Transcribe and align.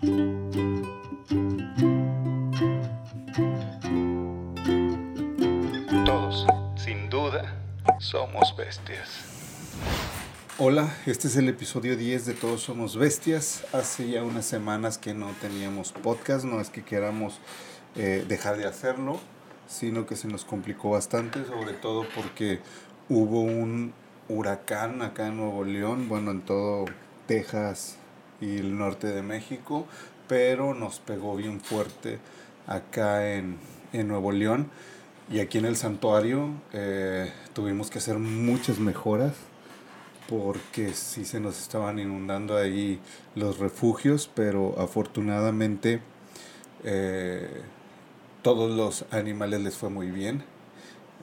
Todos, 0.00 0.36
sin 6.76 7.10
duda, 7.10 7.60
somos 7.98 8.54
bestias. 8.56 9.08
Hola, 10.56 10.88
este 11.04 11.26
es 11.26 11.34
el 11.36 11.48
episodio 11.48 11.96
10 11.96 12.26
de 12.26 12.34
Todos 12.34 12.60
Somos 12.60 12.96
Bestias. 12.96 13.64
Hace 13.72 14.08
ya 14.08 14.22
unas 14.22 14.46
semanas 14.46 14.98
que 14.98 15.14
no 15.14 15.32
teníamos 15.40 15.90
podcast, 15.90 16.44
no 16.44 16.60
es 16.60 16.70
que 16.70 16.84
queramos 16.84 17.40
eh, 17.96 18.24
dejar 18.28 18.56
de 18.56 18.66
hacerlo, 18.66 19.18
sino 19.66 20.06
que 20.06 20.14
se 20.14 20.28
nos 20.28 20.44
complicó 20.44 20.90
bastante, 20.90 21.44
sobre 21.44 21.72
todo 21.72 22.06
porque 22.14 22.60
hubo 23.08 23.40
un 23.40 23.92
huracán 24.28 25.02
acá 25.02 25.26
en 25.26 25.38
Nuevo 25.38 25.64
León, 25.64 26.08
bueno, 26.08 26.30
en 26.30 26.42
todo 26.42 26.84
Texas 27.26 27.98
y 28.40 28.58
el 28.58 28.76
norte 28.76 29.08
de 29.08 29.22
México, 29.22 29.86
pero 30.26 30.74
nos 30.74 30.98
pegó 31.00 31.36
bien 31.36 31.60
fuerte 31.60 32.18
acá 32.66 33.34
en, 33.34 33.56
en 33.92 34.08
Nuevo 34.08 34.32
León. 34.32 34.70
Y 35.30 35.40
aquí 35.40 35.58
en 35.58 35.66
el 35.66 35.76
santuario 35.76 36.50
eh, 36.72 37.30
tuvimos 37.52 37.90
que 37.90 37.98
hacer 37.98 38.18
muchas 38.18 38.78
mejoras 38.78 39.34
porque 40.28 40.92
sí 40.92 41.24
se 41.24 41.40
nos 41.40 41.60
estaban 41.60 41.98
inundando 41.98 42.56
ahí 42.56 43.00
los 43.34 43.58
refugios, 43.58 44.30
pero 44.34 44.78
afortunadamente 44.78 46.00
eh, 46.84 47.62
todos 48.42 48.70
los 48.70 49.06
animales 49.10 49.60
les 49.62 49.76
fue 49.76 49.88
muy 49.88 50.10
bien, 50.10 50.44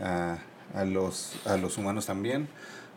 a, 0.02 0.40
a, 0.74 0.86
los, 0.86 1.34
a 1.46 1.58
los 1.58 1.77
humanos 1.77 2.08
también, 2.08 2.48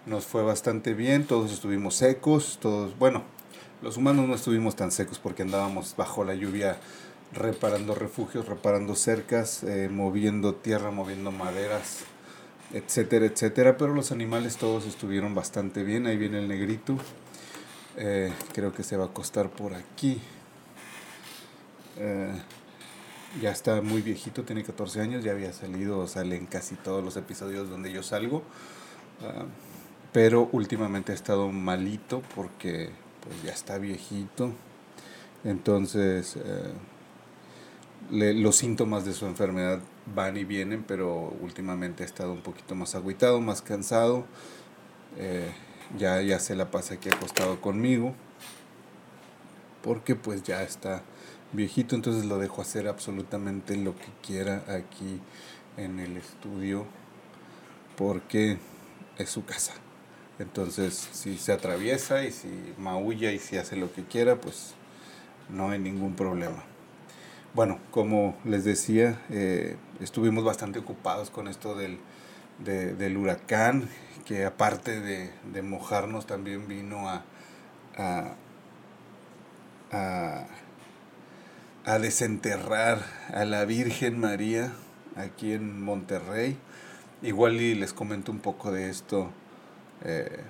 nos 0.07 0.25
fue 0.25 0.43
bastante 0.43 0.95
bien, 0.95 1.27
todos 1.27 1.53
estuvimos 1.53 1.95
secos, 1.95 2.59
todos, 2.61 2.99
bueno, 2.99 3.23
los 3.83 3.97
humanos 3.97 4.27
no 4.27 4.35
estuvimos 4.35 4.77
tan 4.77 4.91
secos 4.91 5.19
porque 5.19 5.43
andábamos 5.43 5.95
bajo 5.97 6.25
la 6.25 6.35
lluvia 6.35 6.79
reparando 7.33 7.95
refugios, 7.95 8.47
reparando 8.47 8.95
cercas, 8.95 9.63
eh, 9.63 9.89
moviendo 9.91 10.55
tierra, 10.55 10.91
moviendo 10.91 11.31
maderas, 11.31 12.01
etcétera, 12.73 13.27
etcétera. 13.27 13.77
Pero 13.77 13.95
los 13.95 14.13
animales 14.13 14.57
todos 14.57 14.87
estuvieron 14.87 15.35
bastante 15.35 15.85
bien. 15.85 16.07
Ahí 16.07 16.17
viene 16.17 16.39
el 16.39 16.49
negrito. 16.49 16.97
Eh, 17.97 18.33
creo 18.53 18.73
que 18.73 18.83
se 18.83 18.97
va 18.97 19.05
a 19.05 19.09
acostar 19.09 19.51
por 19.51 19.75
aquí. 19.75 20.21
Eh, 21.99 22.33
ya 23.43 23.51
está 23.51 23.83
muy 23.83 24.01
viejito, 24.01 24.45
tiene 24.45 24.65
14 24.65 25.01
años, 25.01 25.23
ya 25.23 25.33
había 25.33 25.53
salido, 25.53 26.07
sale 26.07 26.37
en 26.37 26.47
casi 26.47 26.77
todos 26.77 27.05
los 27.05 27.17
episodios 27.17 27.69
donde 27.69 27.93
yo 27.93 28.03
salgo. 28.03 28.43
Ah, 29.23 29.45
pero 30.13 30.49
últimamente 30.53 31.13
ha 31.13 31.15
estado 31.15 31.51
malito 31.51 32.23
porque 32.35 32.91
pues 33.29 33.43
ya 33.43 33.53
está 33.53 33.79
viejito. 33.79 34.53
Entonces 35.45 36.37
le, 38.11 38.35
los 38.35 38.57
síntomas 38.57 39.05
de 39.05 39.13
su 39.13 39.27
enfermedad 39.27 39.81
van 40.15 40.37
y 40.37 40.45
vienen, 40.45 40.85
pero 40.87 41.35
últimamente 41.41 42.03
ha 42.03 42.07
estado 42.07 42.33
un 42.33 42.41
poquito 42.41 42.75
más 42.75 42.95
agüitado, 42.95 43.41
más 43.41 43.63
cansado. 43.63 44.25
Eh, 45.17 45.53
ya, 45.99 46.21
ya 46.23 46.39
se 46.39 46.55
la 46.55 46.71
pasa 46.71 46.95
aquí 46.95 47.09
acostado 47.11 47.61
conmigo. 47.61 48.15
Porque 49.83 50.15
pues 50.15 50.43
ya 50.43 50.63
está 50.63 51.03
viejito, 51.53 51.95
entonces 51.95 52.25
lo 52.25 52.39
dejo 52.39 52.63
hacer 52.63 52.89
absolutamente 52.89 53.77
lo 53.77 53.95
que 53.95 54.09
quiera 54.27 54.65
aquí 54.69 55.21
en 55.77 56.01
el 56.01 56.17
estudio. 56.17 56.87
Porque 57.97 58.59
es 59.19 59.29
su 59.29 59.45
casa. 59.45 59.75
Entonces, 60.39 61.09
si 61.13 61.37
se 61.37 61.53
atraviesa 61.53 62.25
y 62.25 62.31
si 62.31 62.49
maulla 62.79 63.33
y 63.33 63.39
si 63.39 63.57
hace 63.57 63.77
lo 63.77 63.93
que 63.93 64.05
quiera, 64.05 64.37
pues 64.37 64.75
no 65.49 65.71
hay 65.71 65.79
ningún 65.79 66.15
problema. 66.15 66.63
Bueno, 67.55 67.79
como 67.91 68.37
les 68.45 68.65
decía, 68.65 69.21
eh, 69.31 69.77
estuvimos 70.01 70.45
bastante 70.45 70.79
ocupados 70.79 71.31
con 71.31 71.49
esto 71.49 71.75
del, 71.75 71.99
del 72.59 73.17
huracán, 73.17 73.89
que 74.27 74.45
aparte 74.45 75.01
de, 75.01 75.33
de, 75.53 75.63
mojarnos 75.63 76.27
también 76.27 76.69
vino 76.69 77.09
a, 77.09 77.25
a, 77.97 78.35
a, 79.91 80.47
a, 81.85 81.99
desenterrar 81.99 83.03
a 83.33 83.45
la 83.45 83.65
Virgen 83.65 84.21
María 84.21 84.73
aquí 85.17 85.53
en 85.53 85.83
Monterrey. 85.83 86.59
Igual 87.23 87.61
y 87.61 87.75
les 87.75 87.93
comento 87.93 88.31
un 88.31 88.39
poco 88.39 88.71
de 88.71 88.91
esto 88.91 89.33
eh, 90.05 90.41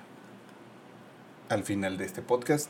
al 1.49 1.63
final 1.63 1.97
de 1.97 2.05
este 2.05 2.21
podcast, 2.21 2.69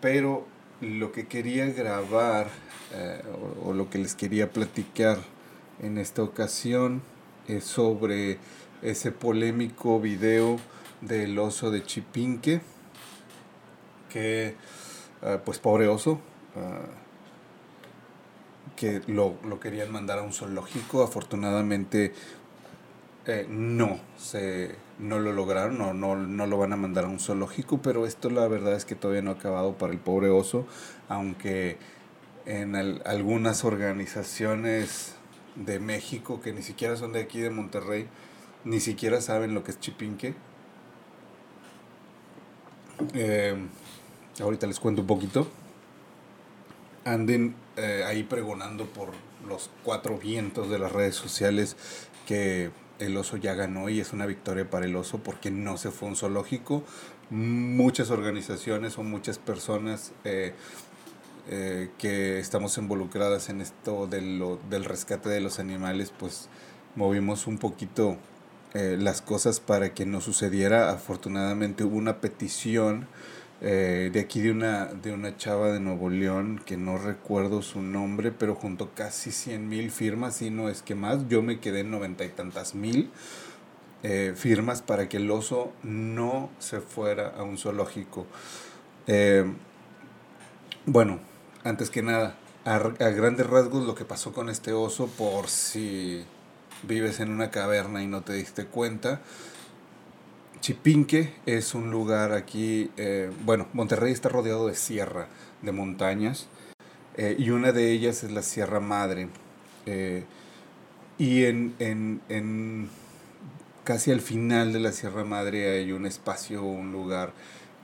pero 0.00 0.46
lo 0.80 1.12
que 1.12 1.26
quería 1.26 1.66
grabar 1.66 2.48
eh, 2.94 3.22
o, 3.62 3.72
lo 3.72 3.90
que 3.90 3.98
les 3.98 4.14
quería 4.14 4.50
platicar 4.50 5.18
en 5.82 5.98
esta 5.98 6.22
ocasión 6.22 7.02
es 7.48 7.64
sobre 7.64 8.38
ese 8.82 9.12
polémico 9.12 10.00
video 10.00 10.58
del 11.02 11.38
oso 11.38 11.70
de 11.70 11.82
Chipinque 11.82 12.62
que 14.08 14.54
eh, 15.22 15.38
pues 15.44 15.58
pobre 15.58 15.88
oso 15.88 16.20
que 18.76 19.02
lo, 19.08 19.36
lo, 19.44 19.58
querían 19.58 19.90
mandar 19.90 20.20
a 20.20 20.22
un 20.22 20.32
zoológico. 20.32 21.02
Afortunadamente 21.02 22.12
no 23.48 23.98
se 24.16 24.76
no 24.98 25.18
lo 25.18 25.32
lograron, 25.32 25.78
no, 25.78 25.92
no, 25.92 26.16
no 26.16 26.46
lo 26.46 26.58
van 26.58 26.72
a 26.72 26.76
mandar 26.76 27.04
a 27.04 27.08
un 27.08 27.18
zoológico, 27.18 27.82
pero 27.82 28.06
esto 28.06 28.30
la 28.30 28.46
verdad 28.48 28.74
es 28.74 28.84
que 28.84 28.94
todavía 28.94 29.22
no 29.22 29.30
ha 29.30 29.34
acabado 29.34 29.76
para 29.76 29.92
el 29.92 29.98
pobre 29.98 30.30
oso, 30.30 30.66
aunque 31.08 31.78
en 32.46 32.76
algunas 32.76 33.64
organizaciones 33.64 35.14
de 35.56 35.80
México 35.80 36.40
que 36.40 36.52
ni 36.52 36.62
siquiera 36.62 36.96
son 36.96 37.12
de 37.12 37.20
aquí 37.20 37.40
de 37.40 37.50
Monterrey, 37.50 38.06
ni 38.64 38.80
siquiera 38.80 39.20
saben 39.20 39.54
lo 39.54 39.64
que 39.64 39.72
es 39.72 39.80
chipinque. 39.80 40.34
Eh, 43.14 43.56
ahorita 44.40 44.66
les 44.66 44.80
cuento 44.80 45.02
un 45.02 45.06
poquito. 45.06 45.48
Anden 47.04 47.54
eh, 47.76 48.04
ahí 48.06 48.22
pregonando 48.22 48.86
por 48.86 49.10
los 49.46 49.70
cuatro 49.82 50.18
vientos 50.18 50.70
de 50.70 50.78
las 50.78 50.92
redes 50.92 51.14
sociales 51.14 51.76
que 52.26 52.70
el 52.98 53.16
oso 53.16 53.36
ya 53.36 53.54
ganó 53.54 53.88
y 53.88 54.00
es 54.00 54.12
una 54.12 54.26
victoria 54.26 54.68
para 54.68 54.86
el 54.86 54.96
oso 54.96 55.18
porque 55.18 55.50
no 55.50 55.76
se 55.76 55.90
fue 55.90 56.08
un 56.08 56.16
zoológico. 56.16 56.82
Muchas 57.30 58.10
organizaciones 58.10 58.98
o 58.98 59.02
muchas 59.02 59.38
personas 59.38 60.12
eh, 60.24 60.54
eh, 61.50 61.90
que 61.98 62.38
estamos 62.38 62.78
involucradas 62.78 63.48
en 63.48 63.60
esto 63.60 64.06
de 64.06 64.20
del 64.70 64.84
rescate 64.84 65.28
de 65.28 65.40
los 65.40 65.58
animales, 65.58 66.12
pues 66.16 66.48
movimos 66.94 67.46
un 67.46 67.58
poquito 67.58 68.16
eh, 68.74 68.96
las 68.98 69.22
cosas 69.22 69.60
para 69.60 69.94
que 69.94 70.06
no 70.06 70.20
sucediera. 70.20 70.90
Afortunadamente 70.90 71.84
hubo 71.84 71.96
una 71.96 72.20
petición 72.20 73.06
eh, 73.66 74.10
de 74.12 74.20
aquí 74.20 74.42
de 74.42 74.50
una, 74.50 74.84
de 74.84 75.10
una 75.10 75.38
chava 75.38 75.72
de 75.72 75.80
Nuevo 75.80 76.10
León, 76.10 76.60
que 76.66 76.76
no 76.76 76.98
recuerdo 76.98 77.62
su 77.62 77.80
nombre, 77.80 78.30
pero 78.30 78.54
junto 78.54 78.90
casi 78.94 79.32
100 79.32 79.66
mil 79.70 79.90
firmas, 79.90 80.42
y 80.42 80.50
no 80.50 80.68
es 80.68 80.82
que 80.82 80.94
más, 80.94 81.28
yo 81.30 81.40
me 81.40 81.60
quedé 81.60 81.80
en 81.80 81.90
noventa 81.90 82.26
y 82.26 82.28
tantas 82.28 82.74
mil 82.74 83.10
eh, 84.02 84.34
firmas 84.36 84.82
para 84.82 85.08
que 85.08 85.16
el 85.16 85.30
oso 85.30 85.72
no 85.82 86.50
se 86.58 86.82
fuera 86.82 87.28
a 87.28 87.42
un 87.42 87.56
zoológico. 87.56 88.26
Eh, 89.06 89.50
bueno, 90.84 91.20
antes 91.62 91.88
que 91.88 92.02
nada, 92.02 92.36
a 92.66 92.78
grandes 92.78 93.46
rasgos 93.46 93.86
lo 93.86 93.94
que 93.94 94.04
pasó 94.04 94.34
con 94.34 94.50
este 94.50 94.74
oso, 94.74 95.06
por 95.06 95.48
si 95.48 96.26
vives 96.82 97.18
en 97.18 97.30
una 97.30 97.50
caverna 97.50 98.02
y 98.02 98.08
no 98.08 98.20
te 98.20 98.34
diste 98.34 98.66
cuenta, 98.66 99.22
Chipinque 100.64 101.34
es 101.44 101.74
un 101.74 101.90
lugar 101.90 102.32
aquí, 102.32 102.90
eh, 102.96 103.30
bueno, 103.44 103.68
Monterrey 103.74 104.14
está 104.14 104.30
rodeado 104.30 104.66
de 104.66 104.74
sierra, 104.74 105.28
de 105.60 105.72
montañas, 105.72 106.48
eh, 107.18 107.36
y 107.38 107.50
una 107.50 107.70
de 107.70 107.92
ellas 107.92 108.24
es 108.24 108.30
la 108.30 108.40
Sierra 108.40 108.80
Madre. 108.80 109.28
Eh, 109.84 110.24
y 111.18 111.44
en, 111.44 111.74
en, 111.80 112.22
en, 112.30 112.88
casi 113.84 114.10
al 114.10 114.22
final 114.22 114.72
de 114.72 114.80
la 114.80 114.92
Sierra 114.92 115.22
Madre 115.22 115.80
hay 115.80 115.92
un 115.92 116.06
espacio, 116.06 116.62
un 116.62 116.92
lugar 116.92 117.34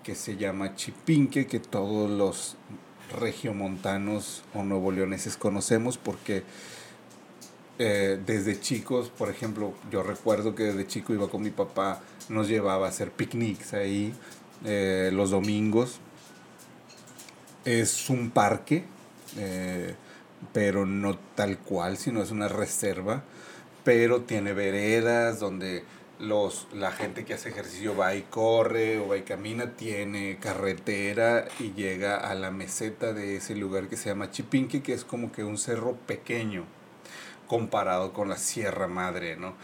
que 0.02 0.14
se 0.14 0.38
llama 0.38 0.74
Chipinque, 0.74 1.46
que 1.46 1.60
todos 1.60 2.08
los 2.08 2.56
regiomontanos 3.14 4.42
o 4.54 4.62
nuevo 4.64 4.90
leoneses 4.90 5.36
conocemos 5.36 5.98
porque 5.98 6.44
eh, 7.82 8.20
desde 8.26 8.60
chicos, 8.60 9.08
por 9.08 9.30
ejemplo, 9.30 9.72
yo 9.90 10.02
recuerdo 10.02 10.54
que 10.54 10.64
desde 10.64 10.86
chico 10.86 11.14
iba 11.14 11.30
con 11.30 11.40
mi 11.40 11.48
papá, 11.48 12.02
nos 12.28 12.46
llevaba 12.46 12.84
a 12.84 12.90
hacer 12.90 13.10
picnics 13.10 13.72
ahí 13.72 14.12
eh, 14.66 15.08
los 15.14 15.30
domingos. 15.30 15.98
Es 17.64 18.10
un 18.10 18.32
parque, 18.32 18.84
eh, 19.38 19.94
pero 20.52 20.84
no 20.84 21.16
tal 21.34 21.56
cual, 21.56 21.96
sino 21.96 22.22
es 22.22 22.30
una 22.30 22.48
reserva, 22.48 23.22
pero 23.82 24.20
tiene 24.24 24.52
veredas 24.52 25.40
donde 25.40 25.82
los, 26.18 26.68
la 26.74 26.92
gente 26.92 27.24
que 27.24 27.32
hace 27.32 27.48
ejercicio 27.48 27.96
va 27.96 28.14
y 28.14 28.20
corre 28.28 28.98
o 28.98 29.08
va 29.08 29.16
y 29.16 29.22
camina, 29.22 29.74
tiene 29.76 30.36
carretera 30.38 31.48
y 31.58 31.72
llega 31.72 32.18
a 32.18 32.34
la 32.34 32.50
meseta 32.50 33.14
de 33.14 33.36
ese 33.36 33.54
lugar 33.56 33.88
que 33.88 33.96
se 33.96 34.10
llama 34.10 34.30
Chipinque, 34.30 34.82
que 34.82 34.92
es 34.92 35.06
como 35.06 35.32
que 35.32 35.44
un 35.44 35.56
cerro 35.56 35.96
pequeño 36.06 36.66
comparado 37.50 38.12
con 38.12 38.28
la 38.28 38.36
Sierra 38.36 38.86
Madre, 38.86 39.36
¿no? 39.36 39.54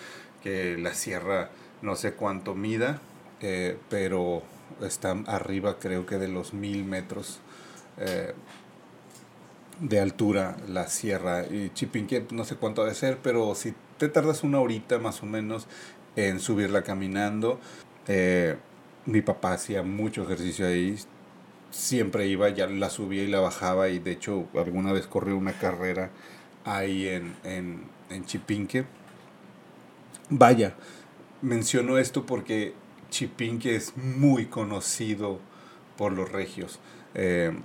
Que 0.42 0.76
la 0.76 0.92
sierra 0.92 1.50
no 1.82 1.94
sé 1.94 2.14
cuánto 2.14 2.56
mida, 2.56 3.00
eh, 3.40 3.78
pero 3.88 4.42
está 4.82 5.12
arriba 5.26 5.78
creo 5.78 6.04
que 6.04 6.18
de 6.18 6.26
los 6.26 6.52
mil 6.52 6.84
metros 6.84 7.38
eh, 7.98 8.34
de 9.78 10.00
altura 10.00 10.56
la 10.66 10.88
sierra. 10.88 11.46
Y 11.46 11.70
Chipinque 11.74 12.26
no 12.32 12.44
sé 12.44 12.56
cuánto 12.56 12.82
debe 12.82 12.96
ser, 12.96 13.18
pero 13.22 13.54
si 13.54 13.72
te 13.98 14.08
tardas 14.08 14.42
una 14.42 14.58
horita 14.58 14.98
más 14.98 15.22
o 15.22 15.26
menos 15.26 15.68
en 16.16 16.40
subirla 16.40 16.82
caminando. 16.82 17.60
Eh, 18.08 18.56
mi 19.04 19.22
papá 19.22 19.52
hacía 19.52 19.84
mucho 19.84 20.24
ejercicio 20.24 20.66
ahí, 20.66 20.98
siempre 21.70 22.26
iba, 22.26 22.48
ya 22.48 22.66
la 22.66 22.90
subía 22.90 23.22
y 23.22 23.28
la 23.28 23.38
bajaba 23.38 23.90
y 23.90 24.00
de 24.00 24.10
hecho 24.10 24.48
alguna 24.56 24.92
vez 24.92 25.06
corrió 25.06 25.36
una 25.36 25.52
carrera 25.52 26.10
ahí 26.66 27.08
en, 27.08 27.34
en, 27.44 27.84
en 28.10 28.26
Chipinque. 28.26 28.84
Vaya, 30.28 30.74
menciono 31.40 31.96
esto 31.96 32.26
porque 32.26 32.74
Chipinque 33.08 33.74
es 33.74 33.96
muy 33.96 34.46
conocido 34.46 35.40
por 35.96 36.12
los 36.12 36.30
regios, 36.30 36.78
eh, 37.14 37.58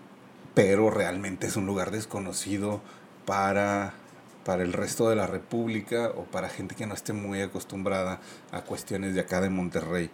pero 0.54 0.90
realmente 0.90 1.48
es 1.48 1.58
un 1.58 1.66
lugar 1.66 1.92
desconocido 1.92 2.82
para 3.26 3.94
para 4.44 4.64
el 4.64 4.74
resto 4.74 5.10
de 5.10 5.16
la 5.16 5.28
República 5.28 6.12
o 6.16 6.24
para 6.24 6.50
gente 6.50 6.76
que 6.76 6.86
no 6.88 6.94
esté 6.94 7.14
muy 7.14 7.42
acostumbrada 7.42 8.20
a 8.52 8.62
cuestiones 8.62 9.14
de 9.14 9.22
acá 9.22 9.42
de 9.42 9.50
Monterrey. 9.50 10.10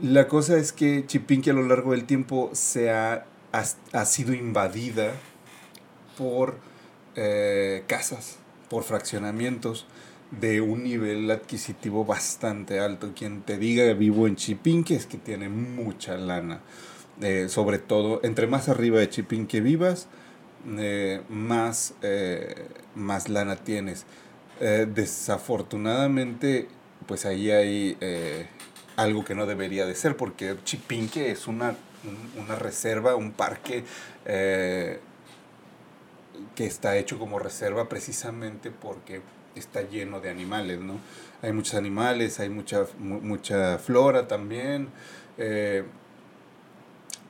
La 0.00 0.28
cosa 0.28 0.56
es 0.56 0.72
que 0.72 1.04
Chipinque 1.06 1.50
a 1.50 1.54
lo 1.54 1.66
largo 1.66 1.92
del 1.92 2.04
tiempo 2.04 2.50
se 2.52 2.90
ha, 2.90 3.26
ha, 3.52 4.04
sido 4.04 4.32
invadida 4.34 5.12
por 6.16 6.58
eh, 7.16 7.84
casas, 7.86 8.38
por 8.68 8.84
fraccionamientos 8.84 9.86
de 10.30 10.60
un 10.62 10.84
nivel 10.84 11.30
adquisitivo 11.30 12.06
bastante 12.06 12.80
alto. 12.80 13.12
Quien 13.14 13.42
te 13.42 13.58
diga 13.58 13.92
vivo 13.92 14.26
en 14.26 14.36
Chipinque 14.36 14.94
es 14.94 15.04
que 15.06 15.18
tiene 15.18 15.50
mucha 15.50 16.16
lana. 16.16 16.62
Eh, 17.20 17.50
sobre 17.50 17.78
todo, 17.78 18.20
entre 18.24 18.46
más 18.46 18.70
arriba 18.70 18.98
de 18.98 19.10
Chipinque 19.10 19.60
vivas, 19.60 20.08
eh, 20.78 21.20
más, 21.28 21.94
más 22.94 23.28
lana 23.28 23.56
tienes. 23.56 24.06
Desafortunadamente, 24.60 26.68
pues 27.06 27.26
ahí 27.26 27.50
hay 27.50 27.98
algo 28.96 29.24
que 29.24 29.34
no 29.34 29.46
debería 29.46 29.86
de 29.86 29.94
ser, 29.94 30.16
porque 30.16 30.56
Chipinque 30.64 31.30
es 31.32 31.48
una, 31.48 31.74
una 32.38 32.54
reserva, 32.54 33.16
un 33.16 33.32
parque 33.32 33.84
que 36.54 36.66
está 36.66 36.96
hecho 36.96 37.18
como 37.18 37.38
reserva 37.38 37.88
precisamente 37.88 38.70
porque 38.70 39.20
está 39.54 39.82
lleno 39.82 40.20
de 40.20 40.30
animales, 40.30 40.80
¿no? 40.80 40.98
Hay 41.42 41.52
muchos 41.52 41.74
animales, 41.74 42.40
hay 42.40 42.48
mucha, 42.48 42.86
mucha 42.98 43.78
flora 43.78 44.26
también 44.28 44.88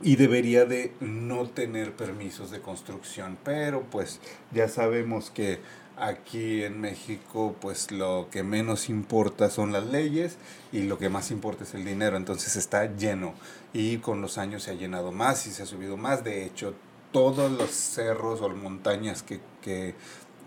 y 0.02 0.16
debería 0.16 0.64
de 0.64 0.93
no 1.00 1.49
tener 1.49 1.93
permisos 1.93 2.50
de 2.50 2.60
construcción, 2.60 3.38
pero 3.44 3.82
pues 3.82 4.20
ya 4.52 4.69
sabemos 4.69 5.31
que 5.31 5.60
aquí 5.96 6.64
en 6.64 6.81
México 6.81 7.54
pues 7.60 7.93
lo 7.93 8.28
que 8.31 8.43
menos 8.43 8.88
importa 8.88 9.50
son 9.50 9.72
las 9.72 9.87
leyes 9.87 10.37
y 10.72 10.82
lo 10.82 10.99
que 10.99 11.08
más 11.08 11.31
importa 11.31 11.64
es 11.64 11.75
el 11.75 11.84
dinero, 11.84 12.16
entonces 12.16 12.56
está 12.56 12.96
lleno 12.96 13.34
y 13.72 13.99
con 13.99 14.20
los 14.20 14.38
años 14.38 14.64
se 14.64 14.72
ha 14.72 14.75
llenado 14.75 15.12
más 15.12 15.46
y 15.46 15.50
se 15.50 15.62
ha 15.62 15.66
subido 15.66 15.96
más, 15.96 16.25
de 16.25 16.44
hecho 16.44 16.75
todos 17.12 17.50
los 17.53 17.70
cerros 17.70 18.41
o 18.41 18.49
montañas 18.50 19.23
que, 19.23 19.41
que 19.61 19.94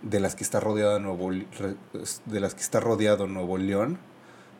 de 0.01 0.19
las 0.19 0.35
que 0.35 0.43
está 0.43 0.59
rodeado 0.59 0.99
Nuevo 0.99 1.31
de 1.31 2.39
las 2.39 2.55
que 2.55 2.61
está 2.61 2.79
rodeado 2.79 3.27
Nuevo 3.27 3.57
León, 3.57 3.97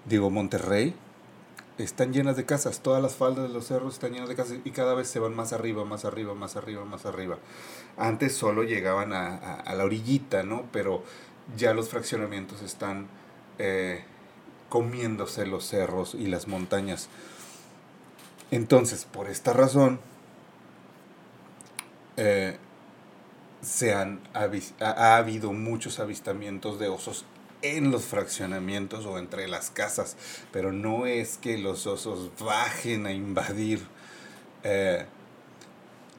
digo 0.06 0.30
Monterrey, 0.30 0.96
están 1.78 2.14
llenas 2.14 2.38
de 2.38 2.46
casas, 2.46 2.80
todas 2.80 3.02
las 3.02 3.16
faldas 3.16 3.48
de 3.48 3.54
los 3.54 3.68
cerros 3.68 3.96
están 3.96 4.14
llenas 4.14 4.30
de 4.30 4.36
casas 4.36 4.58
y 4.64 4.72
cada 4.72 4.94
vez 4.94 5.10
se 5.10 5.20
van 5.20 5.36
más 5.36 5.52
arriba, 5.52 5.84
más 5.84 6.06
arriba, 6.06 6.34
más 6.34 6.56
arriba, 6.56 6.86
más 6.86 7.06
arriba. 7.06 7.38
Antes 7.98 8.34
solo 8.36 8.64
llegaban 8.64 9.12
a, 9.14 9.74
la 9.76 9.84
orillita, 9.84 10.44
¿no? 10.44 10.64
Pero 10.72 11.04
ya 11.58 11.74
los 11.74 11.90
fraccionamientos 11.90 12.62
están 12.62 13.08
eh, 13.60 14.04
comiéndose 14.70 15.46
los 15.46 15.68
cerros 15.68 16.16
y 16.16 16.28
las 16.28 16.48
montañas. 16.48 17.10
Entonces, 18.52 19.06
por 19.06 19.28
esta 19.28 19.52
razón, 19.52 20.00
eh, 22.18 22.58
se 23.62 23.94
han, 23.94 24.20
ha 24.34 25.18
habido 25.18 25.52
muchos 25.54 26.00
avistamientos 26.00 26.80
de 26.80 26.88
osos 26.88 27.26
en 27.62 27.92
los 27.92 28.06
fraccionamientos 28.06 29.06
o 29.06 29.18
entre 29.18 29.48
las 29.48 29.72
casas, 29.72 30.16
pero 30.52 30.72
no 30.72 31.08
es 31.08 31.38
que 31.38 31.58
los 31.58 31.88
osos 31.88 32.32
bajen 32.40 33.08
a 33.08 33.12
invadir 33.12 33.82
eh, 34.64 35.06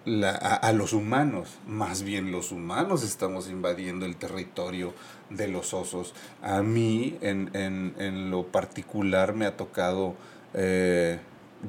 a, 0.06 0.72
los 0.72 0.92
humanos, 0.92 1.58
más 1.66 2.02
bien 2.02 2.30
los 2.30 2.52
humanos 2.52 3.02
estamos 3.02 3.48
invadiendo 3.48 4.06
el 4.06 4.16
territorio 4.16 4.94
de 5.30 5.48
los 5.48 5.74
osos. 5.74 6.14
A 6.42 6.62
mí 6.62 7.18
en, 7.20 8.30
lo 8.30 8.46
particular 8.46 9.34
me 9.34 9.46
ha 9.46 9.56
tocado... 9.56 10.14
Eh, 10.54 11.18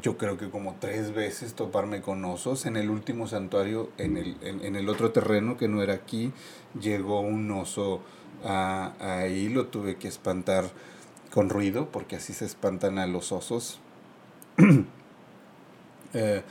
yo 0.02 0.18
creo 0.18 0.38
que 0.38 0.50
como 0.50 0.76
tres 0.80 1.14
veces 1.14 1.54
toparme 1.54 2.02
con 2.02 2.24
osos. 2.26 2.66
En 2.66 2.76
el 2.78 2.90
último 2.90 3.28
santuario, 3.28 3.90
en 3.98 4.18
el, 4.18 4.38
en 4.42 4.76
el 4.76 4.90
otro 4.90 5.12
terreno 5.12 5.58
que 5.58 5.68
no 5.68 5.82
era 5.82 5.94
aquí, 5.94 6.34
llegó 6.80 7.22
un 7.22 7.50
oso 7.52 8.02
ahí 8.44 9.50
lo 9.50 9.68
tuve 9.68 9.96
que 9.96 10.08
espantar 10.08 10.66
con 11.32 11.50
ruido, 11.50 11.90
porque 11.92 12.16
así 12.16 12.34
se 12.34 12.46
espantan 12.46 13.00
a 13.00 13.08
los 13.08 13.32
osos. 13.32 13.80
Eh, 16.14 16.42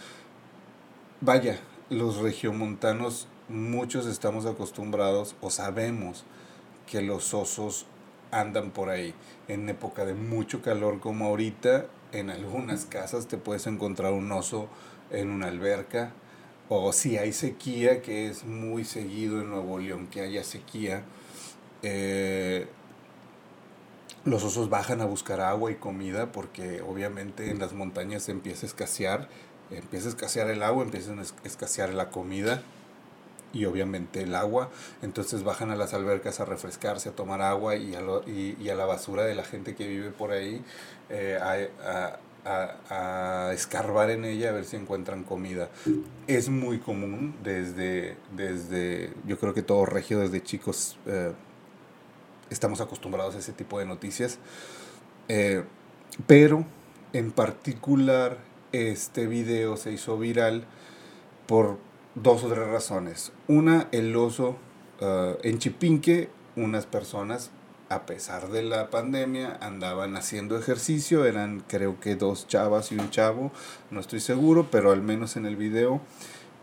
vaya, 1.23 1.59
los 1.89 2.19
regiomontanos, 2.19 3.27
muchos 3.49 4.05
estamos 4.07 4.45
acostumbrados 4.45 5.35
o 5.41 5.49
sabemos 5.49 6.27
que 6.87 7.01
los 7.01 7.33
osos 7.33 7.87
andan 8.31 8.71
por 8.71 8.91
ahí. 8.91 9.15
En 9.49 9.67
época 9.71 10.05
de 10.05 10.13
mucho 10.13 10.61
calor 10.61 11.01
como 11.01 11.25
ahorita, 11.25 11.87
en 12.19 12.31
algunas 12.31 12.85
casas 12.85 13.27
te 13.27 13.37
puedes 13.39 13.67
encontrar 13.67 14.13
un 14.13 14.31
oso 14.33 14.69
en 15.11 15.31
una 15.31 15.49
alberca. 15.49 16.13
O 16.69 16.93
si 16.93 17.17
hay 17.17 17.33
sequía, 17.33 18.03
que 18.03 18.29
es 18.29 18.45
muy 18.45 18.85
seguido 18.85 19.41
en 19.41 19.51
Nuevo 19.51 19.79
León, 19.79 20.09
que 20.09 20.21
haya 20.21 20.43
sequía, 20.43 21.05
eh, 21.83 22.67
los 24.25 24.43
osos 24.43 24.69
bajan 24.69 25.01
a 25.01 25.05
buscar 25.05 25.41
agua 25.41 25.71
y 25.71 25.77
comida 25.77 26.33
porque 26.33 26.83
obviamente 26.83 27.51
en 27.51 27.61
las 27.61 27.73
montañas 27.73 28.29
empieza 28.29 28.67
a 28.67 28.69
escasear, 28.69 29.29
empieza 29.71 30.07
a 30.07 30.11
escasear 30.11 30.51
el 30.51 30.65
agua, 30.65 30.83
empieza 30.83 31.13
a 31.13 31.47
escasear 31.47 31.95
la 31.95 32.11
comida 32.11 32.63
y 33.53 33.65
obviamente 33.65 34.23
el 34.23 34.35
agua, 34.35 34.69
entonces 35.03 35.45
bajan 35.45 35.71
a 35.71 35.77
las 35.77 35.95
albercas 35.95 36.41
a 36.41 36.45
refrescarse, 36.45 37.09
a 37.09 37.13
tomar 37.13 37.41
agua 37.41 37.77
y, 37.77 37.95
a 37.95 38.75
la 38.75 38.85
basura 38.85 39.25
de 39.25 39.35
la 39.35 39.45
gente 39.45 39.75
que 39.75 39.87
vive 39.87 40.11
por 40.11 40.33
ahí, 40.33 40.63
eh, 41.11 41.39
a, 41.41 42.19
a, 42.47 43.53
escarbar 43.53 44.11
en 44.11 44.25
ella 44.25 44.51
a 44.51 44.53
ver 44.53 44.65
si 44.65 44.77
encuentran 44.77 45.25
comida. 45.25 45.69
Es 46.27 46.49
muy 46.49 46.79
común 46.79 47.35
desde, 47.43 48.17
desde 48.37 49.13
yo 49.27 49.39
creo 49.39 49.55
que 49.55 49.63
todo 49.63 49.87
regio 49.87 50.21
desde 50.21 50.43
chicos 50.43 50.99
eh, 51.07 51.33
estamos 52.51 52.81
acostumbrados 52.81 53.35
a 53.35 53.39
ese 53.39 53.53
tipo 53.53 53.79
de 53.79 53.87
noticias. 53.87 54.39
Eh, 55.29 55.65
pero 56.27 56.65
en 57.13 57.33
particular 57.33 58.39
este 58.73 59.27
video 59.27 59.77
se 59.77 59.93
hizo 59.93 60.19
viral 60.19 60.65
por 61.47 61.79
dos 62.15 62.45
o 62.45 62.49
tres 62.49 62.67
razones. 62.67 63.33
Una, 63.49 63.89
el 63.93 64.15
oso 64.17 64.57
eh, 65.01 65.37
en 65.43 65.59
Chipinque, 65.59 66.31
unas 66.55 66.87
personas, 66.87 67.51
a 67.89 68.05
pesar 68.05 68.49
de 68.49 68.63
la 68.63 68.91
pandemia, 68.91 69.59
andaban 69.61 70.17
haciendo 70.17 70.59
ejercicio, 70.59 71.25
eran 71.25 71.63
creo 71.69 72.01
que 72.01 72.17
dos 72.17 72.49
chavas 72.49 72.91
y 72.91 72.97
un 72.97 73.11
chavo, 73.11 73.53
no 73.91 74.01
estoy 74.01 74.21
seguro, 74.21 74.69
pero 74.71 74.91
al 74.91 75.03
menos 75.03 75.37
en 75.37 75.47
el 75.47 75.57
video 75.57 76.01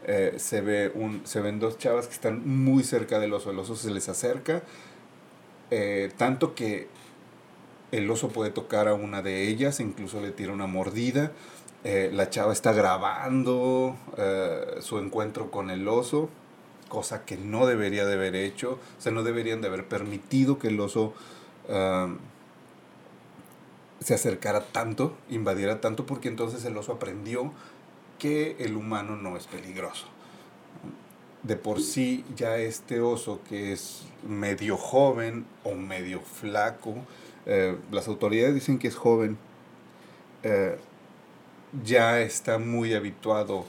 eh, 0.05 0.35
se, 0.37 0.59
ve 0.61 0.91
un, 0.93 1.21
se 1.25 1.39
ven 1.39 1.59
dos 1.59 1.77
chavas 1.77 2.07
que 2.07 2.13
están 2.13 2.45
muy 2.45 2.83
cerca 2.83 3.19
del 3.19 3.33
oso, 3.33 3.51
el 3.51 3.59
oso 3.59 3.75
se 3.75 3.91
les 3.91 4.09
acerca, 4.09 4.63
eh, 5.71 6.11
tanto 6.17 6.55
que 6.55 6.89
el 7.91 8.09
oso 8.11 8.27
puede 8.29 8.51
tocar 8.51 8.89
a 8.89 8.93
una 8.93 9.21
de 9.21 9.47
ellas, 9.47 9.79
incluso 9.79 10.19
le 10.19 10.31
tira 10.31 10.51
una 10.51 10.67
mordida. 10.67 11.31
Eh, 11.85 12.09
la 12.13 12.29
chava 12.29 12.53
está 12.53 12.71
grabando 12.71 13.95
su 14.79 14.99
encuentro 14.99 15.51
con 15.51 15.69
el 15.69 15.87
oso, 15.87 16.29
cosa 16.93 17.25
que 17.25 17.37
no 17.37 17.65
debería 17.65 18.05
de 18.05 18.13
haber 18.13 18.35
hecho. 18.35 18.77
O 18.99 19.01
sea, 19.01 19.11
no 19.11 19.23
deberían 19.23 19.61
de 19.61 19.67
haber 19.67 19.87
permitido 19.87 20.59
que 20.59 20.67
el 20.67 20.79
oso 20.79 21.15
se 24.03 24.13
acercara 24.13 24.61
tanto, 24.65 25.17
invadiera 25.29 25.81
tanto, 25.81 26.05
porque 26.05 26.27
entonces 26.27 26.63
el 26.65 26.77
oso 26.77 26.91
aprendió 26.91 27.51
que 28.19 28.55
el 28.59 28.75
humano 28.75 29.15
no 29.15 29.37
es 29.37 29.47
peligroso. 29.47 30.05
De 31.41 31.55
por 31.55 31.81
sí 31.81 32.23
ya 32.35 32.57
este 32.57 33.01
oso 33.01 33.41
que 33.49 33.73
es 33.73 34.03
medio 34.27 34.77
joven 34.77 35.45
o 35.63 35.73
medio 35.73 36.21
flaco, 36.21 36.95
eh, 37.45 37.77
las 37.91 38.07
autoridades 38.07 38.55
dicen 38.55 38.79
que 38.79 38.87
es 38.87 38.95
joven, 38.95 39.37
eh, 40.43 40.77
ya 41.83 42.21
está 42.21 42.59
muy 42.59 42.93
habituado 42.93 43.65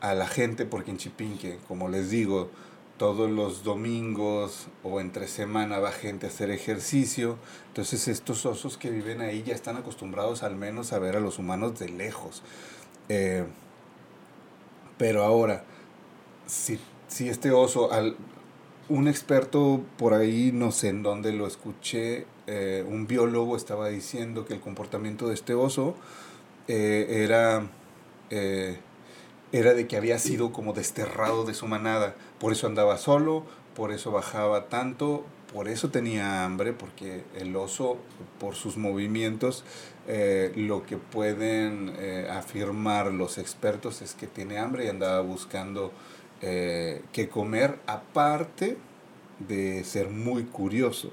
a 0.00 0.14
la 0.14 0.26
gente 0.26 0.66
porque 0.66 0.90
en 0.90 0.98
Chipinque, 0.98 1.58
como 1.66 1.88
les 1.88 2.10
digo, 2.10 2.50
todos 2.98 3.30
los 3.30 3.62
domingos 3.62 4.68
o 4.82 5.00
entre 5.00 5.28
semana 5.28 5.78
va 5.78 5.92
gente 5.92 6.26
a 6.26 6.28
hacer 6.28 6.50
ejercicio. 6.50 7.36
Entonces 7.68 8.08
estos 8.08 8.46
osos 8.46 8.76
que 8.76 8.90
viven 8.90 9.20
ahí 9.20 9.42
ya 9.42 9.54
están 9.54 9.76
acostumbrados 9.76 10.42
al 10.42 10.56
menos 10.56 10.92
a 10.92 10.98
ver 10.98 11.16
a 11.16 11.20
los 11.20 11.38
humanos 11.38 11.78
de 11.78 11.88
lejos. 11.88 12.42
Eh, 13.08 13.44
pero 14.98 15.24
ahora, 15.24 15.64
si, 16.46 16.78
si 17.08 17.28
este 17.28 17.50
oso, 17.50 17.90
un 18.88 19.08
experto 19.08 19.82
por 19.98 20.14
ahí, 20.14 20.50
no 20.52 20.72
sé 20.72 20.88
en 20.88 21.02
dónde 21.02 21.32
lo 21.32 21.46
escuché, 21.46 22.26
eh, 22.46 22.84
un 22.88 23.06
biólogo 23.06 23.56
estaba 23.56 23.88
diciendo 23.88 24.46
que 24.46 24.54
el 24.54 24.60
comportamiento 24.60 25.28
de 25.28 25.34
este 25.34 25.54
oso 25.54 25.94
eh, 26.68 27.24
era 27.24 27.68
era 29.52 29.74
de 29.74 29.86
que 29.86 29.96
había 29.96 30.18
sido 30.18 30.52
como 30.52 30.72
desterrado 30.72 31.44
de 31.44 31.54
su 31.54 31.66
manada. 31.66 32.14
Por 32.38 32.52
eso 32.52 32.66
andaba 32.66 32.98
solo, 32.98 33.44
por 33.74 33.92
eso 33.92 34.10
bajaba 34.10 34.68
tanto, 34.68 35.24
por 35.52 35.68
eso 35.68 35.90
tenía 35.90 36.44
hambre, 36.44 36.72
porque 36.72 37.24
el 37.36 37.54
oso, 37.56 37.98
por 38.40 38.54
sus 38.54 38.76
movimientos, 38.76 39.64
eh, 40.08 40.52
lo 40.56 40.84
que 40.84 40.96
pueden 40.96 41.94
eh, 41.98 42.28
afirmar 42.30 43.12
los 43.12 43.38
expertos 43.38 44.02
es 44.02 44.14
que 44.14 44.26
tiene 44.26 44.58
hambre 44.58 44.86
y 44.86 44.88
andaba 44.88 45.20
buscando 45.20 45.92
eh, 46.42 47.02
qué 47.12 47.28
comer, 47.28 47.78
aparte 47.86 48.76
de 49.38 49.84
ser 49.84 50.08
muy 50.08 50.44
curioso 50.44 51.10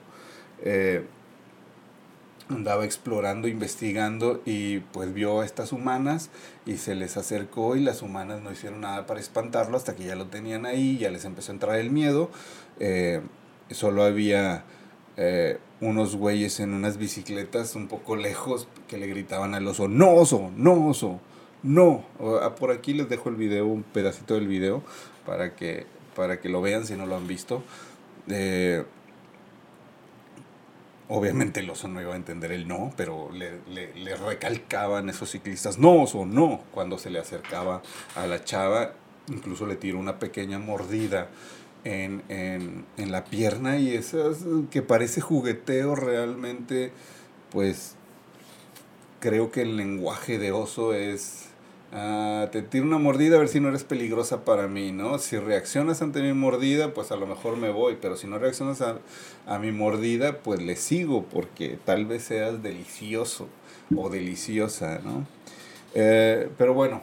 andaba 2.50 2.86
explorando, 2.86 3.48
investigando 3.48 4.42
y 4.46 4.80
pues 4.80 5.14
vio 5.14 5.42
a 5.42 5.46
estas 5.46 5.72
humanas 5.72 6.30
y 6.66 6.78
se 6.78 6.96
les 6.96 7.18
acercó 7.18 7.76
y 7.76 7.82
las 7.82 8.02
humanas 8.02 8.42
no 8.42 8.52
hicieron 8.52 8.82
nada 8.82 9.06
para 9.06 9.20
espantarlo 9.20 9.78
hasta 9.78 9.96
que 9.96 10.04
ya 10.04 10.16
lo 10.16 10.28
tenían 10.28 10.66
ahí, 10.66 10.98
ya 10.98 11.10
les 11.10 11.26
empezó 11.26 11.52
a 11.52 11.56
entrar 11.56 11.80
el 11.80 11.90
miedo. 11.90 12.30
Eh, 12.80 13.22
solo 13.72 14.04
había 14.04 14.64
eh, 15.18 15.58
unos 15.80 16.16
güeyes 16.16 16.60
en 16.60 16.74
unas 16.74 16.98
bicicletas 16.98 17.76
un 17.76 17.88
poco 17.88 18.16
lejos 18.16 18.68
que 18.88 18.98
le 18.98 19.08
gritaban 19.08 19.54
al 19.54 19.68
oso, 19.68 19.88
no 19.88 20.12
oso, 20.12 20.52
no 20.56 20.88
oso, 20.88 21.20
no. 21.62 22.06
Ah, 22.42 22.56
por 22.56 22.72
aquí 22.72 22.94
les 22.94 23.10
dejo 23.10 23.30
el 23.30 23.36
video, 23.36 23.68
un 23.68 23.84
pedacito 23.84 24.34
del 24.36 24.48
video 24.48 24.84
para 25.26 25.56
que, 25.56 25.86
para 26.16 26.40
que 26.40 26.50
lo 26.50 26.62
vean 26.62 26.86
si 26.86 26.96
no 26.96 27.06
lo 27.06 27.16
han 27.16 27.28
visto. 27.28 27.64
Eh, 28.28 28.84
Obviamente 31.10 31.60
el 31.60 31.69
oso 31.69 31.88
no 31.88 32.01
iba 32.01 32.13
a 32.13 32.15
entender 32.15 32.51
el 32.51 32.67
no, 32.67 32.93
pero 32.95 33.29
le, 33.31 33.60
le, 33.67 34.15
recalcaban 34.15 35.10
esos 35.10 35.31
ciclistas 35.31 35.77
no 35.77 36.03
oso, 36.03 36.25
no, 36.25 36.62
cuando 36.72 36.98
se 36.98 37.10
le 37.10 37.19
acercaba 37.19 37.81
a 38.15 38.25
la 38.25 38.43
chava, 38.43 38.93
incluso 39.27 39.65
le 39.67 39.75
tiró 39.75 40.00
una 40.00 40.17
pequeña 40.17 40.60
mordida 40.60 41.29
en, 41.83 42.24
en, 42.29 42.86
en 42.98 43.12
la 43.12 43.25
pierna 43.25 43.77
y 43.77 43.93
eso 43.93 44.33
que 44.72 44.81
parece 44.81 45.19
jugueteo 45.19 45.95
realmente, 45.95 46.93
pues 47.51 47.95
creo 49.19 49.51
que 49.51 49.62
el 49.63 49.75
lenguaje 49.75 50.38
de 50.38 50.51
oso 50.51 50.93
es 50.93 51.52
Ah, 51.96 52.48
te 52.52 52.64
tiro 52.64 52.86
una 52.86 52.98
mordida 52.98 53.36
a 53.36 53.40
ver 53.40 53.48
si 53.48 53.60
no 53.60 53.70
eres 53.70 53.84
peligrosa 53.84 54.44
para 54.44 54.68
mí, 54.68 54.92
¿no? 54.92 55.20
Si 55.20 55.38
reaccionas 55.38 56.02
ante 56.02 56.24
mi 56.24 56.34
mordida, 56.34 56.92
pues 56.92 57.12
a 57.12 57.16
lo 57.16 57.28
mejor 57.28 57.56
me 57.58 57.70
voy, 57.70 58.00
pero 58.02 58.18
si 58.18 58.26
no 58.26 58.40
reaccionas 58.40 58.82
a, 58.82 58.98
a 59.46 59.60
mi 59.60 59.72
mordida, 59.72 60.40
pues 60.40 60.60
le 60.60 60.76
sigo 60.76 61.26
porque 61.26 61.78
tal 61.86 62.08
vez 62.08 62.24
seas 62.24 62.64
delicioso 62.64 63.48
o 63.96 64.10
deliciosa, 64.10 65.02
¿no? 65.04 65.28
Eh, 65.94 66.50
pero 66.58 66.74
bueno, 66.74 67.02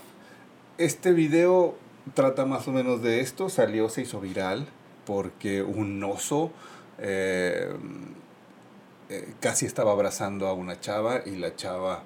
este 0.76 1.12
video 1.12 1.76
trata 2.14 2.44
más 2.44 2.66
o 2.66 2.72
menos 2.72 3.00
de 3.00 3.20
esto, 3.20 3.48
salió, 3.48 3.88
se 3.90 4.02
hizo 4.02 4.20
viral 4.20 4.66
porque 5.06 5.62
un 5.62 6.02
oso... 6.02 6.50
Eh, 6.98 7.72
eh, 9.08 9.34
casi 9.40 9.66
estaba 9.66 9.90
abrazando 9.90 10.46
a 10.46 10.52
una 10.52 10.78
chava 10.78 11.22
y 11.26 11.34
la 11.34 11.56
chava 11.56 12.04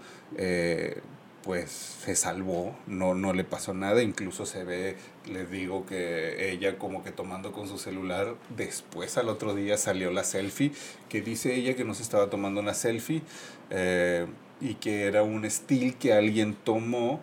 pues 1.44 1.70
se 1.70 2.16
salvó, 2.16 2.74
no, 2.86 3.14
no 3.14 3.34
le 3.34 3.44
pasó 3.44 3.74
nada, 3.74 4.02
incluso 4.02 4.46
se 4.46 4.64
ve, 4.64 4.96
les 5.26 5.50
digo 5.50 5.84
que 5.84 6.50
ella 6.50 6.78
como 6.78 7.04
que 7.04 7.12
tomando 7.12 7.52
con 7.52 7.68
su 7.68 7.76
celular, 7.76 8.34
después 8.56 9.18
al 9.18 9.28
otro 9.28 9.54
día 9.54 9.76
salió 9.76 10.10
la 10.10 10.24
selfie, 10.24 10.72
que 11.10 11.20
dice 11.20 11.54
ella 11.54 11.76
que 11.76 11.84
no 11.84 11.92
se 11.92 12.02
estaba 12.02 12.30
tomando 12.30 12.60
una 12.60 12.72
selfie 12.72 13.20
eh, 13.68 14.26
y 14.62 14.76
que 14.76 15.04
era 15.04 15.22
un 15.22 15.44
still 15.44 15.96
que 15.96 16.14
alguien 16.14 16.54
tomó 16.54 17.20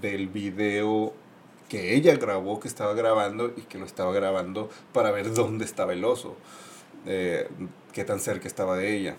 del 0.00 0.28
video 0.28 1.12
que 1.68 1.94
ella 1.94 2.16
grabó, 2.16 2.60
que 2.60 2.68
estaba 2.68 2.94
grabando 2.94 3.52
y 3.54 3.62
que 3.62 3.76
lo 3.76 3.84
estaba 3.84 4.14
grabando 4.14 4.70
para 4.94 5.10
ver 5.10 5.34
dónde 5.34 5.66
estaba 5.66 5.92
el 5.92 6.06
oso, 6.06 6.38
eh, 7.04 7.46
qué 7.92 8.04
tan 8.04 8.18
cerca 8.20 8.48
estaba 8.48 8.78
de 8.78 8.96
ella 8.96 9.16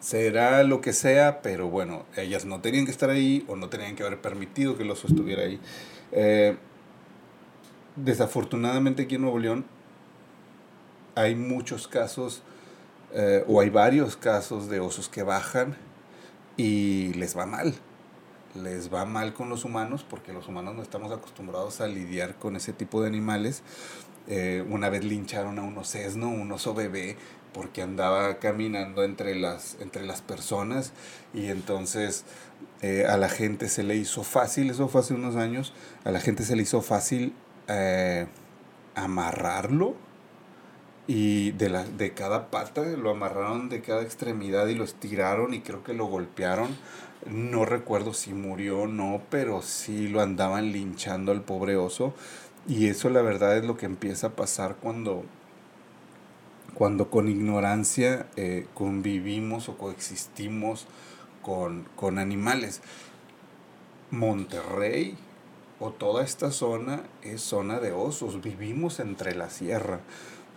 será 0.00 0.62
lo 0.64 0.80
que 0.80 0.92
sea, 0.92 1.42
pero 1.42 1.68
bueno, 1.68 2.06
ellas 2.16 2.46
no 2.46 2.60
tenían 2.60 2.86
que 2.86 2.90
estar 2.90 3.10
ahí 3.10 3.44
o 3.48 3.56
no 3.56 3.68
tenían 3.68 3.94
que 3.94 4.02
haber 4.02 4.20
permitido 4.20 4.76
que 4.76 4.82
el 4.82 4.90
oso 4.90 5.06
estuviera 5.06 5.42
ahí. 5.42 5.60
Eh, 6.12 6.56
desafortunadamente 7.96 9.02
aquí 9.02 9.16
en 9.16 9.22
Nuevo 9.22 9.38
León 9.38 9.64
hay 11.14 11.34
muchos 11.34 11.86
casos 11.86 12.42
eh, 13.12 13.44
o 13.46 13.60
hay 13.60 13.70
varios 13.70 14.16
casos 14.16 14.68
de 14.68 14.80
osos 14.80 15.08
que 15.08 15.22
bajan 15.22 15.76
y 16.56 17.12
les 17.14 17.36
va 17.36 17.46
mal. 17.46 17.74
Les 18.54 18.92
va 18.92 19.04
mal 19.04 19.32
con 19.32 19.48
los 19.48 19.64
humanos 19.64 20.04
porque 20.08 20.32
los 20.32 20.48
humanos 20.48 20.74
no 20.74 20.82
estamos 20.82 21.12
acostumbrados 21.12 21.80
a 21.80 21.86
lidiar 21.86 22.36
con 22.36 22.56
ese 22.56 22.72
tipo 22.72 23.00
de 23.02 23.08
animales. 23.08 23.62
Eh, 24.28 24.64
una 24.68 24.88
vez 24.90 25.04
lincharon 25.04 25.58
a 25.58 25.62
un 25.62 25.76
osesno, 25.78 26.28
un 26.28 26.50
oso 26.52 26.74
bebé, 26.74 27.16
porque 27.52 27.82
andaba 27.82 28.38
caminando 28.38 29.04
entre 29.04 29.34
las, 29.34 29.76
entre 29.80 30.06
las 30.06 30.22
personas 30.22 30.92
y 31.34 31.46
entonces 31.46 32.24
eh, 32.82 33.06
a 33.08 33.16
la 33.16 33.28
gente 33.28 33.68
se 33.68 33.82
le 33.82 33.96
hizo 33.96 34.22
fácil, 34.22 34.70
eso 34.70 34.88
fue 34.88 35.00
hace 35.00 35.14
unos 35.14 35.36
años, 35.36 35.72
a 36.04 36.10
la 36.10 36.20
gente 36.20 36.44
se 36.44 36.56
le 36.56 36.62
hizo 36.62 36.80
fácil 36.82 37.34
eh, 37.68 38.26
amarrarlo 38.94 39.94
y 41.06 41.50
de, 41.52 41.70
la, 41.70 41.84
de 41.84 42.14
cada 42.14 42.50
pata 42.50 42.82
lo 42.82 43.10
amarraron 43.10 43.68
de 43.68 43.80
cada 43.80 44.02
extremidad 44.02 44.68
y 44.68 44.76
lo 44.76 44.84
estiraron 44.84 45.54
y 45.54 45.60
creo 45.60 45.82
que 45.82 45.92
lo 45.92 46.06
golpearon. 46.06 46.76
No 47.26 47.64
recuerdo 47.64 48.14
si 48.14 48.32
murió 48.32 48.82
o 48.82 48.86
no, 48.86 49.20
pero 49.28 49.60
sí 49.60 50.06
lo 50.06 50.20
andaban 50.20 50.70
linchando 50.72 51.32
al 51.32 51.42
pobre 51.42 51.76
oso. 51.76 52.14
Y 52.68 52.86
eso 52.86 53.10
la 53.10 53.22
verdad 53.22 53.56
es 53.58 53.64
lo 53.64 53.76
que 53.76 53.86
empieza 53.86 54.28
a 54.28 54.36
pasar 54.36 54.76
cuando 54.76 55.24
cuando 56.74 57.10
con 57.10 57.28
ignorancia 57.28 58.26
eh, 58.36 58.66
convivimos 58.74 59.68
o 59.68 59.76
coexistimos 59.76 60.86
con, 61.42 61.86
con 61.96 62.18
animales. 62.18 62.80
Monterrey 64.10 65.16
o 65.78 65.90
toda 65.90 66.24
esta 66.24 66.50
zona 66.50 67.02
es 67.22 67.40
zona 67.40 67.80
de 67.80 67.92
osos, 67.92 68.42
vivimos 68.42 69.00
entre 69.00 69.34
la 69.34 69.50
sierra, 69.50 70.00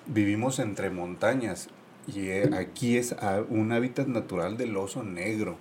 vivimos 0.06 0.60
entre 0.60 0.90
montañas 0.90 1.70
y 2.08 2.28
eh, 2.28 2.50
aquí 2.54 2.98
es 2.98 3.16
un 3.50 3.72
hábitat 3.72 4.08
natural 4.08 4.58
del 4.58 4.76
oso 4.76 5.04
negro. 5.04 5.58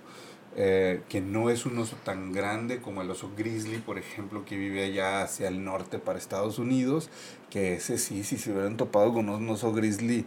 Eh, 0.55 1.01
que 1.09 1.19
no 1.19 1.49
es 1.49 1.65
un 1.65 1.79
oso 1.79 1.95
tan 2.03 2.31
grande 2.31 2.79
como 2.79 3.01
el 3.01 3.09
oso 3.09 3.31
grizzly, 3.35 3.77
por 3.79 3.97
ejemplo, 3.97 4.45
que 4.45 4.55
vive 4.55 4.83
allá 4.85 5.23
hacia 5.23 5.47
el 5.47 5.63
norte 5.63 5.97
para 5.97 6.19
Estados 6.19 6.59
Unidos, 6.59 7.09
que 7.49 7.73
ese 7.73 7.97
sí, 7.97 8.23
si 8.23 8.37
se 8.37 8.51
hubieran 8.51 8.77
topado 8.77 9.13
con 9.13 9.29
un 9.29 9.49
oso 9.49 9.73
grizzly 9.73 10.25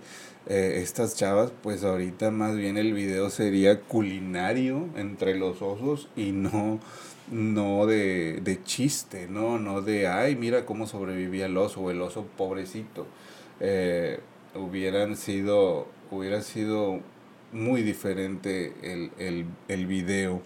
eh, 0.48 0.80
estas 0.82 1.14
chavas, 1.16 1.52
pues 1.62 1.84
ahorita 1.84 2.32
más 2.32 2.56
bien 2.56 2.76
el 2.76 2.92
video 2.92 3.30
sería 3.30 3.80
culinario 3.82 4.88
entre 4.96 5.36
los 5.36 5.62
osos 5.62 6.08
y 6.16 6.32
no, 6.32 6.80
no 7.30 7.86
de, 7.86 8.40
de 8.42 8.62
chiste, 8.64 9.28
¿no? 9.28 9.58
No 9.60 9.80
de, 9.80 10.08
ay, 10.08 10.34
mira 10.34 10.66
cómo 10.66 10.86
sobrevivía 10.88 11.46
el 11.46 11.56
oso 11.56 11.90
el 11.90 12.00
oso 12.02 12.26
pobrecito. 12.36 13.06
Eh, 13.60 14.20
hubieran 14.54 15.16
sido, 15.16 15.86
hubiera 16.10 16.42
sido 16.42 17.00
muy 17.52 17.82
diferente 17.82 18.74
el, 18.82 19.10
el, 19.18 19.46
el 19.68 19.86
video. 19.86 20.42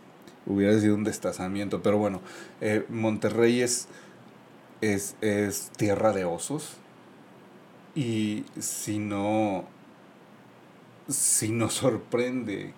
Hubiera 0.46 0.78
sido 0.78 0.94
un 0.94 1.04
destazamiento. 1.04 1.82
Pero 1.82 1.98
bueno, 1.98 2.20
eh, 2.60 2.84
Monterrey 2.88 3.60
es, 3.60 3.88
es, 4.80 5.16
es 5.20 5.70
tierra 5.76 6.12
de 6.12 6.24
osos. 6.24 6.76
Y 7.94 8.44
si 8.58 8.98
no, 8.98 9.64
si 11.08 11.50
nos 11.50 11.74
sorprende 11.74 12.72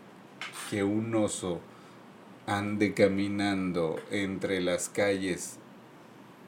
que 0.70 0.82
un 0.82 1.14
oso 1.14 1.60
ande 2.46 2.94
caminando 2.94 4.00
entre 4.10 4.60
las 4.60 4.88
calles 4.88 5.58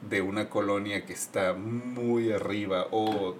de 0.09 0.21
una 0.21 0.49
colonia 0.49 1.05
que 1.05 1.13
está 1.13 1.53
muy 1.53 2.31
arriba 2.31 2.87
o 2.91 3.35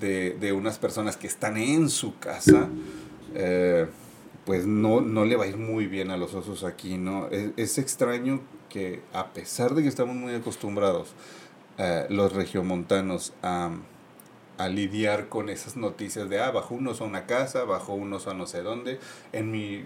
de, 0.00 0.52
unas 0.52 0.78
personas 0.78 1.16
que 1.16 1.26
están 1.26 1.56
en 1.56 1.88
su 1.88 2.18
casa, 2.18 2.68
eh, 3.34 3.86
pues 4.44 4.66
no, 4.66 5.00
no 5.00 5.24
le 5.24 5.36
va 5.36 5.44
a 5.44 5.46
ir 5.46 5.56
muy 5.56 5.86
bien 5.86 6.10
a 6.10 6.16
los 6.16 6.34
osos 6.34 6.64
aquí, 6.64 6.98
¿no? 6.98 7.28
Es, 7.28 7.78
extraño 7.78 8.40
que 8.68 9.02
a 9.12 9.32
pesar 9.32 9.74
de 9.74 9.82
que 9.82 9.88
estamos 9.88 10.14
muy 10.14 10.34
acostumbrados 10.34 11.14
eh, 11.78 12.06
los 12.10 12.32
regiomontanos 12.32 13.32
a, 13.42 13.70
a, 14.58 14.68
lidiar 14.68 15.28
con 15.28 15.48
esas 15.48 15.76
noticias 15.76 16.28
de, 16.28 16.40
ah, 16.40 16.50
bajo 16.50 16.74
un 16.74 16.86
oso 16.86 17.04
a 17.04 17.06
una 17.06 17.26
casa, 17.26 17.64
bajo 17.64 17.94
un 17.94 18.12
oso 18.12 18.30
a 18.30 18.34
no 18.34 18.46
sé 18.46 18.62
dónde, 18.62 19.00
en, 19.32 19.50
mi, 19.50 19.84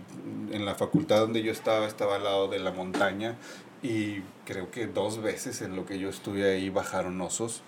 en 0.52 0.64
la 0.64 0.74
facultad 0.74 1.20
donde 1.20 1.42
yo 1.42 1.52
estaba, 1.52 1.86
estaba 1.86 2.16
al 2.16 2.24
lado 2.24 2.48
de 2.48 2.58
la 2.58 2.72
montaña 2.72 3.36
y 3.82 4.22
creo 4.44 4.70
que 4.70 4.86
dos 4.86 5.22
veces 5.22 5.62
en 5.62 5.76
lo 5.76 5.86
que 5.86 5.98
yo 5.98 6.08
estuve 6.08 6.50
ahí 6.50 6.68
bajaron 6.68 7.20
osos. 7.20 7.62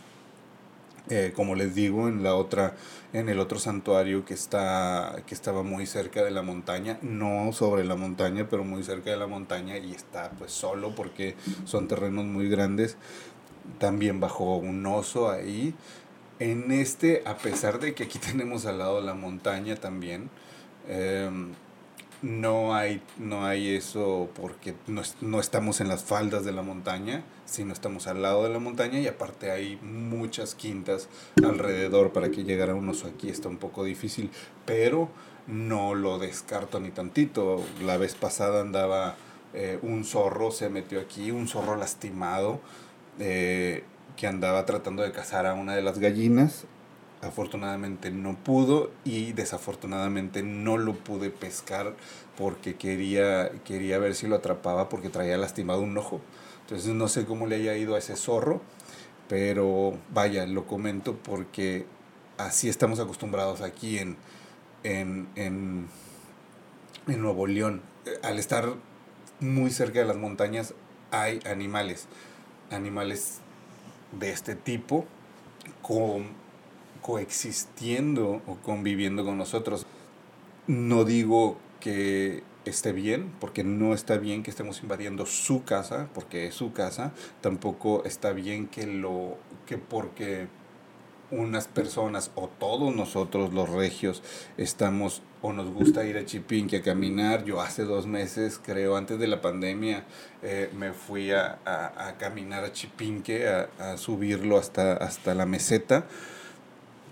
Eh, 1.09 1.33
como 1.35 1.55
les 1.55 1.75
digo, 1.75 2.09
en 2.09 2.23
la 2.23 2.35
otra, 2.35 2.75
en 3.13 3.29
el 3.29 3.41
otro 3.41 3.59
santuario 3.59 4.25
que 4.25 4.35
está, 4.35 5.23
que 5.27 5.35
estaba 5.35 5.63
muy 5.63 5.87
cerca 5.87 6.23
de 6.23 6.31
la 6.31 6.43
montaña, 6.43 6.99
no 7.03 7.53
sobre 7.53 7.85
la 7.85 7.97
montaña, 7.97 8.47
pero 8.49 8.65
muy 8.65 8.83
cerca 8.83 9.11
de 9.11 9.17
la 9.17 9.27
montaña 9.27 9.79
y 9.79 9.93
está 9.93 10.31
pues 10.39 10.53
solo 10.53 10.95
porque 10.95 11.35
son 11.65 11.89
terrenos 11.89 12.27
muy 12.27 12.49
grandes. 12.49 12.97
También 13.79 14.21
bajó 14.21 14.57
un 14.57 14.85
oso 14.87 15.31
ahí. 15.31 15.75
En 16.39 16.71
este, 16.73 17.23
a 17.27 17.37
pesar 17.37 17.81
de 17.81 17.95
que 17.95 18.05
aquí 18.05 18.19
tenemos 18.31 18.67
al 18.67 18.79
lado 18.79 19.01
la 19.01 19.15
montaña 19.15 19.77
también, 19.77 20.31
em, 20.89 21.53
no 22.23 22.75
hay, 22.75 23.03
no 23.19 23.47
hay 23.47 23.75
eso 23.75 24.29
porque 24.35 24.75
no, 24.87 25.03
no, 25.21 25.41
estamos 25.41 25.81
en 25.81 25.89
las 25.89 26.05
faldas 26.05 26.45
de 26.45 26.53
la 26.53 26.63
montaña, 26.63 27.25
sino 27.47 27.73
estamos 27.73 28.07
al 28.07 28.23
lado 28.23 28.45
de 28.45 28.51
la 28.51 28.59
montaña 28.59 28.99
y 28.99 29.07
aparte 29.07 29.51
hay 29.51 29.79
muchas 29.83 30.55
quintas 30.55 31.09
alrededor 31.43 32.13
para 32.13 32.31
que 32.31 32.45
llegara 32.45 32.75
un 32.75 32.89
oso 32.89 33.07
aquí. 33.07 33.29
Está 33.29 33.49
un 33.49 33.57
poco 33.57 33.85
difícil, 33.85 34.31
pero 34.67 35.09
no 35.47 35.95
lo 35.95 36.19
descarto 36.19 36.81
ni 36.81 36.91
tantito. 36.91 37.65
La 37.83 37.97
vez 37.97 38.15
pasada 38.15 38.61
andaba 38.61 39.17
eh, 39.55 39.79
un 39.83 40.05
zorro, 40.05 40.51
se 40.51 40.69
metió 40.69 41.01
aquí, 41.01 41.31
un 41.31 41.49
zorro 41.49 41.77
lastimado. 41.77 42.61
Eh, 43.19 43.85
que 44.17 44.27
andaba 44.27 44.67
tratando 44.67 45.03
de 45.03 45.13
cazar 45.13 45.47
a 45.47 45.55
una 45.55 45.75
de 45.75 45.81
las 45.81 45.99
gallinas 45.99 46.67
afortunadamente 47.23 48.11
no 48.11 48.37
pudo 48.37 48.91
y 49.05 49.33
desafortunadamente 49.33 50.43
no 50.43 50.79
lo 50.79 50.95
pude 50.95 51.31
pescar 51.31 51.95
porque 52.37 52.77
quería, 52.77 53.51
quería 53.65 53.99
ver 53.99 54.15
si 54.15 54.27
lo 54.27 54.37
atrapaba 54.37 54.89
porque 54.89 55.11
traía 55.11 55.37
lastimado 55.37 55.83
un 55.83 55.97
ojo. 55.99 56.21
Entonces 56.63 56.95
no 56.95 57.09
sé 57.09 57.27
cómo 57.27 57.47
le 57.47 57.57
haya 57.57 57.77
ido 57.77 57.95
a 57.95 57.99
ese 57.99 58.17
zorro, 58.17 58.63
pero 59.29 59.99
vaya, 60.13 60.47
lo 60.47 60.67
comento 60.67 61.17
porque 61.17 61.85
así 62.39 62.69
estamos 62.69 63.01
acostumbrados 63.01 63.61
aquí 63.61 63.99
en, 63.99 64.17
en, 64.83 65.29
en, 65.35 65.89
en 67.07 67.21
Nuevo 67.21 67.47
León. 67.47 67.83
Al 68.23 68.39
estar 68.39 68.75
muy 69.41 69.71
cerca 69.71 70.01
de 70.01 70.07
las 70.07 70.17
montañas 70.17 70.75
hay 71.11 71.41
animales, 71.45 72.07
animales 72.71 73.41
de 74.19 74.31
este 74.31 74.55
tipo 74.55 75.05
con 75.83 76.40
coexistiendo 77.11 78.41
o 78.47 78.55
conviviendo 78.63 79.25
con 79.25 79.37
nosotros. 79.37 79.85
No 80.69 81.05
digo 81.05 81.57
que 81.81 82.45
esté 82.65 82.93
bien, 82.93 83.33
porque 83.41 83.65
no 83.65 83.95
está 83.95 84.17
bien 84.17 84.45
que 84.45 84.51
estemos 84.51 84.81
invadiendo 84.85 85.27
su 85.27 85.65
casa, 85.65 86.09
porque 86.15 86.47
es 86.47 86.55
su 86.55 86.73
casa. 86.73 87.13
Tampoco 87.41 88.05
está 88.05 88.31
bien 88.31 88.69
que 88.69 88.87
lo 88.87 89.39
que 89.67 89.77
porque 89.77 90.47
unas 91.33 91.67
personas 91.67 92.31
o 92.37 92.49
todos 92.49 92.95
nosotros 92.95 93.53
los 93.53 93.69
regios 93.69 94.23
estamos 94.57 95.23
o 95.43 95.53
nos 95.53 95.73
gusta 95.73 96.05
ir 96.05 96.17
a 96.17 96.25
Chipinque 96.25 96.77
a 96.77 96.83
caminar. 96.83 97.45
Yo 97.45 97.61
hace 97.61 97.83
dos 97.83 98.07
meses, 98.07 98.61
creo, 98.63 98.97
antes 98.97 99.19
de 99.19 99.27
la 99.27 99.41
pandemia, 99.41 100.05
eh, 100.45 100.71
me 100.79 100.93
fui 100.93 101.33
a, 101.33 101.59
a, 101.65 102.17
caminar 102.19 102.63
a 102.63 102.73
Chipinque, 102.73 103.49
a, 103.49 103.69
a 103.79 103.97
subirlo 103.97 104.59
hasta, 104.59 104.93
hasta 104.93 105.35
la 105.35 105.47
meseta 105.47 106.07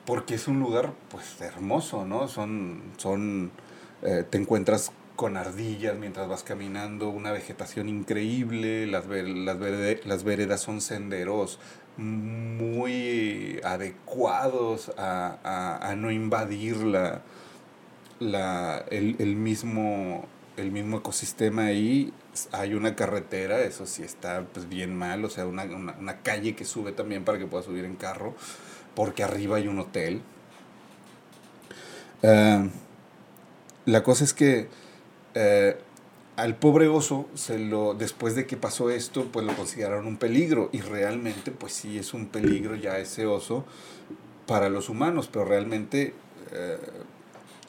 porque 0.08 0.36
es 0.36 0.48
un 0.48 0.58
lugar 0.58 0.94
pues 1.10 1.38
hermoso, 1.42 2.06
¿no? 2.06 2.28
Son, 2.28 2.80
son, 2.96 3.50
eh, 4.00 4.24
te 4.28 4.38
encuentras 4.38 4.90
con 5.16 5.36
ardillas 5.36 5.98
mientras 5.98 6.26
vas 6.26 6.42
caminando, 6.42 7.10
una 7.10 7.30
vegetación 7.30 7.90
increíble, 7.90 8.86
las, 8.86 9.04
las, 9.06 9.58
las 10.06 10.24
veredas 10.24 10.62
son 10.62 10.80
senderos 10.80 11.60
muy 11.98 13.60
adecuados 13.62 14.90
a, 14.96 15.94
no 15.98 16.10
invadir 16.10 16.78
la, 16.78 17.20
la, 18.18 18.86
el, 18.90 19.36
mismo, 19.36 20.24
el 20.56 20.72
mismo 20.72 21.00
ecosistema 21.00 21.66
ahí. 21.66 22.14
Hay 22.52 22.72
una 22.72 22.96
carretera, 22.96 23.60
eso 23.60 23.84
sí 23.84 24.04
está 24.04 24.42
pues, 24.54 24.70
bien 24.70 24.96
mal, 24.96 25.22
o 25.26 25.28
sea, 25.28 25.44
una, 25.44 25.64
una 25.64 26.22
calle 26.22 26.56
que 26.56 26.64
sube 26.64 26.92
también 26.92 27.26
para 27.26 27.36
que 27.36 27.44
puedas 27.44 27.66
subir 27.66 27.84
en 27.84 27.96
carro 27.96 28.34
porque 28.98 29.22
arriba 29.22 29.58
hay 29.58 29.68
un 29.68 29.78
hotel. 29.78 30.22
Eh, 32.22 32.68
la 33.84 34.02
cosa 34.02 34.24
es 34.24 34.34
que 34.34 34.66
eh, 35.34 35.78
al 36.34 36.56
pobre 36.56 36.88
oso, 36.88 37.28
se 37.34 37.60
lo, 37.60 37.94
después 37.94 38.34
de 38.34 38.44
que 38.44 38.56
pasó 38.56 38.90
esto, 38.90 39.26
pues 39.32 39.46
lo 39.46 39.54
consideraron 39.54 40.08
un 40.08 40.16
peligro. 40.16 40.68
Y 40.72 40.80
realmente, 40.80 41.52
pues 41.52 41.74
sí 41.74 41.96
es 41.96 42.12
un 42.12 42.26
peligro 42.26 42.74
ya 42.74 42.98
ese 42.98 43.24
oso 43.24 43.64
para 44.48 44.68
los 44.68 44.88
humanos, 44.88 45.30
pero 45.32 45.44
realmente 45.44 46.12
eh, 46.50 46.78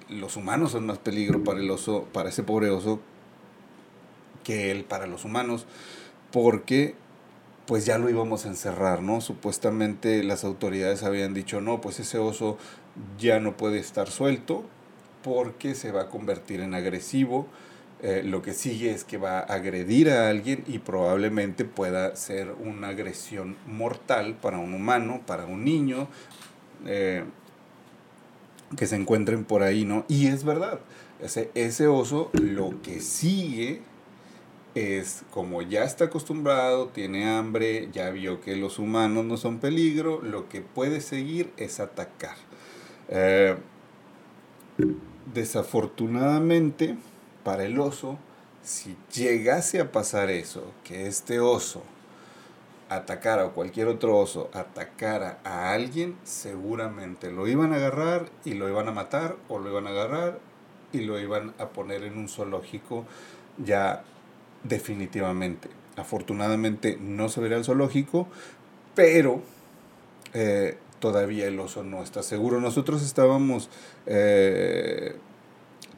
los 0.09 0.35
humanos 0.35 0.71
son 0.71 0.87
más 0.87 0.97
peligro 0.97 1.43
para 1.43 1.59
el 1.59 1.69
oso, 1.69 2.07
para 2.11 2.29
ese 2.29 2.41
pobre 2.41 2.71
oso, 2.71 3.01
que 4.43 4.71
él 4.71 4.83
para 4.83 5.05
los 5.05 5.25
humanos, 5.25 5.67
porque 6.31 6.95
pues 7.69 7.85
ya 7.85 7.99
lo 7.99 8.09
íbamos 8.09 8.47
a 8.47 8.49
encerrar, 8.49 9.03
¿no? 9.03 9.21
Supuestamente 9.21 10.23
las 10.23 10.43
autoridades 10.43 11.03
habían 11.03 11.35
dicho, 11.35 11.61
no, 11.61 11.81
pues 11.81 11.99
ese 11.99 12.17
oso 12.17 12.57
ya 13.19 13.39
no 13.39 13.57
puede 13.57 13.77
estar 13.77 14.09
suelto 14.09 14.63
porque 15.23 15.75
se 15.75 15.91
va 15.91 16.01
a 16.01 16.09
convertir 16.09 16.61
en 16.61 16.73
agresivo. 16.73 17.45
Eh, 18.01 18.23
lo 18.25 18.41
que 18.41 18.55
sigue 18.55 18.89
es 18.89 19.03
que 19.03 19.19
va 19.19 19.37
a 19.37 19.43
agredir 19.43 20.09
a 20.09 20.29
alguien 20.29 20.63
y 20.65 20.79
probablemente 20.79 21.63
pueda 21.63 22.15
ser 22.15 22.55
una 22.59 22.87
agresión 22.87 23.55
mortal 23.67 24.33
para 24.41 24.57
un 24.57 24.73
humano, 24.73 25.21
para 25.27 25.45
un 25.45 25.63
niño, 25.63 26.07
eh, 26.87 27.23
que 28.77 28.87
se 28.87 28.95
encuentren 28.95 29.45
por 29.45 29.61
ahí, 29.61 29.85
¿no? 29.85 30.05
Y 30.07 30.25
es 30.25 30.43
verdad, 30.43 30.79
ese, 31.21 31.51
ese 31.53 31.85
oso 31.85 32.31
lo 32.33 32.81
que 32.81 32.99
sigue 32.99 33.83
es 34.75 35.23
como 35.31 35.61
ya 35.61 35.83
está 35.83 36.05
acostumbrado, 36.05 36.87
tiene 36.87 37.29
hambre, 37.29 37.89
ya 37.91 38.09
vio 38.11 38.41
que 38.41 38.55
los 38.55 38.79
humanos 38.79 39.25
no 39.25 39.37
son 39.37 39.59
peligro, 39.59 40.21
lo 40.21 40.47
que 40.49 40.61
puede 40.61 41.01
seguir 41.01 41.51
es 41.57 41.79
atacar. 41.79 42.35
Eh, 43.09 43.57
desafortunadamente, 45.33 46.97
para 47.43 47.65
el 47.65 47.79
oso, 47.79 48.17
si 48.63 48.95
llegase 49.13 49.79
a 49.79 49.91
pasar 49.91 50.29
eso, 50.29 50.63
que 50.83 51.07
este 51.07 51.39
oso 51.39 51.83
atacara 52.89 53.45
o 53.45 53.53
cualquier 53.53 53.87
otro 53.87 54.17
oso 54.17 54.49
atacara 54.53 55.39
a 55.43 55.71
alguien, 55.73 56.15
seguramente 56.23 57.31
lo 57.31 57.47
iban 57.47 57.73
a 57.73 57.77
agarrar 57.77 58.29
y 58.45 58.53
lo 58.53 58.67
iban 58.67 58.87
a 58.87 58.91
matar 58.91 59.37
o 59.47 59.59
lo 59.59 59.69
iban 59.69 59.87
a 59.87 59.91
agarrar 59.91 60.39
y 60.91 61.01
lo 61.01 61.19
iban 61.19 61.53
a 61.59 61.69
poner 61.69 62.03
en 62.03 62.17
un 62.17 62.27
zoológico 62.29 63.05
ya 63.57 64.03
definitivamente. 64.63 65.69
Afortunadamente 65.95 66.97
no 66.99 67.29
se 67.29 67.41
verá 67.41 67.57
el 67.57 67.65
zoológico, 67.65 68.27
pero 68.95 69.41
eh, 70.33 70.77
todavía 70.99 71.47
el 71.47 71.59
oso 71.59 71.83
no 71.83 72.03
está 72.03 72.23
seguro. 72.23 72.61
Nosotros 72.61 73.03
estábamos 73.03 73.69
eh, 74.05 75.15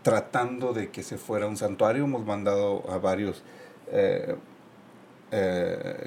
tratando 0.04 0.74
de 0.74 0.90
que 0.90 1.04
se 1.04 1.18
fuera 1.18 1.46
a 1.46 1.50
un 1.50 1.58
santuario, 1.58 2.06
hemos 2.06 2.26
mandado 2.26 2.90
a 2.90 2.98
varios 2.98 3.44
eh, 3.92 4.36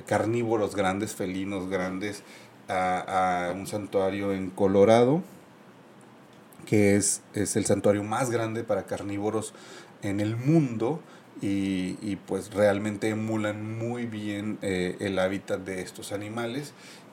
carnívoros 0.06 0.74
grandes, 0.74 1.14
felinos 1.14 1.68
grandes, 1.68 2.22
a, 2.68 3.48
a, 3.48 3.52
un 3.52 3.66
santuario 3.66 4.32
en 4.32 4.50
Colorado, 4.50 5.22
que 6.66 6.96
es, 6.96 7.22
es 7.34 7.56
el 7.56 7.66
santuario 7.66 8.02
más 8.02 8.30
grande 8.30 8.64
para 8.64 8.84
carnívoros 8.84 9.54
en 10.02 10.20
el 10.20 10.36
mundo 10.36 11.00
y, 11.46 12.16
pues 12.26 12.54
realmente 12.54 13.10
emulan 13.10 13.76
muy 13.78 14.06
bien 14.06 14.58
eh, 14.62 14.96
el 15.00 15.18
hábitat 15.18 15.60
de 15.60 15.82
estos 15.82 16.12
animales 16.12 16.72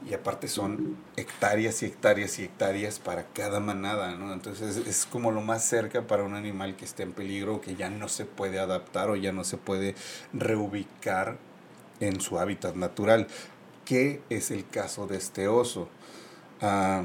y 0.09 0.13
aparte 0.13 0.47
son 0.47 0.95
hectáreas 1.17 1.83
y 1.83 1.87
hectáreas 1.87 2.39
y 2.39 2.45
hectáreas 2.45 2.99
para 2.99 3.25
cada 3.33 3.59
manada, 3.59 4.15
¿no? 4.15 4.31
Entonces 4.31 4.77
es 4.77 5.05
como 5.05 5.31
lo 5.31 5.41
más 5.41 5.65
cerca 5.65 6.07
para 6.07 6.23
un 6.23 6.33
animal 6.33 6.77
que 6.77 6.85
esté 6.85 7.03
en 7.03 7.11
peligro, 7.11 7.59
que 7.59 7.75
ya 7.75 7.89
no 7.89 8.07
se 8.07 8.23
puede 8.23 8.59
adaptar 8.59 9.09
o 9.09 9.17
ya 9.17 9.33
no 9.33 9.43
se 9.43 9.57
puede 9.57 9.95
reubicar 10.31 11.37
en 11.99 12.21
su 12.21 12.39
hábitat 12.39 12.75
natural, 12.75 13.27
que 13.83 14.21
es 14.29 14.49
el 14.49 14.65
caso 14.65 15.07
de 15.07 15.17
este 15.17 15.49
oso. 15.49 15.89
Ah, 16.61 17.03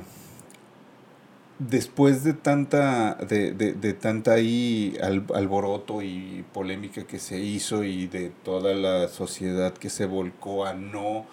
después 1.59 2.23
de 2.25 2.35
tanta, 2.35 3.15
de, 3.15 3.53
de, 3.53 3.73
de 3.73 3.93
tanta 3.95 4.33
ahí 4.33 4.97
alboroto 5.01 6.03
y 6.03 6.45
polémica 6.53 7.05
que 7.05 7.19
se 7.19 7.39
hizo 7.39 7.85
y 7.85 8.07
de 8.07 8.31
toda 8.45 8.75
la 8.75 9.09
sociedad 9.09 9.73
que 9.73 9.91
se 9.91 10.07
volcó 10.07 10.67
a 10.67 10.75
no 10.75 11.27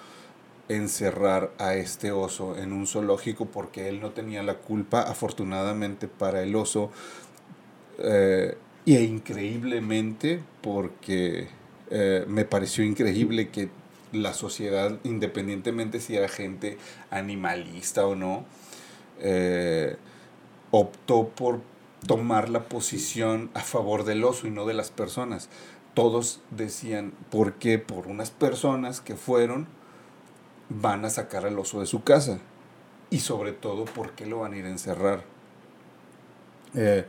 encerrar 0.70 1.52
a 1.58 1.76
este 1.76 2.12
oso 2.12 2.58
en 2.58 2.72
un 2.72 2.88
zoológico 2.88 3.46
porque 3.48 3.90
él 3.90 4.00
no 4.00 4.12
tenía 4.12 4.44
la 4.44 4.56
culpa, 4.56 5.02
afortunadamente 5.02 6.08
para 6.08 6.42
el 6.42 6.56
oso, 6.56 6.90
eh, 8.00 8.58
y 8.86 8.98
increíblemente 8.98 10.42
porque 10.62 11.48
eh, 11.90 12.26
me 12.28 12.46
pareció 12.46 12.84
increíble 12.84 13.50
que 13.50 13.70
la 14.12 14.34
sociedad, 14.34 15.00
independientemente 15.04 16.00
si 16.00 16.16
era 16.16 16.28
gente 16.28 16.78
animalista 17.10 18.06
o 18.06 18.16
no, 18.16 18.46
eh, 19.20 19.96
optó 20.76 21.28
por 21.28 21.62
tomar 22.08 22.50
la 22.50 22.68
posición 22.68 23.52
a 23.54 23.60
favor 23.60 24.06
del 24.06 24.24
oso 24.24 24.48
y 24.48 24.50
no 24.50 24.66
de 24.66 24.74
las 24.74 24.90
personas. 24.90 25.48
Todos 25.94 26.42
decían, 26.50 27.14
¿por 27.30 27.54
qué? 27.54 27.78
Por 27.78 28.08
unas 28.08 28.32
personas 28.32 29.00
que 29.00 29.16
fueron, 29.16 29.68
van 30.70 31.06
a 31.06 31.12
sacar 31.12 31.46
al 31.46 31.60
oso 31.60 31.80
de 31.80 31.86
su 31.86 32.04
casa. 32.04 32.40
Y 33.12 33.20
sobre 33.20 33.52
todo, 33.52 33.86
¿por 33.86 34.14
qué 34.14 34.26
lo 34.26 34.40
van 34.40 34.54
a 34.54 34.58
ir 34.58 34.66
a 34.66 34.70
encerrar? 34.70 35.24
Eh, 36.74 37.06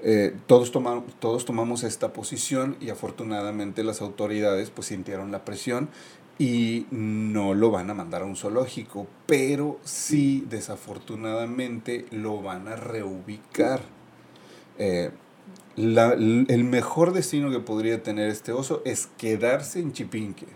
eh, 0.00 0.36
todos, 0.46 0.70
todos 1.18 1.44
tomamos 1.44 1.82
esta 1.82 2.12
posición 2.12 2.76
y 2.80 2.90
afortunadamente 2.90 3.82
las 3.82 4.00
autoridades 4.00 4.70
pues 4.70 4.86
sintieron 4.86 5.32
la 5.32 5.44
presión 5.44 5.88
y 6.38 6.86
no 6.90 7.54
lo 7.54 7.70
van 7.70 7.90
a 7.90 7.94
mandar 7.94 8.22
a 8.22 8.24
un 8.24 8.36
zoológico, 8.36 9.06
pero 9.26 9.80
sí 9.84 10.46
desafortunadamente 10.48 12.06
lo 12.10 12.40
van 12.40 12.68
a 12.68 12.76
reubicar. 12.76 13.80
Eh, 14.78 15.10
el 15.76 16.64
mejor 16.64 17.12
destino 17.12 17.50
que 17.50 17.60
podría 17.60 18.02
tener 18.02 18.30
este 18.30 18.52
oso 18.52 18.82
es 18.84 19.08
quedarse 19.18 19.80
en 19.80 19.92
Chipinque 19.92 20.46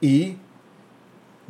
y 0.00 0.36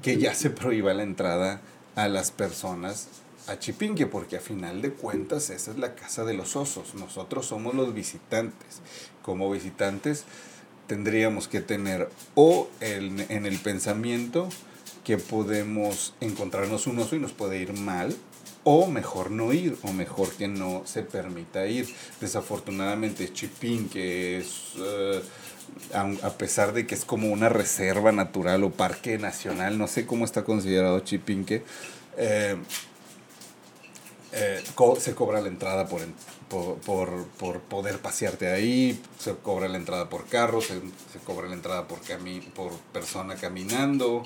que 0.03 0.19
ya 0.19 0.35
se 0.35 0.51
prohíba 0.51 0.95
la 0.95 1.03
entrada 1.03 1.61
a 1.95 2.09
las 2.09 2.31
personas 2.31 3.09
a 3.49 3.59
Chipinque, 3.59 4.07
porque 4.07 4.37
a 4.37 4.41
final 4.41 4.83
de 4.83 4.93
cuentas 4.93 5.51
esa 5.51 5.71
es 5.71 5.79
la 5.79 5.95
casa 5.95 6.25
de 6.25 6.35
los 6.35 6.57
osos. 6.57 6.95
Nosotros 6.95 7.47
somos 7.47 7.75
los 7.75 7.95
visitantes. 7.95 8.81
Como 9.23 9.51
visitantes 9.51 10.25
tendríamos 10.87 11.49
que 11.49 11.61
tener 11.61 12.09
o 12.35 12.69
en 12.81 13.47
el 13.47 13.59
pensamiento 13.59 14.49
que 15.07 15.19
podemos 15.19 16.15
encontrarnos 16.21 16.89
un 16.89 16.99
oso 16.99 17.15
y 17.15 17.21
nos 17.21 17.31
puede 17.31 17.61
ir 17.61 17.73
mal, 17.75 18.13
o 18.65 18.89
mejor 18.89 19.31
no 19.31 19.53
ir, 19.53 19.77
o 19.83 19.93
mejor 19.93 20.33
que 20.33 20.49
no 20.49 20.83
se 20.85 21.05
permita 21.05 21.65
ir. 21.69 21.87
Desafortunadamente 22.21 23.33
Chipín, 23.33 23.89
que 23.89 24.39
es, 24.39 24.73
eh, 24.77 25.23
a, 25.95 26.31
pesar 26.31 26.73
de 26.73 26.89
que 26.89 26.97
es 26.97 27.05
como 27.05 27.29
una 27.29 27.49
reserva 27.49 28.11
natural 28.11 28.65
o 28.65 28.73
parque 28.73 29.17
nacional, 29.17 29.79
no 29.79 29.87
sé 29.87 30.07
cómo 30.07 30.25
está 30.25 30.43
considerado 30.43 30.99
Chipinque, 30.99 31.63
eh, 32.17 32.57
eh, 34.39 34.63
se 34.99 35.15
cobra 35.15 35.41
la 35.41 35.49
entrada 35.49 35.89
por, 35.89 36.03
por, 36.51 37.25
por, 37.25 37.61
poder 37.61 38.01
pasearte 38.01 38.53
ahí, 38.53 39.01
se 39.19 39.35
cobra 39.35 39.67
la 39.67 39.79
entrada 39.79 40.11
por 40.11 40.27
carro, 40.27 40.61
se, 40.61 40.79
cobra 41.25 41.49
la 41.49 41.55
entrada 41.55 41.89
por, 41.89 42.03
cami 42.03 42.41
por 42.41 42.73
persona 42.93 43.37
caminando. 43.37 44.25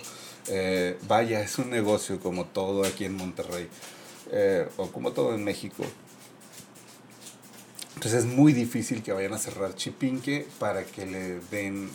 Eh, 0.49 0.99
vaya, 1.07 1.41
es 1.43 1.59
un 1.59 1.71
negocio 1.71 2.19
como 2.19 2.47
todo 2.47 2.85
aquí 2.85 3.05
en 3.05 3.15
Monterrey, 3.15 3.69
eh, 4.33 4.69
o 4.79 4.91
como 4.91 5.13
todo 5.13 5.33
en 5.33 5.45
México. 5.45 5.85
Entonces 7.95 8.25
es 8.25 8.27
muy 8.27 8.53
difícil 8.53 9.05
que 9.05 9.13
vayan 9.13 9.35
a 9.35 9.39
cerrar 9.39 9.77
Chipinque 9.77 10.49
para 10.59 10.83
que 10.85 11.07
le 11.07 11.39
den 11.53 11.89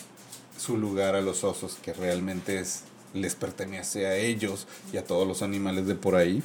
su 0.57 0.77
lugar 0.77 1.15
a 1.15 1.21
los 1.21 1.43
osos, 1.43 1.77
que 1.81 1.91
realmente 1.91 2.59
es, 2.59 2.83
les 3.13 3.35
pertenece 3.35 4.05
a 4.07 4.15
ellos 4.15 4.67
y 4.93 4.97
a 4.97 5.03
todos 5.03 5.27
los 5.27 5.41
animales 5.41 5.85
de 5.85 5.95
por 5.95 6.15
ahí. 6.15 6.41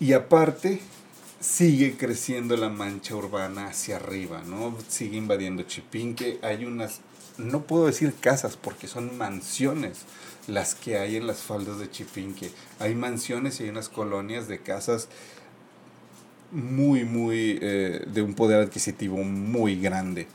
Y 0.00 0.12
aparte, 0.12 0.80
sigue 1.44 1.96
creciendo 1.96 2.56
la 2.56 2.68
mancha 2.68 3.14
urbana 3.14 3.66
hacia 3.66 3.96
arriba, 3.96 4.42
¿no? 4.46 4.76
Sigue 4.88 5.16
invadiendo 5.16 5.62
Chipinque. 5.62 6.38
Hay 6.42 6.64
unas, 6.64 7.00
no 7.36 7.62
puedo 7.62 7.86
decir 7.86 8.14
casas 8.14 8.56
porque 8.56 8.88
son 8.88 9.16
mansiones 9.18 10.00
las 10.46 10.74
que 10.74 10.98
hay 10.98 11.16
en 11.16 11.26
las 11.26 11.42
faldas 11.42 11.78
de 11.78 11.90
Chipinque. 11.90 12.50
Hay 12.78 12.94
mansiones 12.94 13.60
y 13.60 13.64
hay 13.64 13.70
unas 13.70 13.88
colonias 13.88 14.48
de 14.48 14.60
casas 14.60 15.08
muy, 16.50 17.04
muy, 17.04 17.58
eh, 17.60 18.04
de 18.06 18.22
un 18.22 18.34
poder 18.34 18.60
adquisitivo 18.60 19.18
muy 19.18 19.78
grande. 19.80 20.26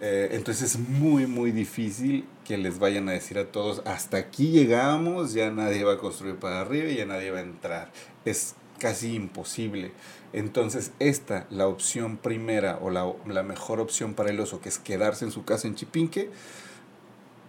Eh, 0.00 0.30
entonces 0.32 0.74
es 0.74 0.78
muy, 0.78 1.26
muy 1.26 1.52
difícil 1.52 2.24
que 2.46 2.56
les 2.56 2.78
vayan 2.78 3.08
a 3.10 3.12
decir 3.12 3.38
a 3.38 3.52
todos, 3.52 3.82
hasta 3.84 4.16
aquí 4.16 4.50
llegamos, 4.50 5.34
ya 5.34 5.50
nadie 5.50 5.84
va 5.84 5.94
a 5.94 5.98
construir 5.98 6.36
para 6.36 6.62
arriba 6.62 6.88
y 6.88 6.96
ya 6.96 7.04
nadie 7.04 7.30
va 7.30 7.38
a 7.38 7.42
entrar. 7.42 7.92
Es 8.24 8.54
casi 8.80 9.14
imposible. 9.14 9.92
Entonces, 10.32 10.92
esta, 10.98 11.46
la 11.50 11.68
opción 11.68 12.16
primera 12.16 12.78
o 12.82 12.90
la, 12.90 13.42
mejor 13.42 13.78
opción 13.78 14.14
para 14.14 14.30
el 14.30 14.40
oso, 14.40 14.60
que 14.60 14.68
es 14.68 14.78
quedarse 14.78 15.24
en 15.24 15.30
su 15.30 15.44
casa 15.44 15.68
en 15.68 15.76
Chipinque, 15.76 16.30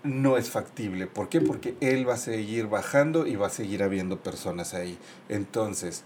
no 0.04 0.38
es 0.38 0.50
factible. 0.50 1.08
¿Por 1.08 1.30
qué? 1.30 1.42
Porque 1.42 1.76
él 1.80 2.08
va 2.08 2.16
a 2.16 2.18
seguir 2.18 2.68
bajando 2.68 3.26
y 3.26 3.36
va 3.36 3.48
a 3.48 3.52
seguir 3.52 3.82
habiendo 3.82 4.18
personas 4.18 4.74
ahí. 4.74 4.98
Entonces, 5.30 6.04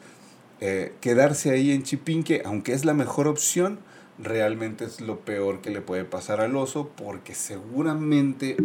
eh, 0.62 0.94
quedarse 1.02 1.52
ahí 1.52 1.72
en 1.72 1.84
Chipinque, 1.84 2.42
aunque 2.46 2.74
es 2.74 2.86
la 2.86 2.94
mejor 2.94 3.28
opción, 3.28 3.80
realmente 4.20 4.86
es 4.86 5.02
lo 5.02 5.20
peor 5.22 5.62
que 5.62 5.70
le 5.70 5.82
puede 5.82 6.06
pasar 6.06 6.40
al 6.42 6.56
oso 6.56 6.90
porque 6.96 7.36
seguramente 7.36 8.58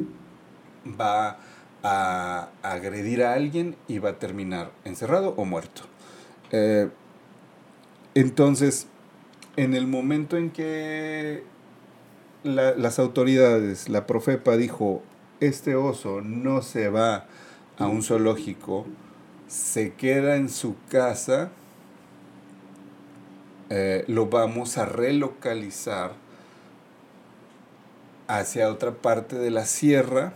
va 1.01 1.39
a 1.83 2.49
agredir 2.63 3.23
a 3.23 3.35
alguien 3.35 3.77
y 3.89 3.99
va 3.99 4.11
a 4.11 4.19
terminar 4.19 4.73
encerrado 4.85 5.35
o 5.37 5.45
muerto. 5.45 5.90
Eh, 6.53 6.89
entonces, 8.15 8.87
en 9.57 9.75
el 9.75 9.87
momento 9.87 10.37
en 10.37 10.51
que 10.51 11.45
las 12.43 12.99
autoridades, 12.99 13.89
la 13.89 14.07
Profepa 14.07 14.57
dijo, 14.57 15.03
este 15.41 15.75
oso 15.75 16.21
no 16.21 16.63
se 16.63 16.89
va 16.89 17.27
a 17.79 17.87
un 17.87 18.03
zoológico, 18.03 18.87
se 19.47 19.95
queda 19.95 20.37
en 20.37 20.49
su 20.49 20.77
casa, 20.89 21.51
eh, 23.69 24.05
lo 24.09 24.27
vamos 24.27 24.79
a 24.79 24.87
relocalizar 24.87 26.15
hacia 28.27 28.71
otra 28.71 28.93
parte 28.93 29.37
de 29.37 29.51
la 29.51 29.67
sierra 29.67 30.35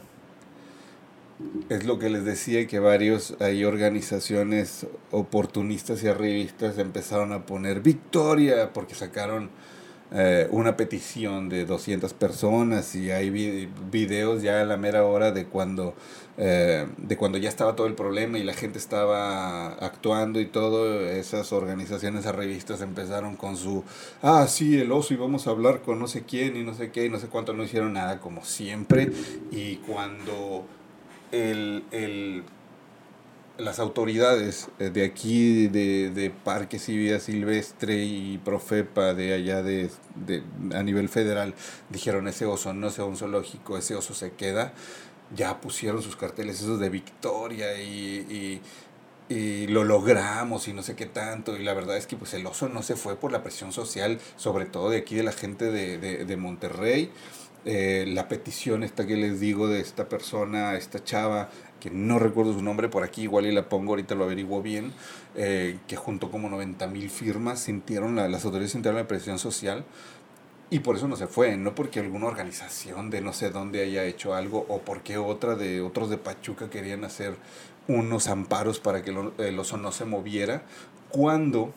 es 1.68 1.85
lo 1.85 1.99
que 1.99 2.11
les 2.11 2.25
decía 2.25 2.66
que 2.66 2.79
varios 2.79 3.37
hay 3.40 3.64
organizaciones 3.64 4.87
oportunistas 5.11 6.03
y 6.05 6.09
arribistas 6.09 6.79
empezaron 6.79 7.33
a 7.33 7.44
poner 7.44 7.81
victoria 7.81 8.73
porque 8.73 8.94
sacaron 8.94 9.51
eh, 10.12 10.47
una 10.51 10.77
petición 10.77 11.49
de 11.49 11.64
200 11.64 12.12
personas 12.14 12.94
y 12.94 13.11
hay 13.11 13.31
videos 13.31 14.42
ya 14.42 14.61
a 14.61 14.64
la 14.64 14.77
mera 14.77 15.05
hora 15.05 15.33
de 15.33 15.47
cuando 15.47 15.94
eh, 16.37 16.87
de 16.99 17.16
cuando 17.16 17.38
ya 17.38 17.49
estaba 17.49 17.75
todo 17.75 17.87
el 17.88 17.94
problema 17.94 18.38
y 18.38 18.44
la 18.44 18.55
gente 18.55 18.79
estaba 18.79 19.73
actuando 19.75 20.40
y 20.40 20.47
todo 20.47 21.01
esas 21.09 21.53
organizaciones 21.53 22.27
arribistas 22.27 22.81
empezaron 22.81 23.35
con 23.35 23.57
su 23.57 23.83
ah 24.23 24.47
sí 24.47 24.79
el 24.79 24.92
oso 24.92 25.14
y 25.14 25.16
vamos 25.16 25.49
a 25.49 25.51
hablar 25.51 25.81
con 25.83 25.99
no 25.99 26.07
sé 26.07 26.23
quién 26.23 26.57
y 26.57 26.62
no 26.62 26.75
sé 26.75 26.92
qué 26.92 27.07
y 27.07 27.09
no 27.09 27.18
sé 27.18 27.29
cuánto 27.29 27.53
no 27.53 27.64
hicieron 27.64 27.94
nada 27.94 28.20
como 28.20 28.44
siempre 28.44 29.11
y 29.51 29.77
cuando 29.77 30.64
el, 31.33 32.45
las 33.59 33.79
autoridades 33.79 34.69
eh, 34.79 34.91
de 34.91 35.05
aquí, 35.05 35.69
de, 35.69 36.11
de 36.11 36.31
Parques 36.31 36.89
y 36.89 36.97
Vida 36.97 37.21
Silvestre 37.21 38.05
y 38.05 38.39
Profepa 38.39 39.15
de 39.15 39.33
allá 39.35 39.63
de, 39.63 39.91
a 40.75 40.83
nivel 40.83 41.09
federal, 41.09 41.55
dijeron 41.91 42.29
ese 42.29 42.47
oso 42.47 42.73
no 42.75 42.91
sea 42.91 43.05
un 43.05 43.17
zoológico, 43.17 43.79
ese 43.79 43.95
oso 43.95 44.15
se 44.15 44.33
queda, 44.33 44.73
ya 45.35 45.61
pusieron 45.61 46.03
sus 46.03 46.17
carteles 46.17 46.61
esos 46.61 46.81
de 46.81 46.91
victoria 46.91 47.81
y, 47.81 48.61
y 49.29 49.67
lo 49.69 49.85
logramos 49.85 50.69
y 50.69 50.73
no 50.73 50.83
sé 50.83 50.97
qué 50.97 51.07
tanto. 51.07 51.57
Y 51.57 51.65
la 51.65 51.75
verdad 51.75 51.97
es 51.97 52.07
que 52.07 52.17
pues 52.17 52.35
el 52.35 52.47
oso 52.47 52.69
no 52.69 52.83
se 52.83 52.97
fue 52.97 53.17
por 53.17 53.33
la 53.33 53.43
presión 53.43 53.73
social, 53.73 54.19
sobre 54.37 54.67
todo 54.67 54.91
de 54.91 54.99
aquí 54.99 55.15
de 55.15 55.23
la 55.23 55.33
gente 55.33 55.71
de, 55.71 55.99
de, 55.99 56.25
de 56.25 56.37
Monterrey. 56.37 57.11
Eh, 57.64 58.05
la 58.09 58.29
petición 58.29 58.83
esta 58.83 59.07
que 59.07 59.16
les 59.16 59.40
digo 59.40 59.68
de 59.68 59.81
esta 59.81 60.09
persona, 60.09 60.74
esta 60.74 61.03
chava, 61.03 61.48
que 61.81 61.90
no 61.90 62.18
recuerdo 62.18 62.53
su 62.53 62.62
nombre 62.62 62.88
por 62.88 63.03
aquí, 63.05 63.22
igual 63.22 63.46
y 63.46 63.53
la 63.53 63.68
pongo, 63.68 63.92
ahorita 63.92 64.14
lo 64.14 64.24
averiguo 64.24 64.61
bien, 64.61 64.92
eh, 65.35 65.79
que 65.88 65.96
juntó 65.96 66.31
como 66.31 66.48
90 66.50 66.87
mil 66.88 67.09
firmas, 67.09 67.61
sintieron 67.61 68.16
la, 68.16 68.29
las 68.29 68.44
autoridades 68.44 68.72
sintieron 68.72 69.00
la 69.00 69.09
presión 69.09 69.38
social 69.38 69.85
y 70.70 70.81
por 70.81 70.96
eso 70.96 71.09
no 71.09 71.16
se 71.16 71.27
fue, 71.27 71.57
no 71.57 71.74
porque 71.74 72.00
alguna 72.00 72.27
organización 72.27 73.09
de 73.11 73.20
no 73.20 73.33
sé 73.33 73.50
dónde 73.50 73.83
haya 73.83 74.05
hecho 74.05 74.35
algo 74.35 74.66
o 74.68 74.81
porque 74.81 75.18
otra 75.18 75.55
de 75.55 75.81
otros 75.81 76.11
de 76.11 76.18
Pachuca 76.18 76.68
querían 76.68 77.05
hacer 77.05 77.37
unos 77.87 78.29
amparos 78.29 78.81
para 78.81 79.03
que 79.03 79.14
el 79.38 79.59
oso 79.59 79.77
no 79.77 79.92
se 79.92 80.05
moviera, 80.05 80.62
cuando 81.11 81.72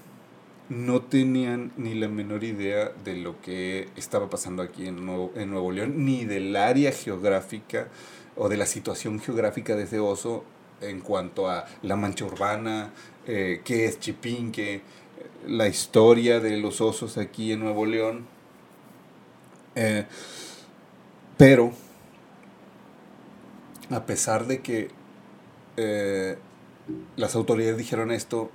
no 0.70 1.02
tenían 1.02 1.72
ni 1.78 1.94
la 1.94 2.08
menor 2.08 2.44
idea 2.44 2.92
de 3.04 3.16
lo 3.16 3.42
que 3.42 3.90
estaba 3.96 4.30
pasando 4.30 4.62
aquí 4.62 4.88
en 4.88 5.06
Nuevo, 5.06 5.32
en 5.36 5.50
Nuevo 5.52 5.72
León, 5.72 6.06
ni 6.06 6.26
del 6.26 6.56
área 6.56 6.92
geográfica 6.92 7.88
o 8.36 8.50
de 8.50 8.58
la 8.58 8.66
situación 8.66 9.20
geográfica 9.20 9.76
de 9.76 9.84
ese 9.84 10.00
oso 10.00 10.44
en 10.82 11.02
cuanto 11.02 11.50
a 11.50 11.66
la 11.82 11.96
mancha 11.96 12.26
urbana, 12.26 12.92
eh, 13.26 13.62
qué 13.64 13.86
es 13.86 14.00
Chipinque, 14.00 14.82
la 15.48 15.68
historia 15.68 16.40
de 16.40 16.58
los 16.58 16.82
osos 16.82 17.18
aquí 17.18 17.52
en 17.52 17.62
Nuevo 17.62 17.86
León. 17.86 18.28
Eh, 19.76 20.06
pero, 21.38 21.72
a 23.90 24.06
pesar 24.06 24.48
de 24.48 24.62
que 24.62 24.90
eh, 25.78 26.38
las 27.16 27.36
autoridades 27.36 27.78
dijeron 27.78 28.12
esto, 28.12 28.52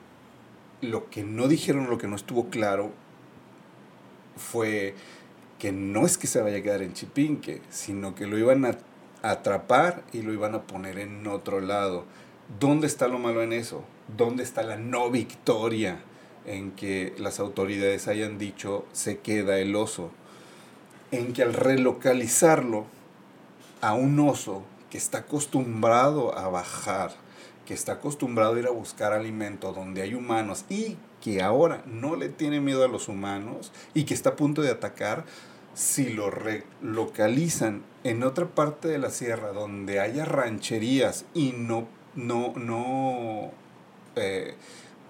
lo 0.82 1.08
que 1.08 1.22
no 1.22 1.48
dijeron, 1.48 1.88
lo 1.88 1.96
que 1.96 2.08
no 2.08 2.16
estuvo 2.16 2.50
claro, 2.50 2.90
fue 4.36 4.94
que 5.58 5.72
no 5.72 6.04
es 6.04 6.18
que 6.18 6.26
se 6.26 6.42
vaya 6.42 6.58
a 6.58 6.62
quedar 6.62 6.82
en 6.82 6.92
Chipinque, 6.92 7.62
sino 7.70 8.14
que 8.14 8.26
lo 8.26 8.36
iban 8.36 8.66
a 8.66 8.76
atrapar 9.22 10.02
y 10.12 10.22
lo 10.22 10.32
iban 10.32 10.54
a 10.54 10.62
poner 10.62 10.98
en 10.98 11.26
otro 11.28 11.60
lado. 11.60 12.04
¿Dónde 12.58 12.88
está 12.88 13.06
lo 13.06 13.20
malo 13.20 13.42
en 13.42 13.52
eso? 13.52 13.84
¿Dónde 14.16 14.42
está 14.42 14.64
la 14.64 14.76
no 14.76 15.10
victoria 15.10 16.00
en 16.44 16.72
que 16.72 17.14
las 17.18 17.38
autoridades 17.38 18.08
hayan 18.08 18.38
dicho 18.38 18.84
se 18.92 19.20
queda 19.20 19.58
el 19.58 19.76
oso? 19.76 20.10
En 21.12 21.32
que 21.32 21.44
al 21.44 21.54
relocalizarlo 21.54 22.86
a 23.80 23.94
un 23.94 24.18
oso 24.18 24.64
que 24.90 24.98
está 24.98 25.18
acostumbrado 25.18 26.36
a 26.36 26.48
bajar, 26.48 27.12
que 27.66 27.74
está 27.74 27.92
acostumbrado 27.92 28.54
a 28.54 28.58
ir 28.58 28.66
a 28.66 28.70
buscar 28.70 29.12
alimento 29.12 29.72
donde 29.72 30.02
hay 30.02 30.14
humanos 30.14 30.64
y 30.68 30.96
que 31.20 31.42
ahora 31.42 31.82
no 31.86 32.16
le 32.16 32.28
tiene 32.28 32.60
miedo 32.60 32.84
a 32.84 32.88
los 32.88 33.08
humanos 33.08 33.72
y 33.94 34.04
que 34.04 34.14
está 34.14 34.30
a 34.30 34.36
punto 34.36 34.62
de 34.62 34.70
atacar, 34.70 35.24
si 35.74 36.10
lo 36.10 36.30
relocalizan 36.30 37.82
en 38.04 38.22
otra 38.24 38.46
parte 38.46 38.88
de 38.88 38.98
la 38.98 39.10
sierra 39.10 39.52
donde 39.52 40.00
haya 40.00 40.24
rancherías 40.24 41.24
y 41.34 41.52
no, 41.52 41.86
no, 42.14 42.52
no 42.56 43.52
eh, 44.16 44.54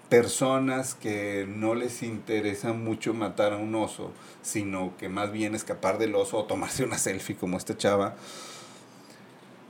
personas 0.09 0.93
que 0.93 1.45
no 1.49 1.73
les 1.73 2.03
interesa 2.03 2.71
mucho 2.71 3.13
matar 3.13 3.53
a 3.53 3.57
un 3.57 3.73
oso, 3.75 4.11
sino 4.43 4.95
que 4.97 5.09
más 5.09 5.31
bien 5.31 5.55
escapar 5.55 5.97
del 5.97 6.15
oso 6.15 6.37
o 6.37 6.45
tomarse 6.45 6.83
una 6.83 6.97
selfie 6.99 7.35
como 7.35 7.57
esta 7.57 7.75
chava, 7.75 8.15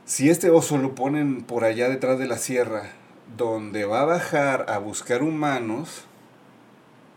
si 0.05 0.29
este 0.29 0.49
oso 0.49 0.77
lo 0.77 0.95
ponen 0.95 1.43
por 1.43 1.63
allá 1.63 1.87
detrás 1.87 2.19
de 2.19 2.27
la 2.27 2.37
sierra, 2.37 2.91
donde 3.37 3.85
va 3.85 4.01
a 4.01 4.05
bajar 4.05 4.65
a 4.67 4.77
buscar 4.77 5.23
humanos, 5.23 6.03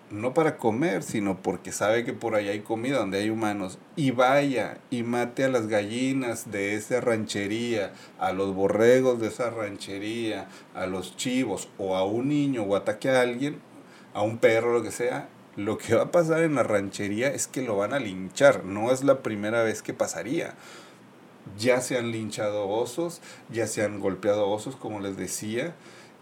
no 0.08 0.34
para 0.34 0.56
comer, 0.56 1.02
sino 1.02 1.42
porque 1.42 1.72
sabe 1.72 2.04
que 2.04 2.12
por 2.12 2.36
allá 2.36 2.52
hay 2.52 2.60
comida 2.60 2.98
donde 2.98 3.18
hay 3.18 3.28
humanos, 3.28 3.80
y 3.96 4.12
vaya 4.12 4.78
y 4.88 5.02
mate 5.02 5.42
a 5.44 5.48
las 5.48 5.66
gallinas 5.66 6.52
de 6.52 6.76
esa 6.76 7.00
ranchería, 7.00 7.92
a 8.20 8.32
los 8.32 8.54
borregos 8.54 9.20
de 9.20 9.28
esa 9.28 9.50
ranchería, 9.50 10.46
a 10.72 10.86
los 10.86 11.16
chivos, 11.16 11.68
o 11.78 11.96
a 11.96 12.04
un 12.04 12.28
niño, 12.28 12.62
o 12.62 12.76
ataque 12.76 13.10
a 13.10 13.20
alguien, 13.20 13.58
a 14.14 14.22
un 14.22 14.38
perro, 14.38 14.72
lo 14.72 14.84
que 14.84 14.92
sea, 14.92 15.28
lo 15.56 15.76
que 15.76 15.96
va 15.96 16.04
a 16.04 16.10
pasar 16.12 16.44
en 16.44 16.54
la 16.54 16.62
ranchería 16.62 17.28
es 17.34 17.48
que 17.48 17.62
lo 17.62 17.76
van 17.76 17.94
a 17.94 17.98
linchar, 17.98 18.64
no 18.64 18.92
es 18.92 19.02
la 19.02 19.24
primera 19.24 19.64
vez 19.64 19.82
que 19.82 19.92
pasaría 19.92 20.54
ya 21.58 21.80
se 21.80 21.96
han 21.96 22.10
linchado 22.10 22.68
osos, 22.68 23.20
ya 23.50 23.66
se 23.66 23.84
han 23.84 24.00
golpeado 24.00 24.48
osos, 24.48 24.76
como 24.76 25.00
les 25.00 25.16
decía, 25.16 25.74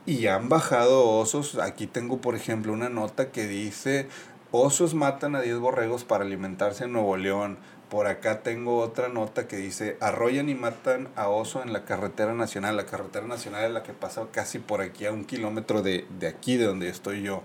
y 0.06 0.26
han 0.26 0.48
bajado 0.48 1.08
osos. 1.08 1.58
Aquí 1.58 1.86
tengo, 1.86 2.18
por 2.20 2.34
ejemplo, 2.34 2.72
una 2.72 2.88
nota 2.88 3.30
que 3.30 3.46
dice, 3.46 4.08
osos 4.50 4.94
matan 4.94 5.34
a 5.36 5.40
10 5.40 5.58
borregos 5.58 6.04
para 6.04 6.24
alimentarse 6.24 6.84
en 6.84 6.92
Nuevo 6.92 7.16
León. 7.16 7.58
Por 7.88 8.06
acá 8.06 8.42
tengo 8.42 8.78
otra 8.78 9.08
nota 9.08 9.46
que 9.46 9.56
dice, 9.56 9.96
arrollan 10.00 10.48
y 10.48 10.54
matan 10.54 11.08
a 11.16 11.28
oso 11.28 11.62
en 11.62 11.72
la 11.72 11.84
carretera 11.84 12.34
nacional. 12.34 12.76
La 12.76 12.86
carretera 12.86 13.26
nacional 13.26 13.64
es 13.64 13.70
la 13.70 13.82
que 13.82 13.92
pasa 13.92 14.26
casi 14.32 14.58
por 14.58 14.80
aquí 14.80 15.06
a 15.06 15.12
un 15.12 15.24
kilómetro 15.24 15.82
de, 15.82 16.06
aquí, 16.28 16.56
de 16.56 16.64
donde 16.64 16.88
estoy 16.88 17.22
yo. 17.22 17.42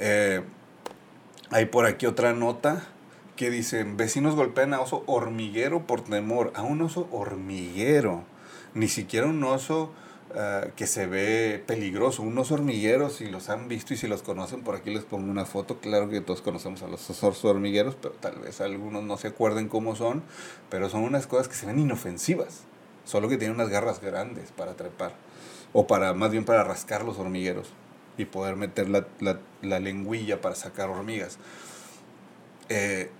Eh, 0.00 0.42
hay 1.50 1.66
por 1.66 1.86
aquí 1.86 2.06
otra 2.06 2.32
nota 2.32 2.82
que 3.36 3.50
dicen, 3.50 3.96
vecinos 3.96 4.36
golpean 4.36 4.74
a 4.74 4.80
oso 4.80 5.02
hormiguero 5.06 5.86
por 5.86 6.02
temor, 6.02 6.52
a 6.54 6.62
un 6.62 6.82
oso 6.82 7.08
hormiguero, 7.10 8.22
ni 8.74 8.88
siquiera 8.88 9.26
un 9.26 9.42
oso 9.42 9.90
ah, 10.34 10.66
que 10.76 10.86
se 10.86 11.06
ve 11.06 11.62
peligroso, 11.66 12.22
un 12.22 12.38
oso 12.38 12.54
hormiguero, 12.54 13.10
si 13.10 13.26
los 13.26 13.48
han 13.48 13.68
visto 13.68 13.94
y 13.94 13.96
si 13.96 14.06
los 14.06 14.22
conocen, 14.22 14.62
por 14.62 14.76
aquí 14.76 14.94
les 14.94 15.04
pongo 15.04 15.30
una 15.30 15.46
foto, 15.46 15.78
claro 15.80 16.08
que 16.08 16.20
todos 16.20 16.42
conocemos 16.42 16.82
a 16.82 16.88
los 16.88 17.08
osos 17.10 17.44
hormigueros, 17.44 17.96
pero 18.00 18.14
tal 18.14 18.36
vez 18.38 18.60
algunos 18.60 19.02
no 19.02 19.16
se 19.16 19.28
acuerden 19.28 19.68
cómo 19.68 19.96
son, 19.96 20.22
pero 20.70 20.88
son 20.88 21.02
unas 21.02 21.26
cosas 21.26 21.48
que 21.48 21.54
se 21.54 21.66
ven 21.66 21.80
inofensivas, 21.80 22.62
solo 23.04 23.28
que 23.28 23.36
tienen 23.36 23.56
unas 23.56 23.68
garras 23.68 24.00
grandes 24.00 24.52
para 24.52 24.74
trepar, 24.74 25.12
o 25.72 25.88
para, 25.88 26.14
más 26.14 26.30
bien 26.30 26.44
para 26.44 26.62
rascar 26.62 27.04
los 27.04 27.18
hormigueros 27.18 27.72
y 28.16 28.26
poder 28.26 28.54
meter 28.54 28.88
la, 28.88 29.08
la, 29.18 29.40
la 29.60 29.80
lengüilla 29.80 30.40
para 30.40 30.54
sacar 30.54 30.88
hormigas. 30.88 31.38
Eh, 32.68 33.10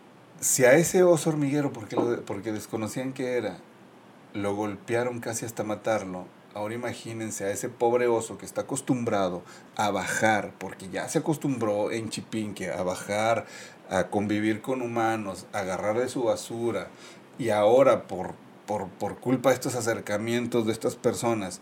si 0.40 0.64
a 0.64 0.74
ese 0.74 1.02
oso 1.02 1.30
hormiguero, 1.30 1.72
porque, 1.72 1.96
porque 2.26 2.52
desconocían 2.52 3.12
que 3.12 3.36
era, 3.36 3.58
lo 4.32 4.54
golpearon 4.54 5.20
casi 5.20 5.46
hasta 5.46 5.64
matarlo, 5.64 6.26
ahora 6.54 6.74
imagínense 6.74 7.44
a 7.44 7.50
ese 7.50 7.68
pobre 7.68 8.06
oso 8.08 8.38
que 8.38 8.46
está 8.46 8.62
acostumbrado 8.62 9.42
a 9.76 9.90
bajar, 9.90 10.52
porque 10.58 10.88
ya 10.88 11.08
se 11.08 11.18
acostumbró 11.18 11.90
en 11.90 12.10
Chipinque 12.10 12.70
a 12.70 12.82
bajar, 12.82 13.46
a 13.90 14.08
convivir 14.08 14.60
con 14.60 14.82
humanos, 14.82 15.46
a 15.52 15.60
agarrar 15.60 15.98
de 15.98 16.08
su 16.08 16.24
basura, 16.24 16.88
y 17.38 17.50
ahora 17.50 18.06
por, 18.06 18.34
por, 18.66 18.88
por 18.88 19.18
culpa 19.18 19.50
de 19.50 19.54
estos 19.54 19.74
acercamientos 19.74 20.66
de 20.66 20.72
estas 20.72 20.96
personas, 20.96 21.60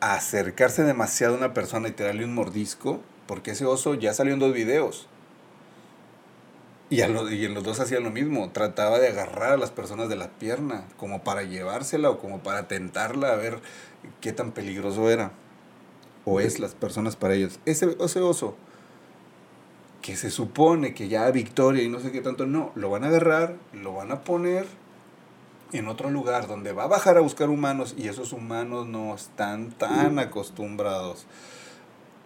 acercarse 0.00 0.84
demasiado 0.84 1.34
a 1.34 1.38
una 1.38 1.54
persona 1.54 1.88
y 1.88 1.92
tirarle 1.92 2.24
un 2.24 2.34
mordisco, 2.34 3.00
porque 3.26 3.52
ese 3.52 3.66
oso 3.66 3.94
ya 3.94 4.14
salió 4.14 4.32
en 4.32 4.40
dos 4.40 4.54
videos 4.54 5.08
y, 6.90 7.02
a 7.02 7.08
y 7.08 7.44
en 7.44 7.54
los 7.54 7.64
dos 7.64 7.80
hacían 7.80 8.04
lo 8.04 8.10
mismo, 8.10 8.50
trataba 8.50 8.98
de 8.98 9.08
agarrar 9.08 9.52
a 9.52 9.56
las 9.56 9.70
personas 9.70 10.08
de 10.08 10.16
la 10.16 10.30
pierna, 10.30 10.84
como 10.96 11.22
para 11.22 11.42
llevársela 11.42 12.10
o 12.10 12.18
como 12.18 12.42
para 12.42 12.66
tentarla 12.66 13.32
a 13.32 13.36
ver 13.36 13.60
qué 14.20 14.32
tan 14.32 14.52
peligroso 14.52 15.10
era. 15.10 15.32
O 16.24 16.40
es 16.40 16.58
las 16.58 16.74
personas 16.74 17.16
para 17.16 17.34
ellos. 17.34 17.58
Ese, 17.66 17.96
ese 18.00 18.20
oso, 18.20 18.56
que 20.02 20.16
se 20.16 20.30
supone 20.30 20.94
que 20.94 21.08
ya 21.08 21.30
victoria 21.30 21.82
y 21.82 21.88
no 21.88 22.00
sé 22.00 22.10
qué 22.10 22.22
tanto, 22.22 22.46
no, 22.46 22.72
lo 22.74 22.90
van 22.90 23.04
a 23.04 23.08
agarrar, 23.08 23.56
lo 23.74 23.94
van 23.94 24.10
a 24.10 24.22
poner 24.22 24.66
en 25.72 25.88
otro 25.88 26.10
lugar 26.10 26.46
donde 26.46 26.72
va 26.72 26.84
a 26.84 26.86
bajar 26.86 27.18
a 27.18 27.20
buscar 27.20 27.50
humanos 27.50 27.94
y 27.98 28.08
esos 28.08 28.32
humanos 28.32 28.86
no 28.86 29.14
están 29.14 29.70
tan 29.72 30.18
acostumbrados 30.18 31.26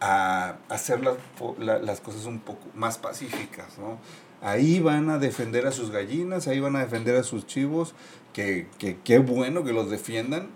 a 0.00 0.56
hacer 0.68 1.00
las, 1.02 1.16
las 1.58 2.00
cosas 2.00 2.26
un 2.26 2.40
poco 2.40 2.62
más 2.74 2.98
pacíficas, 2.98 3.78
¿no? 3.78 3.98
Ahí 4.42 4.80
van 4.80 5.08
a 5.08 5.18
defender 5.18 5.66
a 5.66 5.72
sus 5.72 5.92
gallinas, 5.92 6.48
ahí 6.48 6.58
van 6.58 6.74
a 6.74 6.80
defender 6.80 7.14
a 7.14 7.22
sus 7.22 7.46
chivos, 7.46 7.94
que 8.32 8.66
qué 9.04 9.18
bueno 9.18 9.62
que 9.62 9.72
los 9.72 9.88
defiendan, 9.88 10.48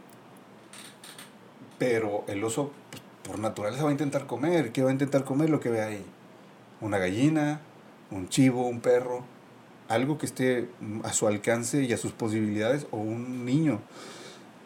pero 1.78 2.24
el 2.26 2.42
oso 2.42 2.72
pues, 2.90 3.02
por 3.22 3.38
naturaleza 3.38 3.84
va 3.84 3.90
a 3.90 3.92
intentar 3.92 4.26
comer. 4.26 4.72
¿Qué 4.72 4.82
va 4.82 4.90
a 4.90 4.92
intentar 4.92 5.24
comer 5.24 5.50
lo 5.50 5.60
que 5.60 5.68
ve 5.68 5.82
ahí? 5.82 6.04
Una 6.80 6.98
gallina, 6.98 7.60
un 8.10 8.28
chivo, 8.28 8.66
un 8.66 8.80
perro, 8.80 9.24
algo 9.88 10.18
que 10.18 10.26
esté 10.26 10.68
a 11.04 11.12
su 11.12 11.28
alcance 11.28 11.84
y 11.84 11.92
a 11.92 11.96
sus 11.96 12.10
posibilidades, 12.10 12.88
o 12.90 12.96
un 12.96 13.44
niño. 13.44 13.80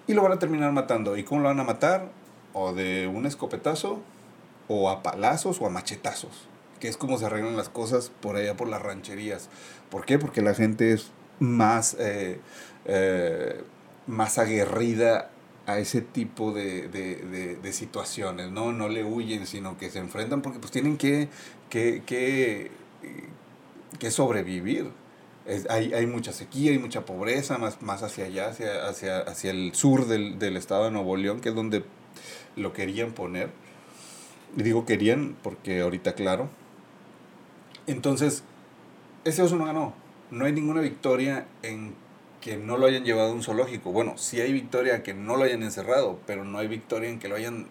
Y 0.06 0.14
lo 0.14 0.22
van 0.22 0.33
a 0.33 0.38
terminar 0.38 0.72
matando. 0.72 1.16
¿Y 1.18 1.24
cómo 1.24 1.42
lo 1.42 1.48
van 1.48 1.61
a 1.61 1.64
matar? 1.64 2.11
O 2.54 2.72
de 2.72 3.06
un 3.06 3.26
escopetazo, 3.26 4.00
o 4.66 4.88
a 4.88 5.02
palazos, 5.02 5.61
o 5.61 5.66
a 5.66 5.70
machetazos 5.70 6.48
que 6.81 6.88
es 6.88 6.97
como 6.97 7.19
se 7.19 7.27
arreglan 7.27 7.57
las 7.57 7.69
cosas 7.69 8.11
por 8.21 8.37
allá 8.37 8.57
por 8.57 8.69
las 8.69 8.83
rancherías. 8.83 9.49
¿Por 9.90 10.05
qué? 10.05 10.19
Porque 10.19 10.43
la 10.43 10.55
gente 10.55 10.93
es 10.93 11.11
más, 11.38 11.97
eh, 11.99 12.40
eh, 12.87 13.62
más 14.07 14.38
aguerrida 14.38 15.31
a 15.66 15.79
ese 15.79 16.01
tipo 16.01 16.53
de, 16.53 16.88
de, 16.88 17.57
de, 17.57 17.73
situaciones, 17.73 18.51
¿no? 18.51 18.73
No 18.73 18.88
le 18.88 19.05
huyen, 19.05 19.47
sino 19.47 19.77
que 19.79 19.90
se 19.90 19.99
enfrentan 19.99 20.43
porque 20.43 20.59
pues 20.59 20.73
tienen 20.73 20.97
que, 20.97 21.29
que, 21.69 22.03
que, 22.05 22.71
que 23.99 24.11
sobrevivir. 24.11 24.90
Hay, 25.69 25.93
hay, 25.93 26.07
mucha 26.07 26.33
sequía, 26.33 26.73
hay 26.73 26.79
mucha 26.79 27.05
pobreza, 27.05 27.59
más, 27.59 27.83
más 27.83 28.03
hacia 28.03 28.27
allá, 28.27 28.49
hacia, 28.49 28.88
hacia, 28.88 29.19
hacia 29.21 29.51
el 29.51 29.75
sur 29.75 30.07
del, 30.07 30.38
del, 30.38 30.57
estado 30.57 30.85
de 30.85 30.90
Nuevo 30.93 31.16
León, 31.16 31.40
que 31.40 31.49
es 31.49 31.55
donde 31.55 31.85
lo 32.57 32.73
querían 32.73 33.12
poner. 33.12 33.51
Y 34.57 34.62
digo 34.62 34.87
querían 34.87 35.37
porque 35.43 35.81
ahorita 35.81 36.14
claro. 36.14 36.49
Entonces, 37.90 38.44
ese 39.24 39.42
oso 39.42 39.57
no 39.57 39.64
ganó. 39.64 39.94
No 40.31 40.44
hay 40.44 40.53
ninguna 40.53 40.81
victoria 40.81 41.46
en 41.62 41.94
que 42.40 42.57
no 42.57 42.79
lo 42.79 42.87
hayan 42.87 43.05
llevado 43.05 43.31
a 43.31 43.35
un 43.35 43.42
zoológico. 43.42 43.90
Bueno, 43.90 44.16
sí 44.16 44.40
hay 44.40 44.53
victoria 44.53 45.03
que 45.03 45.12
no 45.12 45.37
lo 45.37 45.42
hayan 45.42 45.62
encerrado, 45.62 46.18
pero 46.26 46.44
no 46.44 46.59
hay 46.59 46.68
victoria 46.68 47.11
en 47.11 47.18
que 47.18 47.29
lo 47.29 47.35
hayan 47.35 47.66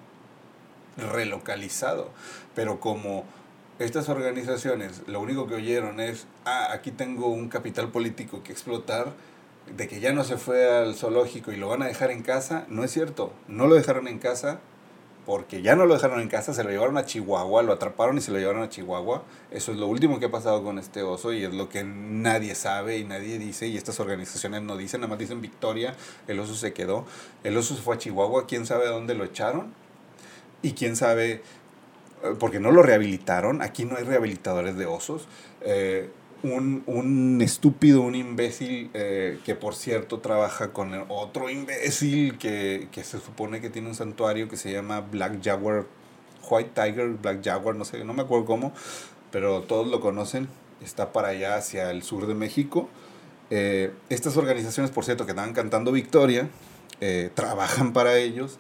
relocalizado. 0.98 2.10
Pero 2.54 2.82
como 2.82 3.24
estas 3.80 4.10
organizaciones 4.10 5.04
lo 5.08 5.22
único 5.22 5.48
que 5.48 5.56
oyeron 5.56 6.02
es, 6.02 6.28
ah, 6.44 6.68
aquí 6.74 6.92
tengo 6.92 7.28
un 7.28 7.48
capital 7.48 7.90
político 7.90 8.44
que 8.44 8.52
explotar, 8.52 9.14
de 9.76 9.88
que 9.88 10.02
ya 10.02 10.12
no 10.12 10.26
se 10.26 10.36
fue 10.36 10.70
al 10.70 10.96
zoológico 10.96 11.54
y 11.54 11.56
lo 11.56 11.70
van 11.70 11.84
a 11.84 11.88
dejar 11.88 12.12
en 12.12 12.24
casa, 12.24 12.66
no 12.68 12.84
es 12.84 12.92
cierto. 12.92 13.32
No 13.48 13.68
lo 13.68 13.76
dejaron 13.76 14.10
en 14.10 14.20
casa 14.20 14.60
porque 15.30 15.62
ya 15.62 15.76
no 15.76 15.86
lo 15.86 15.94
dejaron 15.94 16.22
en 16.22 16.28
casa, 16.28 16.56
se 16.56 16.64
lo 16.64 16.72
llevaron 16.72 16.98
a 16.98 17.06
Chihuahua, 17.06 17.62
lo 17.62 17.72
atraparon 17.72 18.18
y 18.18 18.22
se 18.22 18.32
lo 18.32 18.40
llevaron 18.40 18.64
a 18.64 18.70
Chihuahua. 18.70 19.22
Eso 19.52 19.72
es 19.72 19.78
lo 19.78 19.86
último 19.86 20.20
que 20.20 20.26
ha 20.26 20.32
pasado 20.32 20.64
con 20.64 20.80
este 20.80 21.04
oso 21.04 21.34
y 21.34 21.44
es 21.44 21.54
lo 21.54 21.70
que 21.70 21.84
nadie 21.84 22.56
sabe 22.56 22.98
y 22.98 23.04
nadie 23.04 23.38
dice 23.38 23.68
y 23.68 23.78
estas 23.78 24.00
organizaciones 24.00 24.64
no 24.64 24.76
dicen, 24.76 25.02
nada 25.02 25.12
más 25.12 25.20
dicen 25.20 25.40
Victoria, 25.40 25.96
el 26.28 26.40
oso 26.40 26.56
se 26.56 26.74
quedó, 26.74 27.06
el 27.44 27.56
oso 27.58 27.76
se 27.76 27.82
fue 27.84 27.94
a 27.94 27.98
Chihuahua, 28.00 28.48
quién 28.48 28.66
sabe 28.66 28.88
dónde 28.88 29.14
lo 29.14 29.24
echaron 29.24 29.72
y 30.64 30.72
quién 30.72 30.96
sabe, 30.96 31.34
eh, 31.34 31.44
porque 32.40 32.60
no 32.60 32.72
lo 32.72 32.82
rehabilitaron, 32.82 33.62
aquí 33.62 33.86
no 33.86 33.98
hay 33.98 34.06
rehabilitadores 34.06 34.78
de 34.78 34.88
osos. 34.88 35.28
Eh, 35.62 36.10
un, 36.44 36.84
un, 36.86 37.42
estúpido, 37.42 38.02
un 38.02 38.16
imbécil 38.16 38.90
eh, 38.94 39.40
que 39.44 39.56
por 39.56 39.76
cierto 39.76 40.20
trabaja 40.20 40.72
con 40.72 40.94
otro 41.10 41.50
imbécil 41.50 42.38
que, 42.38 42.88
que, 42.92 43.04
se 43.04 43.20
supone 43.20 43.62
que 43.62 43.70
tiene 43.70 43.90
un 43.90 43.96
santuario 43.96 44.48
que 44.48 44.58
se 44.58 44.72
llama 44.72 45.02
Black 45.02 45.44
Jaguar, 45.44 45.86
White 46.50 46.72
Tiger, 46.74 47.10
Black 47.10 47.44
Jaguar, 47.44 47.76
no 47.76 47.86
sé, 47.86 48.04
no 48.04 48.14
me 48.14 48.24
acuerdo 48.24 48.46
cómo, 48.46 48.74
pero 49.32 49.62
todos 49.64 49.88
lo 49.88 50.00
conocen, 50.00 50.48
está 50.84 51.12
para 51.12 51.30
allá 51.30 51.56
hacia 51.56 51.92
el 51.92 52.04
sur 52.04 52.28
de 52.28 52.34
México. 52.34 52.90
Eh, 53.50 53.92
estas 54.10 54.38
organizaciones, 54.38 54.92
por 54.92 55.06
cierto, 55.06 55.26
que 55.26 55.32
estaban 55.32 55.54
cantando 55.54 55.92
Victoria, 55.92 56.50
eh, 57.02 57.32
trabajan 57.34 57.94
para 57.94 58.18
ellos 58.18 58.60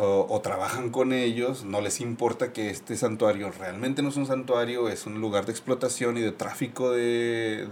o, 0.00 0.26
o, 0.30 0.40
trabajan 0.40 0.90
con 0.90 1.12
ellos, 1.12 1.64
no 1.64 1.80
les 1.80 2.00
importa 2.00 2.52
que 2.52 2.70
este 2.70 2.96
santuario 2.96 3.50
realmente 3.50 4.00
no 4.00 4.10
es 4.10 4.16
un 4.16 4.26
santuario, 4.26 4.88
es 4.88 5.06
un 5.06 5.20
lugar 5.20 5.44
de 5.44 5.50
explotación 5.50 6.16
y 6.16 6.20
de 6.20 6.30
tráfico 6.30 6.92
de, 6.92 7.66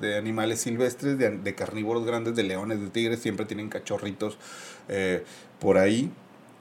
de, 0.00 0.16
animales 0.16 0.60
silvestres, 0.60 1.18
de, 1.18 1.38
de, 1.38 1.54
carnívoros 1.56 2.06
grandes, 2.06 2.36
de 2.36 2.44
leones, 2.44 2.80
de 2.80 2.88
tigres, 2.88 3.18
siempre 3.18 3.46
tienen 3.46 3.68
cachorritos 3.68 4.38
eh, 4.88 5.24
por 5.58 5.76
ahí. 5.76 6.12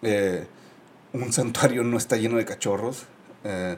Eh, 0.01 0.47
un 1.13 1.31
santuario 1.31 1.83
no 1.83 1.97
está 1.97 2.17
lleno 2.17 2.37
de 2.37 2.45
cachorros, 2.45 3.03
eh, 3.43 3.77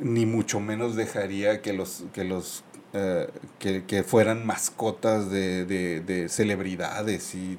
ni 0.00 0.26
mucho 0.26 0.58
menos 0.58 0.96
dejaría 0.96 1.62
que 1.62 1.72
los, 1.72 2.06
que 2.12 2.24
los 2.24 2.64
que, 3.58 3.84
que, 3.86 4.02
fueran 4.02 4.46
mascotas 4.46 5.30
de, 5.30 5.64
de, 5.64 6.00
de 6.00 6.28
celebridades 6.28 7.34
y 7.34 7.58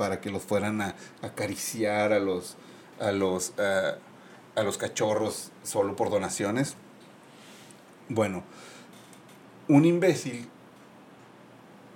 para 0.00 0.18
que 0.18 0.30
los 0.30 0.42
fueran 0.42 0.80
a, 0.80 0.94
acariciar 1.20 2.14
a 2.14 2.18
los, 2.18 2.56
a 3.00 3.12
los, 3.12 3.50
uh, 3.58 3.98
a 4.58 4.62
los 4.62 4.78
cachorros 4.78 5.52
solo 5.62 5.94
por 5.94 6.08
donaciones. 6.08 6.74
Bueno, 8.08 8.42
un 9.68 9.84
imbécil 9.84 10.48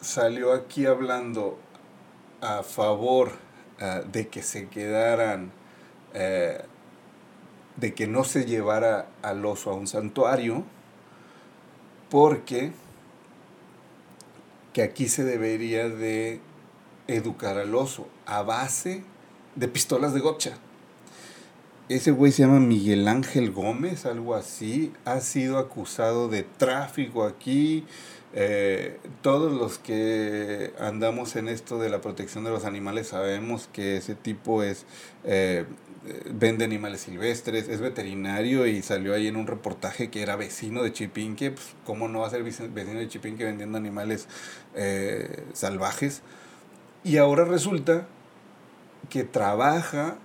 salió 0.02 0.52
aquí 0.52 0.84
hablando 0.84 1.58
a 2.42 2.62
favor 2.62 3.32
uh, 3.80 4.06
de 4.06 4.28
que 4.28 4.42
se 4.42 4.68
quedaran, 4.68 5.50
uh, 6.14 6.62
de 7.76 7.94
que 7.94 8.06
no 8.06 8.24
se 8.24 8.44
llevara 8.44 9.06
al 9.22 9.46
oso 9.46 9.70
a 9.70 9.74
un 9.76 9.86
santuario, 9.86 10.62
porque 12.10 12.70
que 14.74 14.82
aquí 14.82 15.08
se 15.08 15.24
debería 15.24 15.88
de 15.88 16.42
educar 17.06 17.58
al 17.58 17.74
oso 17.74 18.08
a 18.26 18.42
base 18.42 19.02
de 19.56 19.68
pistolas 19.68 20.14
de 20.14 20.20
gotcha. 20.20 20.58
Ese 21.88 22.12
güey 22.12 22.32
se 22.32 22.42
llama 22.42 22.60
Miguel 22.60 23.06
Ángel 23.08 23.50
Gómez, 23.50 24.06
algo 24.06 24.34
así. 24.34 24.92
Ha 25.04 25.20
sido 25.20 25.58
acusado 25.58 26.28
de 26.28 26.42
tráfico 26.42 27.24
aquí. 27.24 27.84
Eh, 28.32 28.98
todos 29.22 29.52
los 29.52 29.78
que 29.78 30.72
andamos 30.80 31.36
en 31.36 31.48
esto 31.48 31.78
de 31.78 31.90
la 31.90 32.00
protección 32.00 32.42
de 32.42 32.50
los 32.50 32.64
animales 32.64 33.08
sabemos 33.08 33.68
que 33.72 33.98
ese 33.98 34.16
tipo 34.16 34.64
es 34.64 34.86
eh, 35.22 35.66
vende 36.30 36.64
animales 36.64 37.02
silvestres, 37.02 37.68
es 37.68 37.80
veterinario 37.80 38.66
y 38.66 38.82
salió 38.82 39.14
ahí 39.14 39.28
en 39.28 39.36
un 39.36 39.46
reportaje 39.46 40.10
que 40.10 40.22
era 40.22 40.36
vecino 40.36 40.82
de 40.82 40.92
Chipinque. 40.92 41.52
Pues, 41.52 41.74
¿Cómo 41.84 42.08
no 42.08 42.20
va 42.20 42.26
a 42.26 42.30
ser 42.30 42.42
vecino 42.42 42.98
de 42.98 43.08
Chipinque 43.08 43.44
vendiendo 43.44 43.78
animales 43.78 44.26
eh, 44.74 45.44
salvajes? 45.52 46.22
Y 47.04 47.18
ahora 47.18 47.44
resulta 47.44 48.06
que 49.10 49.24
trabaja 49.24 50.16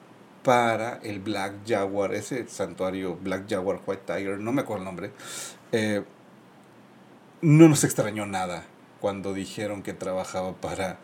para 0.44 0.96
el 1.04 1.20
Black 1.20 1.56
Jaguar, 1.68 2.14
ese 2.14 2.48
santuario 2.48 3.18
Black 3.18 3.50
Jaguar 3.50 3.82
White 3.86 4.04
Tiger, 4.06 4.40
no 4.40 4.54
me 4.54 4.62
acuerdo 4.62 4.84
el 4.84 4.86
nombre. 4.86 5.12
Eh, 5.74 6.04
no 7.42 7.68
nos 7.68 7.84
extrañó 7.84 8.26
nada 8.26 8.64
cuando 9.02 9.34
dijeron 9.34 9.84
que 9.84 9.94
trabajaba 9.94 10.54
para, 10.54 11.00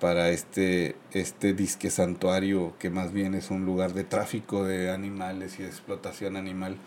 para 0.00 0.30
este, 0.30 0.96
este 1.12 1.52
disque 1.52 1.90
santuario, 1.90 2.74
que 2.78 2.88
más 2.88 3.12
bien 3.12 3.34
es 3.34 3.50
un 3.50 3.66
lugar 3.66 3.92
de 3.92 4.04
tráfico 4.04 4.64
de 4.64 4.90
animales 4.90 5.58
y 5.58 5.62
de 5.62 5.68
explotación 5.68 6.38
animal, 6.38 6.78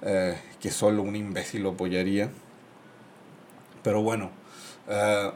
eh, 0.00 0.38
que 0.58 0.70
solo 0.70 1.02
un 1.02 1.16
imbécil 1.16 1.64
lo 1.64 1.72
apoyaría. 1.72 2.30
Pero 3.82 4.02
bueno, 4.02 4.30
uh, 4.88 5.32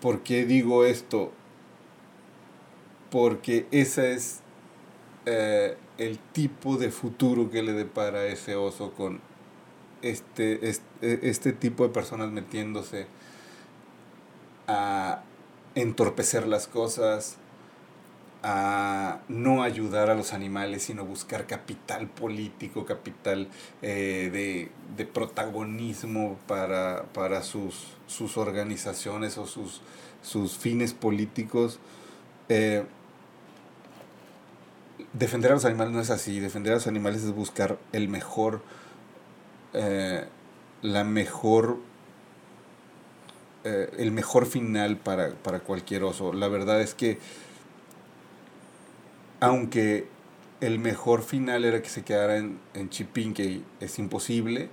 ¿Por 0.00 0.22
qué 0.22 0.44
digo 0.44 0.84
esto? 0.84 1.32
Porque 3.10 3.66
ese 3.70 4.12
es 4.14 4.40
eh, 5.26 5.76
el 5.98 6.18
tipo 6.18 6.76
de 6.76 6.90
futuro 6.90 7.50
que 7.50 7.62
le 7.62 7.72
depara 7.72 8.26
ese 8.26 8.56
oso 8.56 8.92
con 8.92 9.20
este, 10.02 10.68
este, 10.68 11.28
este 11.28 11.52
tipo 11.52 11.84
de 11.84 11.90
personas 11.90 12.30
metiéndose 12.30 13.06
a 14.68 15.22
entorpecer 15.74 16.46
las 16.46 16.66
cosas, 16.66 17.36
a 18.42 19.20
no 19.28 19.62
ayudar 19.62 20.10
a 20.10 20.14
los 20.14 20.32
animales, 20.32 20.84
sino 20.84 21.04
buscar 21.04 21.46
capital 21.46 22.08
político, 22.08 22.84
capital 22.84 23.48
eh, 23.82 24.30
de, 24.32 24.70
de, 24.96 25.06
protagonismo 25.06 26.38
para, 26.46 27.04
para 27.12 27.42
sus, 27.42 27.95
sus, 28.06 28.36
organizaciones 28.36 29.38
o 29.38 29.46
sus, 29.46 29.80
sus 30.22 30.56
fines 30.56 30.92
políticos. 30.92 31.78
Eh, 32.48 32.84
defender 35.12 35.52
a 35.52 35.54
los 35.54 35.64
animales 35.64 35.92
no 35.94 36.00
es 36.00 36.10
así, 36.10 36.40
defender 36.40 36.72
a 36.72 36.76
los 36.76 36.86
animales 36.86 37.22
es 37.22 37.32
buscar 37.32 37.78
el 37.92 38.08
mejor, 38.08 38.62
eh, 39.72 40.26
la 40.82 41.04
mejor 41.04 41.78
el 43.98 44.12
mejor 44.12 44.46
final 44.46 44.96
para, 44.96 45.30
para 45.34 45.58
cualquier 45.58 46.04
oso. 46.04 46.32
La 46.32 46.46
verdad 46.46 46.80
es 46.80 46.94
que 46.94 47.18
aunque 49.40 50.06
el 50.60 50.78
mejor 50.78 51.22
final 51.22 51.64
era 51.64 51.82
que 51.82 51.88
se 51.88 52.04
quedara 52.04 52.38
en, 52.38 52.58
en 52.74 52.88
Chipinque, 52.90 53.62
es 53.80 53.98
imposible, 53.98 54.68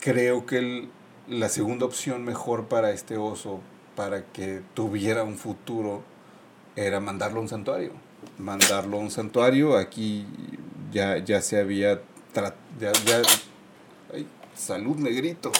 creo 0.00 0.46
que 0.46 0.58
el, 0.58 0.88
la 1.28 1.48
segunda 1.48 1.86
opción 1.86 2.24
mejor 2.24 2.66
para 2.66 2.90
este 2.90 3.16
oso, 3.16 3.60
para 3.96 4.24
que 4.26 4.62
tuviera 4.74 5.22
un 5.22 5.36
futuro, 5.36 6.02
era 6.76 7.00
mandarlo 7.00 7.38
a 7.38 7.42
un 7.42 7.48
santuario. 7.48 7.92
Mandarlo 8.38 8.96
a 8.96 9.00
un 9.00 9.10
santuario, 9.10 9.76
aquí 9.76 10.26
ya, 10.92 11.18
ya 11.18 11.40
se 11.40 11.60
había... 11.60 12.00
Ya, 12.80 12.92
ya, 13.06 13.22
ay, 14.12 14.26
salud, 14.56 14.96
negrito. 14.96 15.52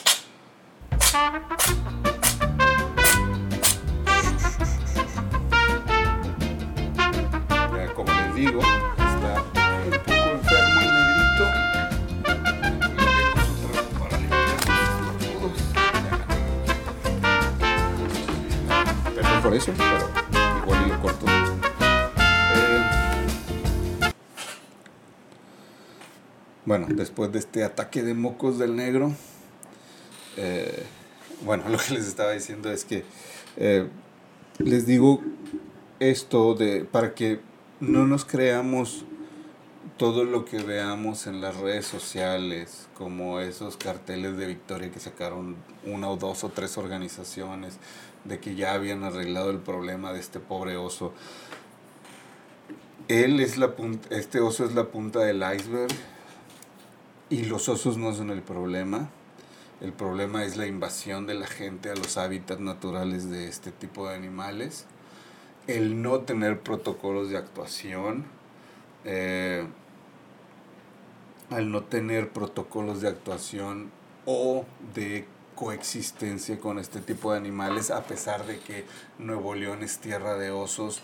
digo, 8.34 8.60
está 8.60 8.98
un 8.98 9.03
eso, 19.54 19.72
pero 19.76 20.62
igual 20.62 20.88
lo 20.88 21.00
corto. 21.00 21.26
Eh, 21.26 22.82
bueno, 26.64 26.86
después 26.90 27.30
de 27.32 27.38
este 27.38 27.64
ataque 27.64 28.02
de 28.02 28.14
mocos 28.14 28.58
del 28.58 28.74
negro, 28.74 29.12
eh, 30.36 30.84
bueno, 31.44 31.64
lo 31.68 31.78
que 31.78 31.94
les 31.94 32.06
estaba 32.06 32.32
diciendo 32.32 32.70
es 32.70 32.84
que 32.84 33.04
eh, 33.56 33.88
les 34.58 34.86
digo 34.86 35.20
esto 36.00 36.54
de 36.54 36.84
para 36.84 37.14
que 37.14 37.40
no 37.80 38.06
nos 38.06 38.24
creamos 38.24 39.04
todo 39.96 40.24
lo 40.24 40.44
que 40.44 40.58
veamos 40.58 41.28
en 41.28 41.40
las 41.40 41.56
redes 41.56 41.86
sociales, 41.86 42.88
como 42.94 43.38
esos 43.38 43.76
carteles 43.76 44.36
de 44.36 44.46
victoria 44.46 44.90
que 44.90 44.98
sacaron 44.98 45.56
una 45.86 46.10
o 46.10 46.16
dos 46.16 46.42
o 46.42 46.48
tres 46.48 46.76
organizaciones, 46.78 47.78
de 48.24 48.40
que 48.40 48.54
ya 48.54 48.74
habían 48.74 49.04
arreglado 49.04 49.50
el 49.50 49.58
problema 49.58 50.12
de 50.12 50.20
este 50.20 50.40
pobre 50.40 50.76
oso. 50.76 51.12
Él 53.08 53.40
es 53.40 53.58
la 53.58 53.76
punta, 53.76 54.14
este 54.14 54.40
oso 54.40 54.64
es 54.64 54.74
la 54.74 54.84
punta 54.84 55.20
del 55.20 55.36
iceberg 55.36 55.92
y 57.28 57.44
los 57.44 57.68
osos 57.68 57.96
no 57.98 58.14
son 58.14 58.30
el 58.30 58.42
problema. 58.42 59.10
El 59.80 59.92
problema 59.92 60.44
es 60.44 60.56
la 60.56 60.66
invasión 60.66 61.26
de 61.26 61.34
la 61.34 61.46
gente 61.46 61.90
a 61.90 61.94
los 61.94 62.16
hábitats 62.16 62.60
naturales 62.60 63.28
de 63.28 63.48
este 63.48 63.70
tipo 63.70 64.08
de 64.08 64.14
animales. 64.14 64.86
El 65.66 66.00
no 66.00 66.20
tener 66.20 66.60
protocolos 66.60 67.28
de 67.28 67.36
actuación. 67.36 68.24
Eh, 69.04 69.66
al 71.50 71.70
no 71.70 71.84
tener 71.84 72.30
protocolos 72.30 73.00
de 73.00 73.08
actuación 73.08 73.90
o 74.24 74.64
de 74.94 75.26
coexistencia 75.54 76.58
con 76.58 76.78
este 76.78 77.00
tipo 77.00 77.32
de 77.32 77.38
animales, 77.38 77.90
a 77.90 78.04
pesar 78.04 78.46
de 78.46 78.58
que 78.58 78.84
Nuevo 79.18 79.54
León 79.54 79.82
es 79.82 79.98
tierra 79.98 80.36
de 80.36 80.50
osos, 80.50 81.02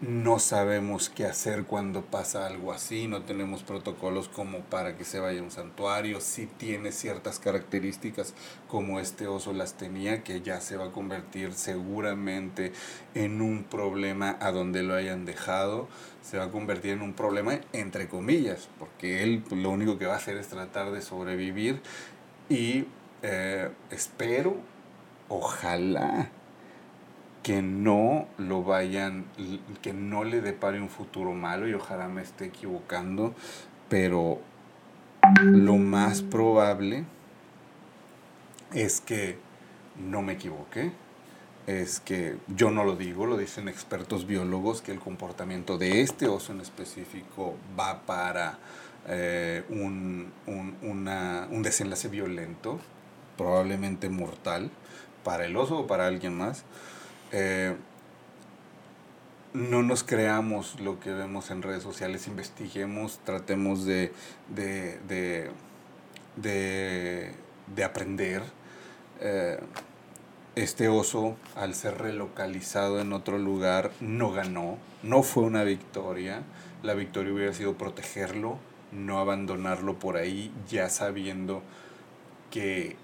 no 0.00 0.38
sabemos 0.38 1.08
qué 1.08 1.24
hacer 1.24 1.64
cuando 1.64 2.02
pasa 2.02 2.46
algo 2.46 2.70
así, 2.70 3.06
no 3.08 3.22
tenemos 3.22 3.62
protocolos 3.62 4.28
como 4.28 4.60
para 4.60 4.98
que 4.98 5.04
se 5.04 5.20
vaya 5.20 5.40
a 5.40 5.42
un 5.42 5.50
santuario, 5.50 6.20
si 6.20 6.44
tiene 6.44 6.92
ciertas 6.92 7.38
características 7.38 8.34
como 8.68 9.00
este 9.00 9.26
oso 9.26 9.54
las 9.54 9.74
tenía, 9.78 10.22
que 10.22 10.42
ya 10.42 10.60
se 10.60 10.76
va 10.76 10.86
a 10.86 10.92
convertir 10.92 11.54
seguramente 11.54 12.72
en 13.14 13.40
un 13.40 13.64
problema 13.64 14.36
a 14.40 14.52
donde 14.52 14.82
lo 14.82 14.94
hayan 14.94 15.24
dejado, 15.24 15.88
se 16.22 16.36
va 16.36 16.44
a 16.44 16.50
convertir 16.50 16.90
en 16.90 17.00
un 17.00 17.14
problema 17.14 17.58
entre 17.72 18.06
comillas, 18.06 18.68
porque 18.78 19.22
él 19.22 19.44
lo 19.50 19.70
único 19.70 19.96
que 19.96 20.04
va 20.04 20.12
a 20.12 20.18
hacer 20.18 20.36
es 20.36 20.48
tratar 20.48 20.90
de 20.90 21.00
sobrevivir 21.00 21.80
y 22.50 22.84
eh, 23.28 23.70
espero, 23.90 24.56
ojalá, 25.28 26.28
que 27.42 27.60
no 27.60 28.28
lo 28.38 28.62
vayan, 28.62 29.24
que 29.82 29.92
no 29.92 30.22
le 30.22 30.40
depare 30.40 30.80
un 30.80 30.88
futuro 30.88 31.32
malo 31.32 31.66
y 31.66 31.74
ojalá 31.74 32.06
me 32.06 32.22
esté 32.22 32.44
equivocando, 32.44 33.34
pero 33.88 34.38
lo 35.40 35.76
más 35.76 36.22
probable 36.22 37.04
es 38.72 39.00
que 39.00 39.38
no 39.96 40.22
me 40.22 40.34
equivoque, 40.34 40.92
es 41.66 41.98
que 41.98 42.36
yo 42.46 42.70
no 42.70 42.84
lo 42.84 42.94
digo, 42.94 43.26
lo 43.26 43.36
dicen 43.36 43.68
expertos 43.68 44.24
biólogos, 44.28 44.82
que 44.82 44.92
el 44.92 45.00
comportamiento 45.00 45.78
de 45.78 46.00
este 46.00 46.28
oso 46.28 46.52
en 46.52 46.60
específico 46.60 47.56
va 47.78 48.02
para 48.06 48.58
eh, 49.08 49.64
un, 49.68 50.32
un 50.46 51.62
desenlace 51.64 52.06
violento, 52.06 52.78
probablemente 53.36 54.08
mortal, 54.08 54.70
para 55.24 55.46
el 55.46 55.56
oso 55.56 55.80
o 55.80 55.86
para 55.86 56.06
alguien 56.06 56.36
más. 56.36 56.64
Eh, 57.32 57.74
no 59.56 59.82
nos 59.82 60.04
creamos 60.04 60.78
lo 60.80 61.00
que 61.00 61.10
vemos 61.12 61.50
en 61.50 61.62
redes 61.62 61.82
sociales, 61.82 62.26
investiguemos, 62.28 63.18
tratemos 63.24 63.86
de, 63.86 64.12
de, 64.48 65.50
aprender. 67.82 68.42
Eh, 69.20 69.58
este 70.56 70.88
oso, 70.88 71.36
al 71.54 71.74
ser 71.74 71.98
relocalizado 71.98 73.00
en 73.00 73.12
otro 73.12 73.38
lugar, 73.38 73.92
no 74.00 74.30
ganó, 74.30 74.78
no 75.02 75.22
fue 75.22 75.44
una 75.44 75.64
victoria. 75.64 76.42
La 76.82 76.94
victoria 76.94 77.32
hubiera 77.32 77.52
sido 77.52 77.74
protegerlo, 77.74 78.58
no 78.92 79.18
abandonarlo 79.18 79.98
por 79.98 80.16
ahí, 80.16 80.52
ya 80.68 80.90
sabiendo 80.90 81.62
que 82.50 82.96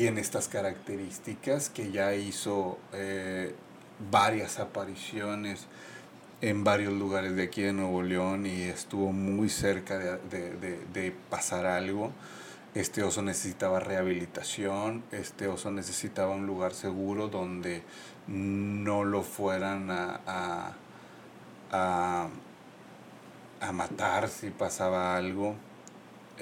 tiene 0.00 0.22
estas 0.22 0.48
características, 0.48 1.68
que 1.68 1.92
ya 1.92 2.14
hizo 2.14 2.78
eh, 2.94 3.54
varias 4.10 4.58
apariciones 4.58 5.66
en 6.40 6.64
varios 6.64 6.94
lugares 6.94 7.36
de 7.36 7.42
aquí 7.42 7.60
de 7.60 7.74
Nuevo 7.74 8.02
León 8.02 8.46
y 8.46 8.62
estuvo 8.62 9.12
muy 9.12 9.50
cerca 9.50 9.98
de, 9.98 11.14
pasar 11.28 11.66
algo. 11.66 12.12
Este 12.74 13.02
oso 13.02 13.20
necesitaba 13.20 13.78
rehabilitación, 13.78 15.04
este 15.12 15.48
oso 15.48 15.70
necesitaba 15.70 16.34
un 16.34 16.46
lugar 16.46 16.72
seguro 16.72 17.28
donde 17.28 17.82
no 18.26 19.04
lo 19.04 19.22
fueran 19.22 19.90
a, 19.90 20.72
a, 21.70 22.28
a 23.60 23.72
matar 23.72 24.30
si 24.30 24.48
pasaba 24.48 25.14
algo. 25.18 25.56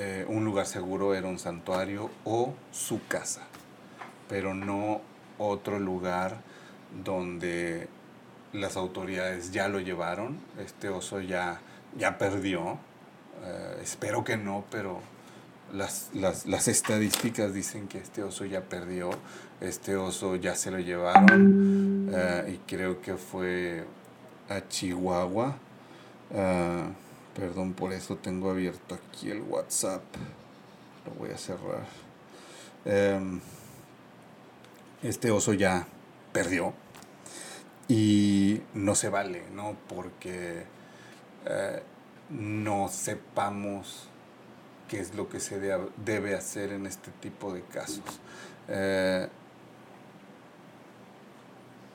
Eh, 0.01 0.25
un 0.29 0.45
lugar 0.45 0.67
seguro 0.67 1.13
era 1.13 1.27
un 1.27 1.41
santuario 1.41 2.09
o 2.25 2.55
su 2.71 3.05
casa, 3.09 3.43
pero 4.29 4.55
no 4.55 5.01
otro 5.39 5.81
lugar 5.81 6.37
donde 7.05 7.89
las 8.53 8.77
autoridades 8.77 9.51
ya 9.51 9.67
lo 9.67 9.81
llevaron, 9.81 10.39
este 10.65 10.89
oso 10.89 11.21
ya, 11.21 11.61
ya 11.97 12.17
perdió, 12.17 12.79
eh, 13.45 13.81
espero 13.83 14.23
que 14.23 14.37
no, 14.37 14.65
pero 14.71 15.01
las, 15.73 16.11
las, 16.15 16.69
estadísticas 16.69 17.53
dicen 17.53 17.89
que 17.89 17.99
este 17.99 18.23
oso 18.23 18.45
ya 18.45 18.61
perdió, 18.61 19.11
este 19.61 19.97
oso 19.97 20.37
ya 20.37 20.55
se 20.55 20.71
lo 20.71 20.79
llevaron 20.79 22.09
eh, 22.15 22.55
y 22.55 22.71
creo 22.71 23.01
que 23.01 23.17
fue 23.17 23.85
a 24.49 24.61
Chihuahua. 24.69 25.57
Perdón, 27.39 27.73
por 27.73 27.93
eso 27.93 28.17
tengo 28.17 28.51
abierto 28.51 28.97
aquí 28.97 29.31
el 29.31 29.43
WhatsApp. 29.43 30.03
Lo 31.07 31.13
voy 31.13 31.31
a 31.31 31.39
cerrar. 31.39 31.87
Em, 32.85 33.41
este 35.05 35.31
oso 35.31 35.53
ya 35.53 35.87
perdió. 36.33 36.75
Y 37.87 38.61
no 38.75 38.97
se 38.97 39.09
vale, 39.09 39.45
¿no? 39.55 39.77
Porque 39.89 40.65
eh, 41.47 41.83
no 42.31 42.89
sepamos 42.89 44.09
qué 44.89 44.99
es 44.99 45.15
lo 45.15 45.29
que 45.29 45.39
se 45.39 45.61
debe 45.61 46.35
hacer 46.35 46.73
en 46.73 46.87
este 46.87 47.13
tipo 47.21 47.55
de 47.55 47.63
casos. 47.63 48.21
Eh, 48.67 49.29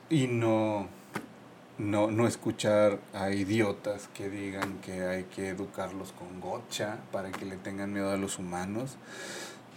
y 0.09 0.27
no 0.27 0.87
no, 1.77 2.11
no 2.11 2.27
escuchar 2.27 2.99
a 3.13 3.31
idiotas 3.31 4.07
que 4.13 4.29
digan 4.29 4.79
que 4.81 5.03
hay 5.05 5.23
que 5.23 5.49
educarlos 5.49 6.11
con 6.11 6.39
gocha 6.39 6.99
para 7.11 7.31
que 7.31 7.45
le 7.45 7.57
tengan 7.57 7.91
miedo 7.93 8.11
a 8.11 8.17
los 8.17 8.37
humanos. 8.37 8.97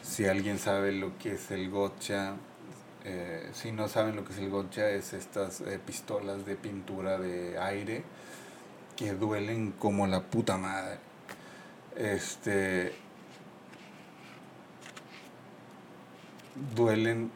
Si 0.02 0.26
alguien 0.26 0.58
sabe 0.58 0.92
lo 0.92 1.16
que 1.18 1.32
es 1.32 1.50
el 1.50 1.70
gocha, 1.70 2.34
eh, 3.04 3.48
si 3.52 3.72
no 3.72 3.88
saben 3.88 4.16
lo 4.16 4.24
que 4.24 4.32
es 4.32 4.38
el 4.38 4.50
gocha, 4.50 4.90
es 4.90 5.12
estas 5.14 5.60
eh, 5.62 5.80
pistolas 5.84 6.44
de 6.44 6.56
pintura 6.56 7.18
de 7.18 7.58
aire 7.58 8.04
que 8.96 9.12
duelen 9.12 9.72
como 9.72 10.06
la 10.06 10.22
puta 10.22 10.56
madre. 10.56 10.98
Este. 11.96 12.94
Duelen. 16.74 17.30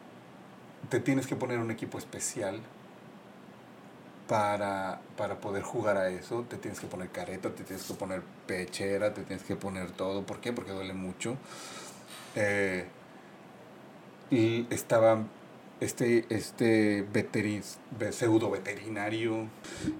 Te 0.89 0.99
tienes 0.99 1.27
que 1.27 1.35
poner 1.35 1.59
un 1.59 1.71
equipo 1.71 1.97
especial 1.97 2.59
para, 4.31 5.01
poder 5.41 5.61
jugar 5.61 5.97
a 5.97 6.07
eso, 6.07 6.45
te 6.47 6.55
tienes 6.55 6.79
que 6.79 6.87
poner 6.87 7.09
careta, 7.09 7.49
te 7.53 7.65
tienes 7.65 7.85
que 7.85 7.93
poner 7.95 8.21
pechera, 8.47 9.13
te 9.13 9.23
tienes 9.23 9.45
que 9.45 9.57
poner 9.57 9.91
todo. 9.91 10.25
¿Por 10.25 10.39
qué? 10.39 10.53
Porque 10.53 10.71
duele 10.71 10.93
mucho. 10.93 11.35
Eh, 12.37 12.85
y 14.29 14.73
estaba 14.73 15.25
este, 15.81 16.25
este 16.29 17.05
pseudo 18.11 18.49
veterinario, 18.49 19.49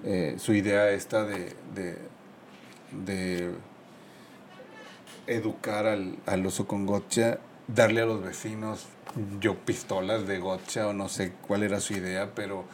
eh, 0.02 0.36
su 0.38 0.54
idea 0.54 0.88
esta 0.88 1.24
de, 1.24 1.54
de, 2.94 3.50
educar 5.26 5.84
al, 5.84 6.16
al, 6.24 6.46
oso 6.46 6.66
con 6.66 6.86
gotcha, 6.86 7.38
darle 7.68 8.00
a 8.00 8.06
los 8.06 8.22
vecinos 8.22 8.86
yo 9.40 9.56
pistolas 9.56 10.26
de 10.26 10.38
gotcha 10.38 10.88
o 10.88 10.94
no 10.94 11.10
sé 11.10 11.34
cuál 11.46 11.64
era 11.64 11.80
su 11.80 11.92
idea, 11.92 12.30
pero 12.34 12.64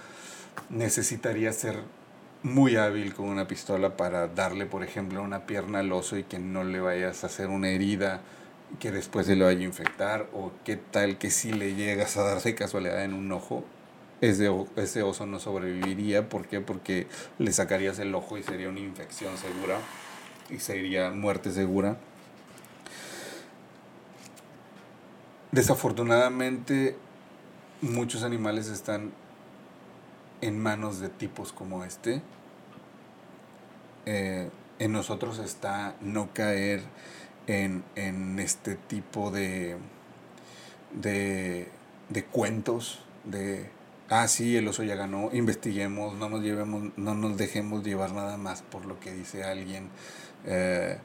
necesitaría 0.70 1.52
ser 1.52 1.82
muy 2.42 2.76
hábil 2.76 3.14
con 3.14 3.28
una 3.28 3.48
pistola 3.48 3.96
para 3.96 4.28
darle, 4.28 4.66
por 4.66 4.84
ejemplo, 4.84 5.22
una 5.22 5.46
pierna 5.46 5.80
al 5.80 5.92
oso 5.92 6.16
y 6.16 6.24
que 6.24 6.38
no 6.38 6.64
le 6.64 6.80
vayas 6.80 7.24
a 7.24 7.26
hacer 7.26 7.48
una 7.48 7.70
herida 7.70 8.20
que 8.78 8.90
después 8.90 9.26
se 9.26 9.34
lo 9.34 9.46
vaya 9.46 9.61
a 9.61 9.64
infectar 9.64 10.28
o 10.32 10.52
qué 10.64 10.76
tal 10.76 11.18
que 11.18 11.30
si 11.30 11.52
le 11.52 11.74
llegas 11.74 12.16
a 12.16 12.22
darse 12.22 12.54
casualidad 12.54 13.02
en 13.02 13.14
un 13.14 13.32
ojo, 13.32 13.64
ese, 14.20 14.50
ese 14.76 15.02
oso 15.02 15.26
no 15.26 15.38
sobreviviría. 15.38 16.28
¿Por 16.28 16.46
qué? 16.46 16.61
Porque 16.61 17.06
le 17.38 17.52
sacarías 17.52 17.98
el 17.98 18.14
ojo 18.14 18.36
y 18.36 18.42
sería 18.42 18.68
una 18.68 18.80
infección 18.80 19.36
segura 19.38 19.78
y 20.50 20.59
sería 20.59 21.11
muerte 21.11 21.50
segura. 21.50 21.98
desafortunadamente 25.52 26.96
muchos 27.80 28.22
animales 28.22 28.68
están 28.68 29.12
en 30.41 30.59
manos 30.61 31.01
de 31.01 31.09
tipos 31.09 31.53
como 31.53 31.84
este. 31.84 32.22
Eh, 34.07 34.51
en 34.78 34.93
nosotros 34.93 35.39
está 35.39 35.97
no 36.01 36.32
caer 36.32 36.82
en, 37.47 38.39
este 38.39 38.76
tipo 38.76 39.30
de, 39.30 39.76
de, 40.93 41.68
de, 42.09 42.24
cuentos, 42.24 43.01
de, 43.24 43.70
ah, 44.09 44.28
sí, 44.28 44.57
el 44.57 44.68
oso 44.68 44.82
ya 44.82 44.95
ganó, 44.95 45.30
investiguemos, 45.32 46.14
no 46.14 46.28
nos, 46.28 46.43
llevemos, 46.43 46.93
no 46.97 47.14
nos 47.14 47.36
dejemos 47.36 47.84
llevar 47.84 48.12
nada 48.12 48.36
más 48.36 48.62
por 48.62 48.84
lo 48.84 49.01
que 49.01 49.12
dice 49.12 49.45
alguien. 49.45 49.89
Eh, 50.45 50.99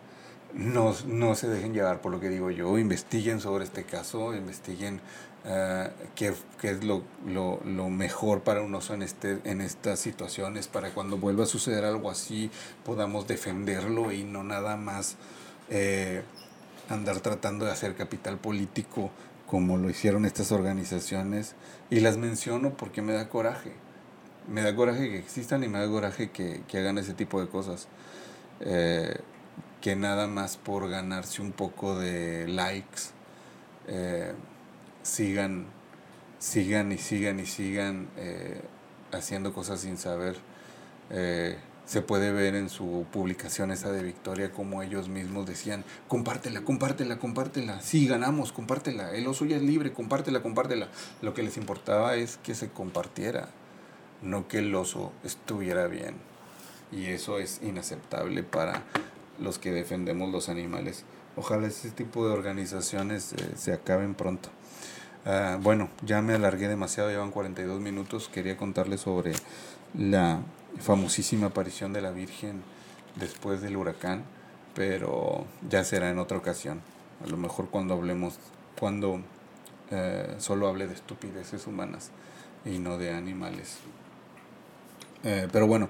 no, 0.54 0.94
no, 1.08 1.36
se 1.36 1.48
dejen 1.48 1.74
llevar 1.74 2.02
por 2.02 2.12
lo 2.12 2.20
que 2.20 2.30
digo 2.30 2.52
yo, 2.52 2.78
investiguen 2.78 3.40
sobre 3.40 3.64
este 3.64 3.84
caso, 3.84 4.36
investiguen 4.36 5.02
uh, 5.46 5.90
qué, 6.16 6.34
qué, 6.60 6.72
es 6.72 6.84
lo, 6.84 7.04
lo, 7.26 7.60
lo, 7.66 7.90
mejor 7.90 8.42
para 8.42 8.62
un 8.62 8.74
oso 8.76 8.94
en, 8.94 9.02
este, 9.02 9.40
en 9.46 9.62
estas 9.62 10.00
situaciones, 10.00 10.68
para 10.68 10.92
cuando 10.92 11.18
vuelva 11.18 11.44
a 11.44 11.48
suceder 11.48 11.86
algo 11.86 12.10
así 12.10 12.52
podamos 12.86 13.28
defenderlo 13.28 14.12
y 14.12 14.24
no 14.24 14.44
nada 14.44 14.78
más 14.78 15.18
eh, 15.70 16.22
andar 16.90 17.20
tratando 17.20 17.66
de 17.66 17.72
hacer 17.72 17.96
capital 17.96 18.38
político 18.38 19.12
como 19.48 19.78
lo 19.78 19.90
hicieron 19.90 20.26
estas 20.26 20.52
organizaciones. 20.52 21.56
Y 21.90 22.00
las 22.00 22.18
menciono 22.18 22.76
porque 22.76 23.02
me 23.02 23.14
da 23.14 23.30
coraje. 23.30 23.72
Me 24.48 24.62
da 24.62 24.76
coraje 24.76 25.10
que 25.10 25.20
existan 25.20 25.64
y 25.64 25.68
me 25.68 25.80
da 25.80 25.88
coraje 25.88 26.32
que, 26.32 26.64
que 26.68 26.80
hagan 26.80 26.98
ese 26.98 27.14
tipo 27.14 27.40
de 27.40 27.48
cosas. 27.48 27.88
Eh, 28.62 29.16
que 29.84 29.98
nada 29.98 30.28
más 30.28 30.56
por 30.56 30.90
ganarse 30.90 31.42
un 31.42 31.52
poco 31.52 32.00
de 32.00 32.48
likes, 32.48 33.12
eh, 33.90 34.32
sigan, 35.02 35.66
sigan 36.40 36.94
y 36.94 36.98
sigan 36.98 37.42
y 37.42 37.46
sigan 37.46 38.08
eh, 38.16 38.62
haciendo 39.12 39.52
cosas 39.52 39.82
sin 39.82 39.98
saber. 39.98 40.38
Eh, 41.10 41.58
se 41.86 42.02
puede 42.02 42.32
ver 42.32 42.56
en 42.56 42.70
su 42.70 43.06
publicación 43.12 43.72
esa 43.72 43.92
de 43.92 44.04
Victoria 44.04 44.52
como 44.52 44.84
ellos 44.84 45.10
mismos 45.10 45.46
decían, 45.46 45.84
compártela, 46.08 46.62
compártela, 46.62 47.20
compártela, 47.20 47.82
sí, 47.82 48.08
ganamos, 48.08 48.54
compártela, 48.54 49.12
el 49.12 49.28
oso 49.28 49.44
ya 49.44 49.58
es 49.58 49.64
libre, 49.64 49.92
compártela, 49.92 50.42
compártela. 50.42 50.88
Lo 51.22 51.34
que 51.34 51.44
les 51.44 51.58
importaba 51.58 52.16
es 52.16 52.38
que 52.38 52.56
se 52.56 52.70
compartiera, 52.70 53.50
no 54.22 54.48
que 54.48 54.60
el 54.60 54.74
oso 54.76 55.12
estuviera 55.26 55.88
bien. 55.88 56.16
Y 56.90 57.08
eso 57.08 57.38
es 57.40 57.60
inaceptable 57.62 58.44
para 58.44 58.84
los 59.40 59.60
que 59.60 59.72
defendemos 59.72 60.32
los 60.32 60.50
animales. 60.50 61.06
Ojalá 61.36 61.68
ese 61.68 61.92
tipo 61.92 62.28
de 62.28 62.34
organizaciones 62.34 63.34
eh, 63.34 63.54
se 63.56 63.74
acaben 63.74 64.14
pronto. 64.14 64.50
Ah, 65.26 65.58
bueno, 65.62 65.90
ya 66.06 66.22
me 66.22 66.34
alargué 66.34 66.68
demasiado, 66.68 67.10
llevan 67.10 67.32
42 67.32 67.80
minutos. 67.80 68.30
Quería 68.30 68.58
contarles 68.58 69.02
sobre 69.02 69.34
la 69.98 70.42
famosísima 70.80 71.48
aparición 71.48 71.94
de 71.94 72.02
la 72.02 72.12
Virgen 72.12 72.62
después 73.16 73.62
del 73.62 73.78
huracán, 73.78 74.24
pero 74.76 75.46
ya 75.70 75.84
será 75.84 76.10
en 76.10 76.20
otra 76.20 76.38
ocasión. 76.38 76.82
A 77.26 77.30
lo 77.30 77.38
mejor 77.38 77.70
cuando 77.70 77.94
hablemos, 77.94 78.38
cuando 78.80 79.22
eh, 79.92 80.36
solo 80.40 80.68
hable 80.68 80.88
de 80.88 80.94
estupideces 80.94 81.68
humanas 81.68 82.12
y 82.66 82.80
no 82.80 82.98
de 82.98 83.14
animales. 83.14 83.78
Eh, 85.24 85.48
pero 85.52 85.68
bueno, 85.68 85.90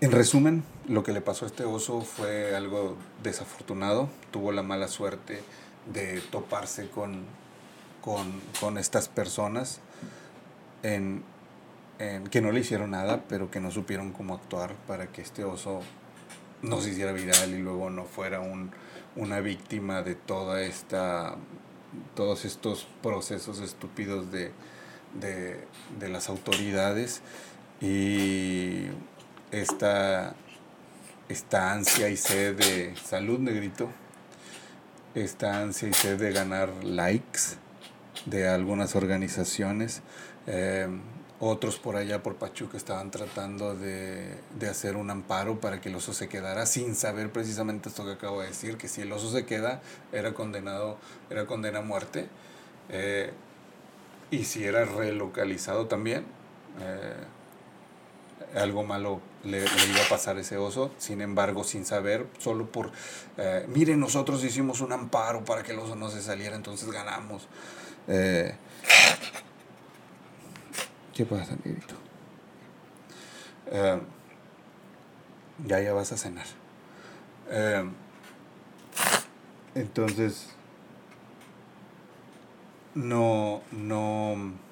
en 0.00 0.12
resumen, 0.12 0.62
lo 0.88 1.02
que 1.02 1.12
le 1.12 1.20
pasó 1.20 1.44
a 1.46 1.48
este 1.48 1.64
oso 1.64 2.02
fue 2.02 2.54
algo 2.54 2.96
desafortunado. 3.22 4.08
Tuvo 4.30 4.52
la 4.52 4.62
mala 4.62 4.88
suerte 4.88 5.42
de 5.92 6.20
toparse 6.20 6.88
con, 6.88 7.24
con, 8.02 8.78
estas 8.78 9.08
personas 9.08 9.80
en, 10.82 11.24
que 12.30 12.40
no 12.40 12.52
le 12.52 12.60
hicieron 12.60 12.90
nada, 12.90 13.24
pero 13.28 13.50
que 13.50 13.60
no 13.60 13.70
supieron 13.70 14.12
cómo 14.12 14.34
actuar 14.34 14.74
para 14.86 15.06
que 15.06 15.22
este 15.22 15.44
oso 15.44 15.80
no 16.62 16.80
se 16.80 16.90
hiciera 16.90 17.12
viral 17.12 17.54
y 17.54 17.58
luego 17.58 17.88
no 17.90 18.04
fuera 18.04 18.40
un, 18.40 18.72
una 19.14 19.40
víctima 19.40 20.02
de 20.02 20.14
toda 20.14 20.62
esta 20.62 21.36
todos 22.14 22.44
estos 22.44 22.86
procesos 23.02 23.60
estúpidos 23.60 24.30
de, 24.30 24.52
de 25.14 26.08
las 26.08 26.28
autoridades 26.28 27.22
y 27.80 28.88
esta, 29.60 30.34
ansia 31.52 32.08
y 32.08 32.16
sed 32.16 32.56
de 32.56 32.94
salud, 32.96 33.38
negrito, 33.38 33.88
esta 35.14 35.60
ansia 35.60 35.88
y 35.88 35.92
sed 35.92 36.18
de 36.18 36.32
ganar 36.32 36.70
likes 36.84 37.56
de 38.26 38.48
algunas 38.48 38.94
organizaciones. 38.94 40.02
Eh, 40.46 40.88
otros 41.38 41.78
por 41.78 41.96
allá 41.96 42.22
por 42.22 42.36
Pachuca 42.36 42.78
estaban 42.78 43.10
tratando 43.10 43.74
de, 43.74 44.38
hacer 44.70 44.96
un 44.96 45.10
amparo 45.10 45.60
para 45.60 45.82
que 45.82 45.90
el 45.90 45.94
oso 45.96 46.14
se 46.14 46.28
quedara 46.28 46.64
sin 46.64 46.94
saber 46.94 47.30
precisamente 47.30 47.90
esto 47.90 48.06
que 48.06 48.12
acabo 48.12 48.40
de 48.40 48.48
decir, 48.48 48.78
que 48.78 48.88
si 48.88 49.02
el 49.02 49.12
oso 49.12 49.30
se 49.30 49.44
queda 49.44 49.82
era 50.12 50.32
condenado, 50.32 50.96
era 51.28 51.46
condena 51.46 51.80
a 51.80 51.82
muerte. 51.82 52.28
Eh, 52.88 53.32
y 54.30 54.44
si 54.44 54.64
era 54.64 54.84
relocalizado 54.86 55.86
también, 55.86 56.24
eh, 56.80 57.16
algo 58.56 58.84
malo 58.84 59.20
le, 59.44 59.58
iba 59.60 60.02
a 60.04 60.08
pasar 60.08 60.36
a 60.36 60.40
ese 60.40 60.56
oso, 60.56 60.90
sin 60.98 61.20
embargo, 61.20 61.64
sin 61.64 61.84
saber, 61.84 62.26
solo 62.38 62.70
por, 62.70 62.90
eh, 63.36 63.66
miren, 63.68 64.00
nosotros 64.00 64.42
hicimos 64.44 64.80
un 64.80 64.92
amparo 64.92 65.44
para 65.44 65.62
que 65.62 65.72
el 65.72 65.78
oso 65.78 65.94
no 65.94 66.08
se 66.10 66.22
saliera, 66.22 66.56
entonces 66.56 66.90
ganamos. 66.90 67.48
Eh, 68.08 68.54
¿Qué 71.14 71.24
pasa, 71.24 71.56
negrito? 71.64 71.94
Eh, 73.70 74.00
ya, 75.66 75.80
ya 75.80 75.92
vas 75.92 76.12
a 76.12 76.16
cenar. 76.16 76.46
entonces, 79.74 80.48
no, 82.94 83.62
no 83.70 84.65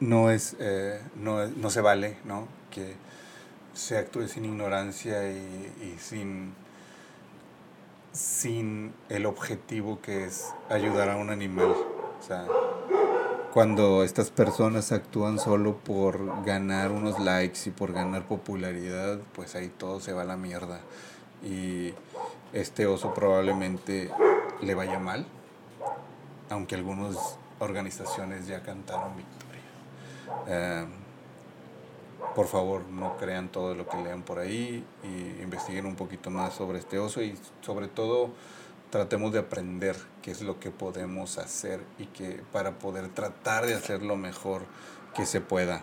no 0.00 0.30
es, 0.30 0.56
eh, 0.60 1.00
no, 1.16 1.46
no, 1.46 1.70
se 1.70 1.80
vale, 1.80 2.18
¿no? 2.24 2.46
Que 2.70 2.94
se 3.72 3.98
actúe 3.98 4.28
sin 4.28 4.44
ignorancia 4.44 5.28
y, 5.30 5.96
sin, 5.98 6.54
sin 8.12 8.92
el 9.08 9.26
objetivo 9.26 10.00
que 10.00 10.24
es 10.24 10.52
ayudar 10.68 11.10
a 11.10 11.16
un 11.16 11.30
animal. 11.30 11.70
O 11.70 12.22
sea, 12.26 12.46
cuando 13.52 14.04
estas 14.04 14.30
personas 14.30 14.92
actúan 14.92 15.38
solo 15.38 15.76
por 15.76 16.44
ganar 16.44 16.92
unos 16.92 17.18
likes 17.18 17.60
y 17.66 17.70
por 17.70 17.92
ganar 17.92 18.26
popularidad, 18.26 19.18
pues 19.34 19.54
ahí 19.54 19.68
todo 19.68 20.00
se 20.00 20.12
va 20.12 20.22
a 20.22 20.26
la 20.26 20.36
mierda. 20.36 20.80
Y 21.42 21.94
este 22.52 22.86
oso 22.86 23.14
probablemente 23.14 24.10
le 24.60 24.74
vaya 24.74 24.98
mal, 24.98 25.26
aunque 26.50 26.74
algunas 26.74 27.38
organizaciones 27.60 28.46
ya 28.46 28.62
cantaron. 28.62 29.12
Eh, 30.46 30.86
por 32.34 32.46
favor, 32.46 32.82
no 32.88 33.16
crean 33.16 33.48
todo 33.48 33.74
lo 33.74 33.88
que 33.88 33.96
lean 33.96 34.22
por 34.22 34.38
ahí 34.38 34.84
y 35.02 35.42
investiguen 35.42 35.86
un 35.86 35.96
poquito 35.96 36.30
más 36.30 36.54
sobre 36.54 36.78
este 36.78 36.98
oso 36.98 37.22
y 37.22 37.38
sobre 37.62 37.88
todo 37.88 38.30
tratemos 38.90 39.32
de 39.32 39.40
aprender 39.40 39.96
qué 40.22 40.30
es 40.30 40.42
lo 40.42 40.60
que 40.60 40.70
podemos 40.70 41.38
hacer 41.38 41.80
y 41.98 42.06
que 42.06 42.42
para 42.52 42.78
poder 42.78 43.08
tratar 43.08 43.66
de 43.66 43.74
hacer 43.74 44.02
lo 44.02 44.16
mejor 44.16 44.62
que 45.14 45.26
se 45.26 45.40
pueda. 45.40 45.82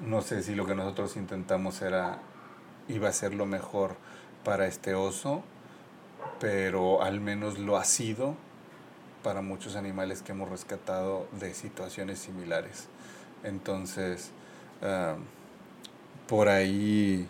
No 0.00 0.22
sé 0.22 0.42
si 0.42 0.54
lo 0.54 0.66
que 0.66 0.74
nosotros 0.74 1.16
intentamos 1.16 1.82
era 1.82 2.18
iba 2.88 3.08
a 3.08 3.12
ser 3.12 3.34
lo 3.34 3.46
mejor 3.46 3.96
para 4.44 4.66
este 4.66 4.94
oso, 4.94 5.42
pero 6.38 7.02
al 7.02 7.20
menos 7.20 7.58
lo 7.58 7.76
ha 7.76 7.84
sido 7.84 8.36
para 9.22 9.42
muchos 9.42 9.74
animales 9.74 10.22
que 10.22 10.32
hemos 10.32 10.48
rescatado 10.48 11.26
de 11.32 11.52
situaciones 11.54 12.20
similares. 12.20 12.88
Entonces, 13.44 14.30
por 16.26 16.48
ahí 16.48 17.28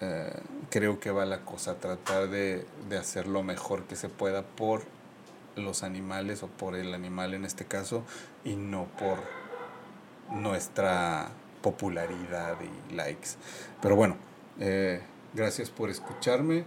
ah, 0.00 0.30
creo 0.70 1.00
que 1.00 1.10
va 1.10 1.24
la 1.26 1.44
cosa, 1.44 1.76
tratar 1.78 2.28
de, 2.28 2.66
hacer 2.98 3.26
lo 3.26 3.42
mejor 3.42 3.84
que 3.84 3.96
se 3.96 4.08
pueda 4.08 4.42
por 4.42 4.82
los 5.56 5.82
animales 5.82 6.42
o 6.42 6.48
por 6.48 6.76
el 6.76 6.94
animal 6.94 7.34
en 7.34 7.44
este 7.44 7.64
caso 7.64 8.04
y 8.44 8.56
no 8.56 8.86
por 8.98 9.18
nuestra 10.30 11.28
popularidad 11.62 12.56
y 12.60 12.94
likes. 12.94 13.30
Pero 13.82 13.96
bueno, 13.96 14.16
eh, 14.58 15.00
gracias 15.34 15.70
por 15.70 15.90
escucharme. 15.90 16.64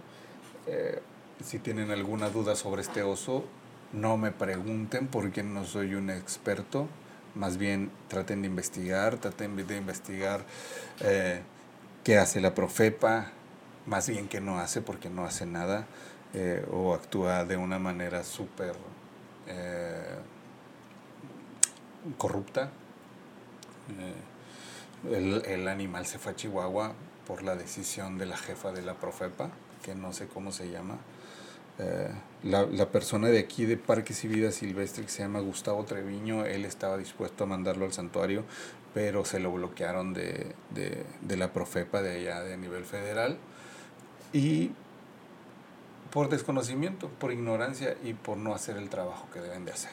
Eh, 0.66 1.00
si 1.42 1.58
tienen 1.58 1.90
alguna 1.90 2.30
duda 2.30 2.56
sobre 2.56 2.82
este 2.82 3.02
oso, 3.02 3.44
no 3.92 4.16
me 4.16 4.32
pregunten 4.32 5.08
porque 5.08 5.42
no 5.42 5.64
soy 5.64 5.94
un 5.94 6.10
experto 6.10 6.88
más 7.34 7.56
bien 7.56 7.90
traten 8.08 8.42
de 8.42 8.48
investigar, 8.48 9.16
traten 9.16 9.56
de 9.56 9.76
investigar 9.76 10.44
eh, 11.00 11.42
qué 12.04 12.18
hace 12.18 12.40
la 12.40 12.54
Profepa, 12.54 13.32
más 13.86 14.08
bien 14.08 14.28
qué 14.28 14.40
no 14.40 14.58
hace 14.58 14.80
porque 14.80 15.10
no 15.10 15.24
hace 15.24 15.46
nada. 15.46 15.86
eh, 16.34 16.66
o 16.72 16.94
actúa 16.94 17.44
de 17.44 17.56
una 17.56 17.78
manera 17.78 18.24
súper 18.24 18.74
eh, 19.46 20.16
corrupta. 22.18 22.70
Eh, 23.98 25.14
el, 25.16 25.44
el, 25.46 25.68
animal 25.68 26.06
se 26.06 26.18
fue 26.18 26.32
a 26.32 26.36
Chihuahua 26.36 26.94
por 27.26 27.42
la 27.42 27.54
decisión 27.54 28.18
de 28.18 28.26
la 28.26 28.36
jefa 28.36 28.72
de 28.72 28.82
la 28.82 28.94
Profepa, 28.94 29.50
que 29.82 29.94
no 29.94 30.12
sé 30.12 30.26
cómo 30.26 30.50
se 30.50 30.70
llama. 30.70 30.98
Eh, 31.78 32.08
la, 32.44 32.66
la, 32.66 32.90
persona 32.90 33.28
de 33.28 33.38
aquí 33.40 33.64
de 33.64 33.76
Parques 33.76 34.22
y 34.24 34.28
Vida 34.28 34.52
Silvestre 34.52 35.04
que 35.04 35.10
se 35.10 35.22
llama 35.22 35.40
Gustavo 35.40 35.84
Treviño, 35.84 36.44
él 36.44 36.64
estaba 36.64 36.96
dispuesto 36.96 37.44
a 37.44 37.46
mandarlo 37.48 37.84
al 37.84 37.92
santuario, 37.92 38.44
pero 38.92 39.24
se 39.24 39.40
lo 39.40 39.50
bloquearon 39.50 40.14
de, 40.14 40.54
de, 40.70 41.04
de 41.20 41.36
la 41.36 41.52
Profepa 41.52 42.00
de 42.00 42.18
allá 42.20 42.42
de 42.42 42.56
nivel 42.56 42.84
federal. 42.84 43.38
Y 44.32 44.70
por 46.12 46.28
desconocimiento, 46.28 47.08
por 47.08 47.32
ignorancia 47.32 47.96
y 48.04 48.14
por 48.14 48.36
no 48.36 48.54
hacer 48.54 48.76
el 48.76 48.88
trabajo 48.88 49.26
que 49.32 49.40
deben 49.40 49.64
de 49.64 49.72
hacer. 49.72 49.90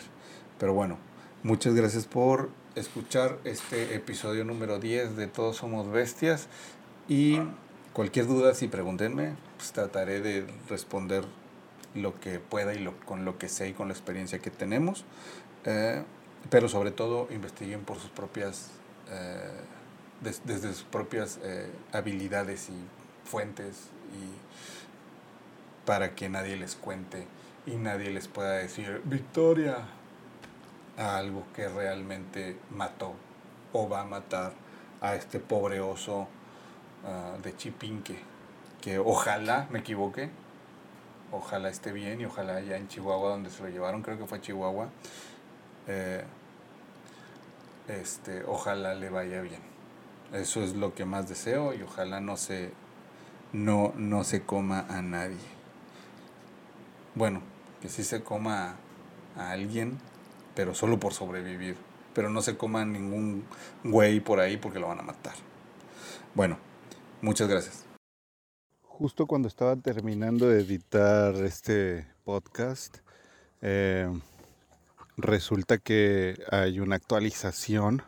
Pero 0.59 0.75
bueno, 0.75 0.97
muchas 1.41 1.73
gracias 1.73 2.05
por 2.05 2.49
escuchar 2.75 3.39
este 3.43 3.95
episodio 3.95 4.45
número 4.45 4.77
10 4.77 5.15
de 5.15 5.25
Todos 5.25 5.57
Somos 5.57 5.89
Bestias 5.91 6.47
y 7.09 7.39
cualquier 7.93 8.27
duda, 8.27 8.53
si 8.53 8.67
pregúntenme, 8.67 9.35
pues 9.57 9.71
trataré 9.71 10.21
de 10.21 10.45
responder 10.69 11.25
lo 11.95 12.19
que 12.19 12.39
pueda 12.39 12.73
y 12.73 12.79
lo, 12.79 12.97
con 13.01 13.25
lo 13.25 13.37
que 13.37 13.49
sé 13.49 13.69
y 13.69 13.73
con 13.73 13.87
la 13.87 13.93
experiencia 13.93 14.39
que 14.39 14.51
tenemos. 14.51 15.05
Eh, 15.65 16.03
pero 16.49 16.67
sobre 16.67 16.91
todo 16.91 17.27
investiguen 17.31 17.81
por 17.81 17.99
sus 17.99 18.09
propias, 18.09 18.71
eh, 19.09 19.51
des, 20.21 20.41
desde 20.45 20.73
sus 20.73 20.83
propias 20.83 21.39
eh, 21.43 21.71
habilidades 21.91 22.69
y 22.69 23.29
fuentes 23.29 23.89
y 24.13 25.85
para 25.85 26.15
que 26.15 26.29
nadie 26.29 26.57
les 26.57 26.75
cuente 26.75 27.27
y 27.65 27.75
nadie 27.75 28.09
les 28.09 28.27
pueda 28.27 28.53
decir 28.53 29.01
victoria 29.05 29.77
a 30.97 31.17
algo 31.17 31.43
que 31.55 31.67
realmente 31.67 32.57
mató 32.69 33.13
o 33.73 33.87
va 33.87 34.01
a 34.01 34.05
matar 34.05 34.53
a 34.99 35.15
este 35.15 35.39
pobre 35.39 35.79
oso 35.79 36.27
uh, 37.03 37.41
de 37.41 37.55
Chipinque 37.55 38.17
que 38.81 38.99
ojalá 38.99 39.67
me 39.69 39.79
equivoque 39.79 40.29
ojalá 41.31 41.69
esté 41.69 41.91
bien 41.91 42.21
y 42.21 42.25
ojalá 42.25 42.59
ya 42.61 42.77
en 42.77 42.87
Chihuahua 42.87 43.29
donde 43.29 43.49
se 43.49 43.63
lo 43.63 43.69
llevaron, 43.69 44.01
creo 44.01 44.17
que 44.17 44.25
fue 44.25 44.41
Chihuahua, 44.41 44.89
eh, 45.87 46.23
este, 47.87 48.43
ojalá 48.45 48.93
le 48.95 49.09
vaya 49.09 49.41
bien. 49.41 49.61
Eso 50.33 50.63
es 50.63 50.75
lo 50.75 50.93
que 50.93 51.05
más 51.05 51.27
deseo 51.27 51.73
y 51.73 51.81
ojalá 51.81 52.21
no 52.21 52.37
se, 52.37 52.71
no, 53.51 53.93
no 53.95 54.23
se 54.23 54.43
coma 54.43 54.85
a 54.89 55.01
nadie. 55.01 55.37
Bueno, 57.15 57.41
que 57.81 57.89
sí 57.89 58.03
se 58.03 58.23
coma 58.23 58.75
a, 59.37 59.51
alguien, 59.51 59.97
pero 60.55 60.73
solo 60.73 60.99
por 60.99 61.13
sobrevivir. 61.13 61.75
Pero 62.13 62.29
no 62.29 62.41
se 62.41 62.57
coma 62.57 62.81
a 62.81 62.85
ningún 62.85 63.45
güey 63.83 64.19
por 64.19 64.39
ahí 64.39 64.57
porque 64.57 64.79
lo 64.79 64.87
van 64.87 64.99
a 64.99 65.03
matar. 65.03 65.33
Bueno, 66.33 66.57
muchas 67.21 67.47
gracias 67.47 67.90
justo 69.01 69.25
cuando 69.25 69.47
estaba 69.47 69.75
terminando 69.77 70.47
de 70.47 70.61
editar 70.61 71.33
este 71.37 72.05
podcast, 72.23 72.99
eh, 73.63 74.07
resulta 75.17 75.79
que 75.79 76.37
hay 76.51 76.79
una 76.79 76.97
actualización. 76.97 78.03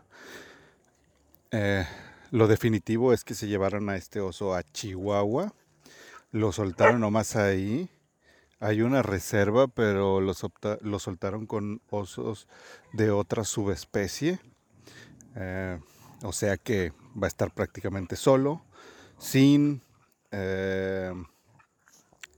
Eh, 1.49 1.83
lo 2.29 2.45
definitivo 2.47 3.11
es 3.11 3.23
que 3.23 3.33
se 3.33 3.47
llevaron 3.47 3.89
a 3.89 3.95
este 3.95 4.21
oso 4.21 4.53
a 4.53 4.61
Chihuahua, 4.61 5.55
lo 6.31 6.51
soltaron 6.51 7.01
nomás 7.01 7.37
ahí. 7.37 7.89
Hay 8.59 8.83
una 8.83 9.01
reserva, 9.01 9.67
pero 9.67 10.21
lo, 10.21 10.33
lo 10.81 10.99
soltaron 10.99 11.47
con 11.47 11.81
osos 11.89 12.47
de 12.91 13.09
otra 13.09 13.45
subespecie. 13.45 14.39
Eh, 15.37 15.79
o 16.21 16.33
sea 16.33 16.57
que 16.57 16.93
va 17.19 17.25
a 17.25 17.29
estar 17.29 17.51
prácticamente 17.51 18.15
solo, 18.15 18.61
sin 19.17 19.81
eh, 20.33 21.13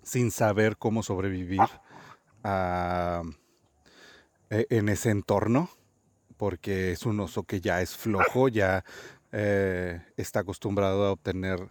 sin 0.03 0.29
saber 0.29 0.77
cómo 0.77 1.01
sobrevivir 1.01 1.61
a, 2.43 3.23
e, 4.49 4.67
en 4.69 4.89
ese 4.89 5.09
entorno, 5.09 5.69
porque 6.37 6.91
es 6.91 7.05
un 7.05 7.19
oso 7.21 7.43
que 7.43 7.61
ya 7.61 7.81
es 7.81 7.95
flojo, 7.95 8.49
ya 8.49 8.83
eh, 9.31 10.01
está 10.17 10.41
acostumbrado 10.41 11.05
a 11.05 11.11
obtener 11.11 11.69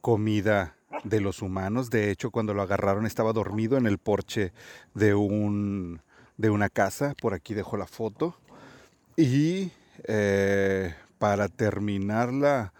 comida 0.00 0.74
de 1.04 1.20
los 1.20 1.42
humanos. 1.42 1.90
De 1.90 2.10
hecho, 2.10 2.30
cuando 2.30 2.54
lo 2.54 2.62
agarraron 2.62 3.06
estaba 3.06 3.32
dormido 3.32 3.76
en 3.76 3.86
el 3.86 3.98
porche 3.98 4.52
de, 4.94 5.14
un, 5.14 6.00
de 6.36 6.50
una 6.50 6.68
casa. 6.70 7.14
Por 7.20 7.34
aquí 7.34 7.54
dejo 7.54 7.76
la 7.76 7.86
foto. 7.86 8.40
Y 9.16 9.70
eh, 10.04 10.94
para 11.18 11.48
terminarla 11.48 12.72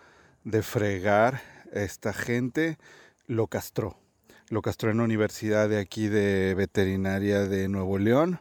de 0.44 0.62
fregar, 0.62 1.40
esta 1.72 2.12
gente 2.12 2.78
lo 3.26 3.46
castró. 3.46 3.96
Lo 4.50 4.62
castró 4.62 4.90
en 4.90 4.98
la 4.98 5.04
universidad 5.04 5.68
de 5.68 5.78
aquí 5.78 6.08
de 6.08 6.54
veterinaria 6.54 7.40
de 7.40 7.68
Nuevo 7.68 7.98
León. 7.98 8.40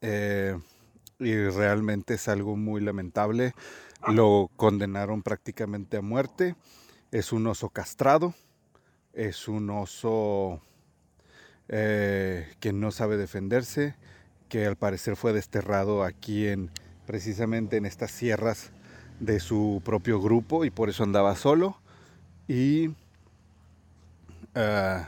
Eh, 0.00 0.58
y 1.18 1.34
realmente 1.48 2.14
es 2.14 2.28
algo 2.28 2.56
muy 2.56 2.80
lamentable. 2.80 3.54
Lo 4.08 4.50
condenaron 4.56 5.22
prácticamente 5.22 5.98
a 5.98 6.02
muerte. 6.02 6.56
Es 7.10 7.32
un 7.32 7.46
oso 7.46 7.68
castrado. 7.68 8.34
Es 9.12 9.48
un 9.48 9.68
oso 9.70 10.60
eh, 11.68 12.54
que 12.60 12.72
no 12.72 12.90
sabe 12.90 13.16
defenderse. 13.16 13.94
Que 14.48 14.66
al 14.66 14.76
parecer 14.76 15.16
fue 15.16 15.32
desterrado 15.32 16.04
aquí 16.04 16.46
en 16.46 16.70
precisamente 17.06 17.76
en 17.76 17.86
estas 17.86 18.10
sierras 18.10 18.70
de 19.20 19.40
su 19.40 19.80
propio 19.84 20.20
grupo 20.20 20.64
y 20.64 20.70
por 20.70 20.90
eso 20.90 21.04
andaba 21.04 21.36
solo. 21.36 21.78
Y 22.48 22.88
uh, 24.54 25.04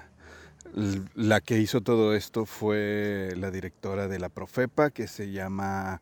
la 1.15 1.41
que 1.41 1.59
hizo 1.59 1.81
todo 1.81 2.15
esto 2.15 2.47
fue 2.47 3.33
la 3.37 3.51
directora 3.51 4.09
de 4.09 4.19
la 4.19 4.29
Profepa, 4.29 4.91
que 4.91 5.07
se 5.07 5.31
llama 5.31 6.01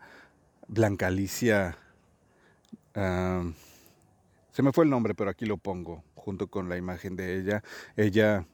Blanca 0.68 1.08
Alicia. 1.08 1.76
Uh, 2.94 3.52
se 4.52 4.62
me 4.62 4.72
fue 4.72 4.84
el 4.84 4.90
nombre, 4.90 5.14
pero 5.14 5.30
aquí 5.30 5.44
lo 5.44 5.58
pongo, 5.58 6.02
junto 6.14 6.46
con 6.48 6.68
la 6.68 6.78
imagen 6.78 7.14
de 7.16 7.38
ella. 7.38 7.62
Ella, 7.96 8.46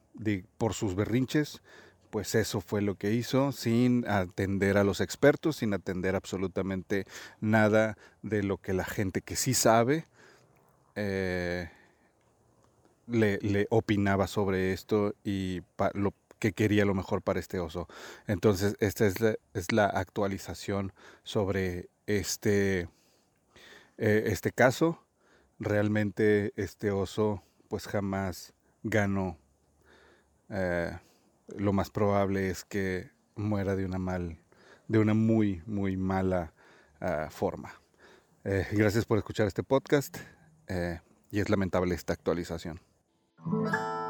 por 0.58 0.74
sus 0.74 0.96
berrinches, 0.96 1.62
pues 2.10 2.34
eso 2.34 2.60
fue 2.60 2.82
lo 2.82 2.96
que 2.96 3.12
hizo, 3.12 3.52
sin 3.52 4.06
atender 4.06 4.76
a 4.76 4.84
los 4.84 5.00
expertos, 5.00 5.56
sin 5.56 5.72
atender 5.72 6.14
absolutamente 6.14 7.06
nada 7.40 7.96
de 8.22 8.42
lo 8.42 8.58
que 8.58 8.74
la 8.74 8.84
gente 8.84 9.22
que 9.22 9.36
sí 9.36 9.54
sabe. 9.54 10.06
Eh, 10.96 11.70
le, 13.06 13.66
opinaba 13.70 14.26
sobre 14.26 14.72
esto 14.72 15.14
y 15.24 15.62
lo 15.94 16.14
que 16.38 16.52
quería 16.52 16.84
lo 16.84 16.94
mejor 16.94 17.22
para 17.22 17.38
este 17.38 17.60
oso. 17.60 17.86
Entonces, 18.26 18.76
esta 18.80 19.06
es 19.06 19.72
la, 19.72 19.86
actualización 19.86 20.92
sobre 21.22 21.88
este, 22.06 22.88
eh, 23.98 24.24
este 24.26 24.50
caso. 24.50 25.04
Realmente 25.60 26.52
este 26.56 26.90
oso 26.90 27.44
pues 27.68 27.86
jamás 27.86 28.54
ganó. 28.82 29.38
Eh, 30.48 30.90
lo 31.56 31.72
más 31.72 31.90
probable 31.90 32.50
es 32.50 32.64
que 32.64 33.10
muera 33.36 33.76
de 33.76 33.84
una 33.84 33.98
mal, 33.98 34.38
de 34.88 34.98
una 34.98 35.14
muy, 35.14 35.62
muy 35.66 35.96
mala 35.96 36.52
ah, 37.00 37.28
forma. 37.30 37.72
Eh, 38.42 38.66
gracias 38.72 39.04
por 39.04 39.16
escuchar 39.18 39.46
este 39.46 39.62
podcast 39.62 40.18
y 41.30 41.38
es 41.38 41.50
lamentable 41.50 41.94
esta 41.94 42.14
actualización. 42.14 42.80
嗯。 43.44 44.01